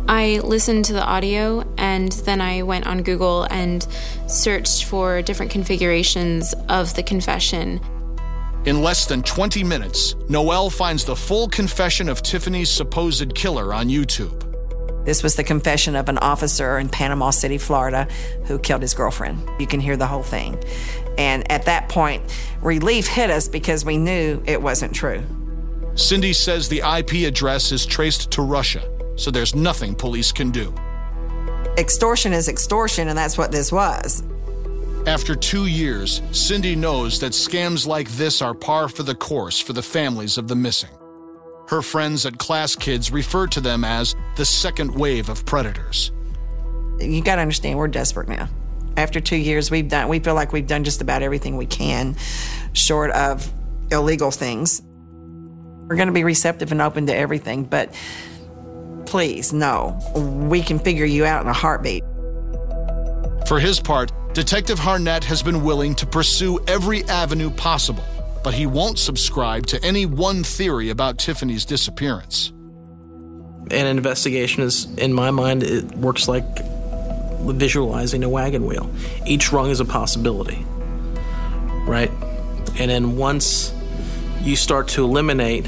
I 0.08 0.40
listened 0.44 0.84
to 0.86 0.92
the 0.92 1.04
audio 1.04 1.64
and 1.78 2.12
then 2.12 2.40
I 2.40 2.62
went 2.62 2.86
on 2.86 3.02
Google 3.02 3.44
and 3.50 3.86
searched 4.28 4.84
for 4.84 5.20
different 5.22 5.50
configurations 5.50 6.54
of 6.68 6.94
the 6.94 7.02
confession. 7.02 7.80
In 8.66 8.82
less 8.82 9.06
than 9.06 9.22
20 9.22 9.64
minutes, 9.64 10.14
Noelle 10.28 10.70
finds 10.70 11.04
the 11.04 11.16
full 11.16 11.48
confession 11.48 12.08
of 12.08 12.22
Tiffany's 12.22 12.70
supposed 12.70 13.34
killer 13.34 13.72
on 13.74 13.88
YouTube. 13.88 14.42
This 15.04 15.22
was 15.22 15.36
the 15.36 15.44
confession 15.44 15.94
of 15.94 16.08
an 16.08 16.18
officer 16.18 16.78
in 16.78 16.88
Panama 16.88 17.30
City, 17.30 17.58
Florida, 17.58 18.08
who 18.46 18.58
killed 18.58 18.82
his 18.82 18.92
girlfriend. 18.92 19.40
You 19.60 19.66
can 19.68 19.78
hear 19.78 19.96
the 19.96 20.06
whole 20.06 20.24
thing. 20.24 20.60
And 21.16 21.50
at 21.50 21.66
that 21.66 21.88
point, 21.88 22.24
relief 22.60 23.06
hit 23.06 23.30
us 23.30 23.46
because 23.46 23.84
we 23.84 23.98
knew 23.98 24.42
it 24.46 24.60
wasn't 24.60 24.94
true. 24.94 25.22
Cindy 25.97 26.32
says 26.32 26.68
the 26.68 26.82
IP 26.99 27.26
address 27.26 27.72
is 27.72 27.84
traced 27.84 28.30
to 28.32 28.42
Russia 28.42 28.88
so 29.16 29.30
there's 29.30 29.55
nothing 29.55 29.94
police 29.94 30.30
can 30.30 30.51
do. 30.51 30.72
Extortion 31.78 32.32
is 32.32 32.49
extortion, 32.49 33.09
and 33.09 33.18
that's 33.18 33.36
what 33.36 33.51
this 33.51 33.72
was. 33.72 34.22
After 35.07 35.34
two 35.34 35.66
years, 35.66 36.22
Cindy 36.32 36.74
knows 36.76 37.20
that 37.20 37.32
scams 37.32 37.86
like 37.86 38.09
this 38.12 38.42
are 38.42 38.55
par 38.55 38.88
for 38.88 39.03
the 39.03 39.14
course 39.14 39.61
for 39.61 39.72
the 39.72 39.82
families 39.82 40.38
of 40.38 40.49
the 40.49 40.57
missing. 40.57 40.90
Her 41.68 41.82
friends 41.82 42.24
at 42.26 42.38
Klaas 42.38 42.76
Kids 42.76 43.11
refer 43.11 43.47
to 43.49 43.61
them 43.61 43.84
as 43.84 44.14
the 44.36 44.44
second 44.44 44.94
wave 44.94 45.28
of 45.28 45.44
predators. 45.44 46.12
You 46.99 47.22
got 47.22 47.36
to 47.36 47.42
understand, 47.42 47.78
we're 47.78 47.88
desperate 47.88 48.28
now. 48.28 48.49
After 48.97 49.20
two 49.20 49.36
years, 49.36 49.70
we've 49.70 49.88
done. 49.88 50.09
We 50.09 50.20
feel 50.20 50.34
like 50.34 50.53
we've 50.53 50.66
done 50.66 50.84
just 50.84 51.03
about 51.03 51.22
everything 51.22 51.57
we 51.57 51.66
can, 51.66 52.16
short 52.72 53.11
of 53.11 53.53
illegal 53.90 54.30
things. 54.30 54.80
We're 55.87 55.97
going 55.97 56.09
to 56.09 56.14
be 56.14 56.24
receptive 56.24 56.72
and 56.72 56.82
open 56.82 57.07
to 57.07 57.14
everything, 57.14 57.64
but 57.64 57.95
Please, 59.07 59.53
no. 59.53 59.99
We 60.49 60.61
can 60.62 60.78
figure 60.78 61.05
you 61.05 61.24
out 61.24 61.43
in 61.43 61.49
a 61.49 61.53
heartbeat. 61.53 62.05
For 63.47 63.61
his 63.61 63.80
part, 63.80 64.12
Detective 64.34 64.78
Harnett 64.78 65.24
has 65.24 65.43
been 65.43 65.62
willing 65.62 65.95
to 65.95 66.07
pursue 66.07 66.59
every 66.66 67.05
avenue 67.05 67.51
possible, 67.51 68.05
but 68.43 68.53
he 68.53 68.66
won't 68.66 68.99
subscribe 68.99 69.66
to 69.68 69.82
any 69.84 70.05
one 70.05 70.43
theory 70.43 70.91
about 70.91 71.18
Tiffany's 71.18 71.64
disappearance. 71.64 72.53
An 73.70 73.87
investigation 73.87 74.64
is, 74.64 74.84
in 74.97 75.12
my 75.12 75.30
mind, 75.30 75.62
it 75.62 75.84
works 75.97 76.28
like 76.28 76.45
visualizing 77.41 78.24
a 78.24 78.28
wagon 78.28 78.66
wheel. 78.66 78.91
Each 79.24 79.53
rung 79.53 79.70
is 79.70 79.80
a 79.80 79.84
possibility, 79.84 80.64
right? 81.87 82.11
And 82.78 82.91
then 82.91 83.16
once 83.16 83.72
you 84.43 84.57
start 84.57 84.89
to 84.89 85.05
eliminate 85.05 85.66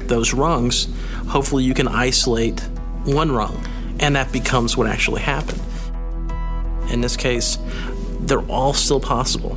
those 0.00 0.32
rungs, 0.34 0.88
hopefully 1.28 1.64
you 1.64 1.74
can 1.74 1.88
isolate 1.88 2.60
one 3.04 3.32
rung, 3.32 3.64
and 4.00 4.16
that 4.16 4.32
becomes 4.32 4.76
what 4.76 4.86
actually 4.86 5.22
happened. 5.22 5.60
In 6.90 7.00
this 7.00 7.16
case, 7.16 7.58
they're 8.20 8.46
all 8.46 8.72
still 8.72 9.00
possible. 9.00 9.56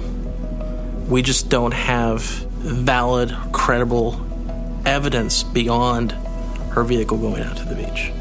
We 1.07 1.21
just 1.21 1.49
don't 1.49 1.73
have 1.73 2.21
valid, 2.21 3.35
credible 3.51 4.19
evidence 4.85 5.43
beyond 5.43 6.11
her 6.71 6.83
vehicle 6.83 7.17
going 7.17 7.43
out 7.43 7.57
to 7.57 7.65
the 7.65 7.75
beach. 7.75 8.11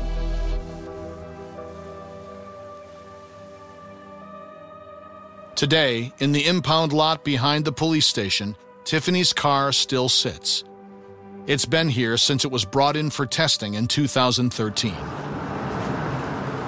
Today, 5.54 6.12
in 6.18 6.32
the 6.32 6.46
impound 6.46 6.92
lot 6.92 7.22
behind 7.22 7.64
the 7.64 7.72
police 7.72 8.06
station, 8.06 8.56
Tiffany's 8.84 9.32
car 9.32 9.70
still 9.72 10.08
sits. 10.08 10.64
It's 11.46 11.64
been 11.64 11.88
here 11.88 12.16
since 12.16 12.44
it 12.44 12.50
was 12.50 12.64
brought 12.64 12.96
in 12.96 13.10
for 13.10 13.26
testing 13.26 13.74
in 13.74 13.86
2013. 13.86 14.94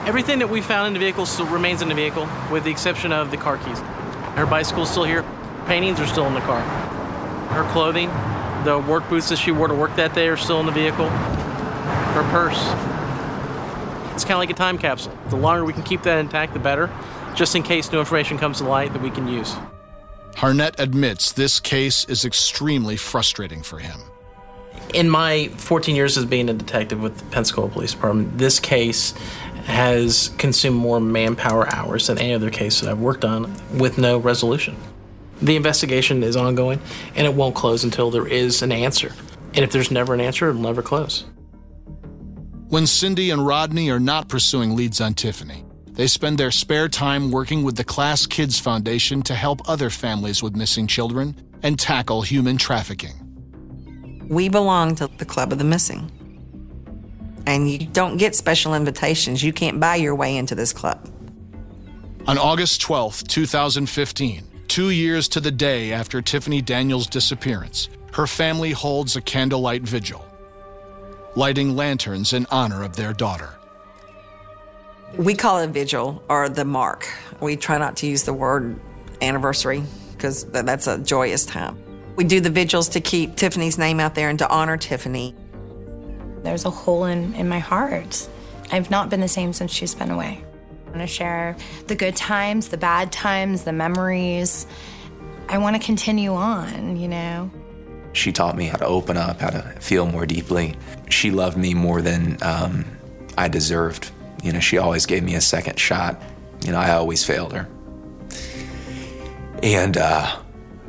Everything 0.06 0.38
that 0.38 0.48
we 0.48 0.60
found 0.60 0.86
in 0.88 0.92
the 0.92 1.00
vehicle 1.00 1.26
still 1.26 1.46
remains 1.46 1.82
in 1.82 1.88
the 1.88 1.94
vehicle, 1.94 2.28
with 2.52 2.64
the 2.64 2.70
exception 2.70 3.12
of 3.12 3.30
the 3.30 3.36
car 3.36 3.58
keys. 3.58 3.80
Her 4.36 4.46
bicycle's 4.46 4.90
still 4.90 5.04
here. 5.04 5.24
Paintings 5.66 5.98
are 5.98 6.06
still 6.06 6.26
in 6.26 6.34
the 6.34 6.40
car. 6.40 6.60
Her 7.50 7.68
clothing, 7.72 8.08
the 8.64 8.78
work 8.78 9.08
boots 9.08 9.28
that 9.30 9.36
she 9.36 9.50
wore 9.50 9.68
to 9.68 9.74
work 9.74 9.96
that 9.96 10.14
day 10.14 10.28
are 10.28 10.36
still 10.36 10.60
in 10.60 10.66
the 10.66 10.72
vehicle. 10.72 11.08
Her 11.08 12.22
purse. 12.30 12.60
It's 14.14 14.24
kind 14.24 14.34
of 14.34 14.38
like 14.38 14.50
a 14.50 14.54
time 14.54 14.78
capsule. 14.78 15.16
The 15.30 15.36
longer 15.36 15.64
we 15.64 15.72
can 15.72 15.82
keep 15.82 16.02
that 16.02 16.18
intact, 16.18 16.52
the 16.52 16.60
better, 16.60 16.90
just 17.34 17.56
in 17.56 17.64
case 17.64 17.90
new 17.90 17.98
information 17.98 18.38
comes 18.38 18.58
to 18.58 18.64
light 18.64 18.92
that 18.92 19.02
we 19.02 19.10
can 19.10 19.26
use. 19.26 19.56
Harnett 20.37 20.78
admits 20.78 21.32
this 21.32 21.61
case 21.61 22.05
is 22.07 22.24
extremely 22.24 22.97
frustrating 22.97 23.62
for 23.62 23.78
him 23.78 24.01
in 24.95 25.11
my 25.11 25.49
14 25.57 25.97
years 25.97 26.16
as 26.16 26.24
being 26.24 26.49
a 26.49 26.55
detective 26.55 27.01
with 27.01 27.18
the 27.18 27.24
Pensacola 27.26 27.68
Police 27.68 27.93
Department, 27.93 28.39
this 28.39 28.61
case 28.61 29.12
has 29.64 30.30
consumed 30.39 30.76
more 30.76 31.01
manpower 31.01 31.68
hours 31.74 32.07
than 32.07 32.18
any 32.18 32.32
other 32.32 32.51
case 32.51 32.80
that 32.80 32.91
I've 32.91 33.01
worked 33.01 33.24
on 33.24 33.55
with 33.78 33.99
no 33.99 34.18
resolution. 34.18 34.76
The 35.43 35.57
investigation 35.57 36.22
is 36.22 36.37
ongoing, 36.37 36.80
and 37.16 37.26
it 37.26 37.35
won't 37.35 37.55
close 37.55 37.82
until 37.82 38.11
there 38.11 38.26
is 38.26 38.62
an 38.62 38.72
answer. 38.72 39.12
And 39.55 39.64
if 39.64 39.72
there's 39.72 39.91
never 39.91 40.14
an 40.14 40.20
answer, 40.20 40.49
it'll 40.49 40.61
never 40.61 40.82
close. 40.82 41.24
When 42.68 42.87
Cindy 42.87 43.30
and 43.30 43.47
Rodney 43.47 43.91
are 43.91 44.01
not 44.01 44.28
pursuing 44.28 44.76
leads 44.76 45.01
on 45.01 45.14
Tiffany, 45.14 45.64
they 45.95 46.09
spend 46.09 46.38
their 46.38 46.51
spare 46.51 46.88
time 46.88 47.30
working 47.30 47.62
with 47.62 47.76
the 47.76 47.84
Klaas 47.84 48.26
Kids 48.26 48.59
Foundation 48.59 49.22
to 49.22 49.34
help 49.34 49.68
other 49.68 49.90
families 49.90 50.42
with 50.42 50.57
missing 50.57 50.86
children 50.86 51.36
and 51.62 51.78
tackle 51.78 52.22
human 52.22 52.57
trafficking. 52.57 53.14
We 54.28 54.49
belong 54.49 54.97
to 54.97 55.07
the 55.18 55.24
Club 55.24 55.53
of 55.53 55.59
the 55.59 55.64
Missing. 55.64 56.11
And 57.47 57.70
you 57.70 57.78
don't 57.78 58.16
get 58.16 58.34
special 58.34 58.74
invitations. 58.74 59.42
You 59.42 59.53
can't 59.53 59.78
buy 59.78 59.97
your 59.97 60.14
way 60.14 60.36
into 60.36 60.55
this 60.55 60.72
club. 60.72 61.11
On 62.26 62.38
August 62.38 62.80
12, 62.80 63.24
2015, 63.28 64.42
two 64.66 64.90
years 64.90 65.28
to 65.28 65.40
the 65.40 65.51
day 65.51 65.92
after 65.92 66.22
Tiffany 66.22 66.62
Daniels' 66.62 67.07
disappearance, 67.07 67.88
her 68.14 68.26
family 68.26 68.70
holds 68.70 69.14
a 69.14 69.20
candlelight 69.20 69.82
vigil, 69.82 70.26
lighting 71.36 71.76
lanterns 71.76 72.32
in 72.32 72.47
honor 72.51 72.82
of 72.82 72.97
their 72.97 73.12
daughter. 73.12 73.51
We 75.18 75.34
call 75.34 75.60
it 75.60 75.66
a 75.66 75.68
vigil 75.68 76.24
or 76.28 76.48
the 76.48 76.64
mark. 76.64 77.08
We 77.40 77.56
try 77.56 77.78
not 77.78 77.96
to 77.98 78.06
use 78.06 78.24
the 78.24 78.32
word 78.32 78.80
anniversary 79.22 79.84
because 80.12 80.44
that's 80.44 80.88
a 80.88 80.98
joyous 80.98 81.46
time. 81.46 81.78
We 82.16 82.24
do 82.24 82.40
the 82.40 82.50
vigils 82.50 82.88
to 82.90 83.00
keep 83.00 83.36
Tiffany's 83.36 83.78
name 83.78 84.00
out 84.00 84.14
there 84.16 84.28
and 84.28 84.38
to 84.40 84.48
honor 84.48 84.76
Tiffany. 84.76 85.34
There's 86.42 86.64
a 86.64 86.70
hole 86.70 87.04
in, 87.04 87.34
in 87.34 87.48
my 87.48 87.60
heart. 87.60 88.28
I've 88.72 88.90
not 88.90 89.08
been 89.08 89.20
the 89.20 89.28
same 89.28 89.52
since 89.52 89.72
she's 89.72 89.94
been 89.94 90.10
away. 90.10 90.42
I 90.86 90.90
want 90.90 91.00
to 91.00 91.06
share 91.06 91.56
the 91.86 91.94
good 91.94 92.16
times, 92.16 92.68
the 92.68 92.76
bad 92.76 93.12
times, 93.12 93.64
the 93.64 93.72
memories. 93.72 94.66
I 95.48 95.58
want 95.58 95.76
to 95.76 95.82
continue 95.84 96.34
on, 96.34 96.96
you 96.96 97.08
know. 97.08 97.50
She 98.14 98.32
taught 98.32 98.56
me 98.56 98.66
how 98.66 98.78
to 98.78 98.86
open 98.86 99.16
up, 99.16 99.40
how 99.40 99.50
to 99.50 99.62
feel 99.80 100.06
more 100.06 100.26
deeply. 100.26 100.76
She 101.08 101.30
loved 101.30 101.56
me 101.56 101.74
more 101.74 102.02
than 102.02 102.38
um, 102.42 102.84
I 103.38 103.48
deserved. 103.48 104.10
You 104.45 104.53
know, 104.53 104.61
she 104.61 104.78
always 104.78 105.07
gave 105.07 105.24
me 105.24 105.34
a 105.34 105.40
second 105.40 105.80
shot. 105.80 106.22
You 106.64 106.72
know, 106.72 106.78
I 106.78 106.92
always 106.92 107.24
failed 107.24 107.55
her. 107.55 107.66
And 109.62 109.97
uh, 109.97 110.36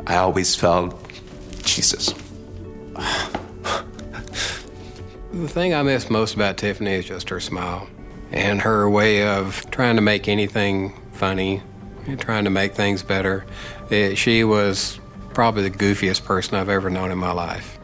I 0.06 0.18
always 0.18 0.56
felt, 0.56 0.94
Jesus. 1.64 2.08
the 5.32 5.48
thing 5.48 5.74
I 5.74 5.82
miss 5.84 6.10
most 6.10 6.36
about 6.36 6.58
Tiffany 6.58 6.92
is 6.92 7.06
just 7.06 7.30
her 7.30 7.40
smile 7.40 7.88
and 8.32 8.62
her 8.62 8.90
way 8.90 9.26
of 9.26 9.66
trying 9.72 9.96
to 9.96 10.02
make 10.02 10.28
anything 10.28 10.94
funny, 11.14 11.62
and 12.08 12.20
trying 12.20 12.44
to 12.44 12.50
make 12.50 12.74
things 12.74 13.02
better. 13.02 13.46
It, 13.90 14.18
she 14.18 14.44
was 14.44 15.00
probably 15.34 15.70
the 15.70 15.78
goofiest 15.78 16.26
person 16.26 16.56
I've 16.56 16.70
ever 16.70 16.90
known 16.90 17.12
in 17.12 17.18
my 17.18 17.32
life. 17.32 17.80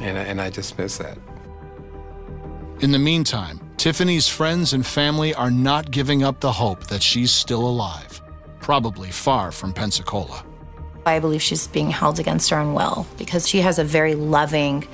And, 0.00 0.18
and 0.18 0.40
I 0.40 0.50
just 0.50 0.76
miss 0.76 0.98
that. 0.98 1.18
In 2.80 2.90
the 2.92 2.98
meantime, 2.98 3.60
Tiffany's 3.78 4.26
friends 4.26 4.72
and 4.72 4.84
family 4.84 5.32
are 5.34 5.52
not 5.52 5.92
giving 5.92 6.24
up 6.24 6.40
the 6.40 6.50
hope 6.50 6.88
that 6.88 7.00
she's 7.00 7.30
still 7.30 7.64
alive, 7.64 8.20
probably 8.58 9.08
far 9.12 9.52
from 9.52 9.72
Pensacola. 9.72 10.44
I 11.06 11.20
believe 11.20 11.40
she's 11.40 11.68
being 11.68 11.88
held 11.88 12.18
against 12.18 12.50
her 12.50 12.58
own 12.58 12.74
will 12.74 13.06
because 13.18 13.46
she 13.48 13.60
has 13.60 13.78
a 13.78 13.84
very 13.84 14.16
loving 14.16 14.84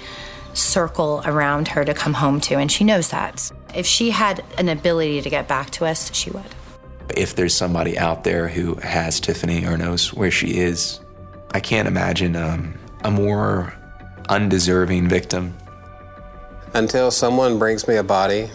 circle 0.53 1.23
around 1.25 1.67
her 1.69 1.83
to 1.83 1.95
come 1.95 2.13
home 2.13 2.43
to, 2.43 2.57
and 2.57 2.71
she 2.71 2.85
knows 2.85 3.09
that. 3.09 3.51
If 3.75 3.87
she 3.87 4.11
had 4.11 4.45
an 4.59 4.69
ability 4.69 5.23
to 5.23 5.31
get 5.31 5.49
back 5.49 5.71
to 5.71 5.87
us, 5.87 6.15
she 6.15 6.31
would. 6.33 6.55
If 7.17 7.37
there's 7.37 7.55
somebody 7.55 7.97
out 7.97 8.23
there 8.23 8.49
who 8.49 8.75
has 8.75 9.19
Tiffany 9.19 9.65
or 9.65 9.79
knows 9.79 10.13
where 10.13 10.31
she 10.31 10.59
is, 10.59 11.01
I 11.53 11.61
can't 11.61 11.89
imagine 11.89 12.37
um, 12.37 12.79
a 13.03 13.11
more 13.11 13.73
undeserving 14.29 15.09
victim. 15.09 15.57
Until 16.75 17.11
someone 17.11 17.59
brings 17.59 17.89
me 17.89 17.97
a 17.97 18.03
body 18.03 18.51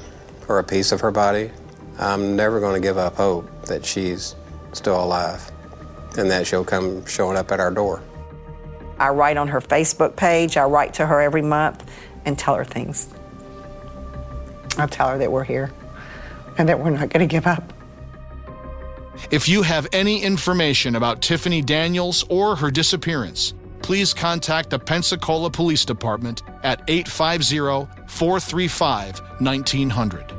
or 0.50 0.60
a 0.60 0.64
piece 0.64 0.92
of 0.92 1.00
her 1.02 1.12
body, 1.12 1.52
I'm 2.00 2.36
never 2.36 2.60
going 2.60 2.74
to 2.74 2.86
give 2.86 2.98
up 2.98 3.16
hope 3.16 3.48
that 3.68 3.86
she's 3.86 4.36
still 4.74 5.02
alive 5.02 5.50
and 6.18 6.30
that 6.32 6.48
she'll 6.48 6.66
come 6.66 7.06
showing 7.06 7.38
up 7.38 7.52
at 7.52 7.60
our 7.60 7.72
door. 7.72 8.02
I 8.98 9.10
write 9.10 9.38
on 9.38 9.48
her 9.48 9.62
Facebook 9.62 10.16
page, 10.16 10.58
I 10.58 10.64
write 10.64 10.96
to 10.96 11.06
her 11.06 11.22
every 11.22 11.42
month 11.42 11.90
and 12.26 12.38
tell 12.38 12.56
her 12.56 12.66
things. 12.66 13.08
I 14.78 14.88
tell 14.88 15.10
her 15.10 15.18
that 15.20 15.32
we're 15.32 15.44
here 15.44 15.72
and 16.58 16.68
that 16.68 16.80
we're 16.80 16.90
not 16.90 17.10
going 17.10 17.28
to 17.28 17.32
give 17.32 17.48
up. 17.48 17.74
If 19.32 19.48
you 19.48 19.62
have 19.64 19.88
any 19.92 20.24
information 20.24 20.96
about 20.96 21.22
Tiffany 21.22 21.62
Daniels 21.62 22.26
or 22.30 22.56
her 22.56 22.72
disappearance, 22.72 23.54
please 23.82 24.14
contact 24.14 24.70
the 24.70 24.80
Pensacola 24.80 25.50
Police 25.50 25.86
Department 25.86 26.44
at 26.64 26.82
850 26.88 27.88
435 28.08 29.20
1900. 29.42 30.39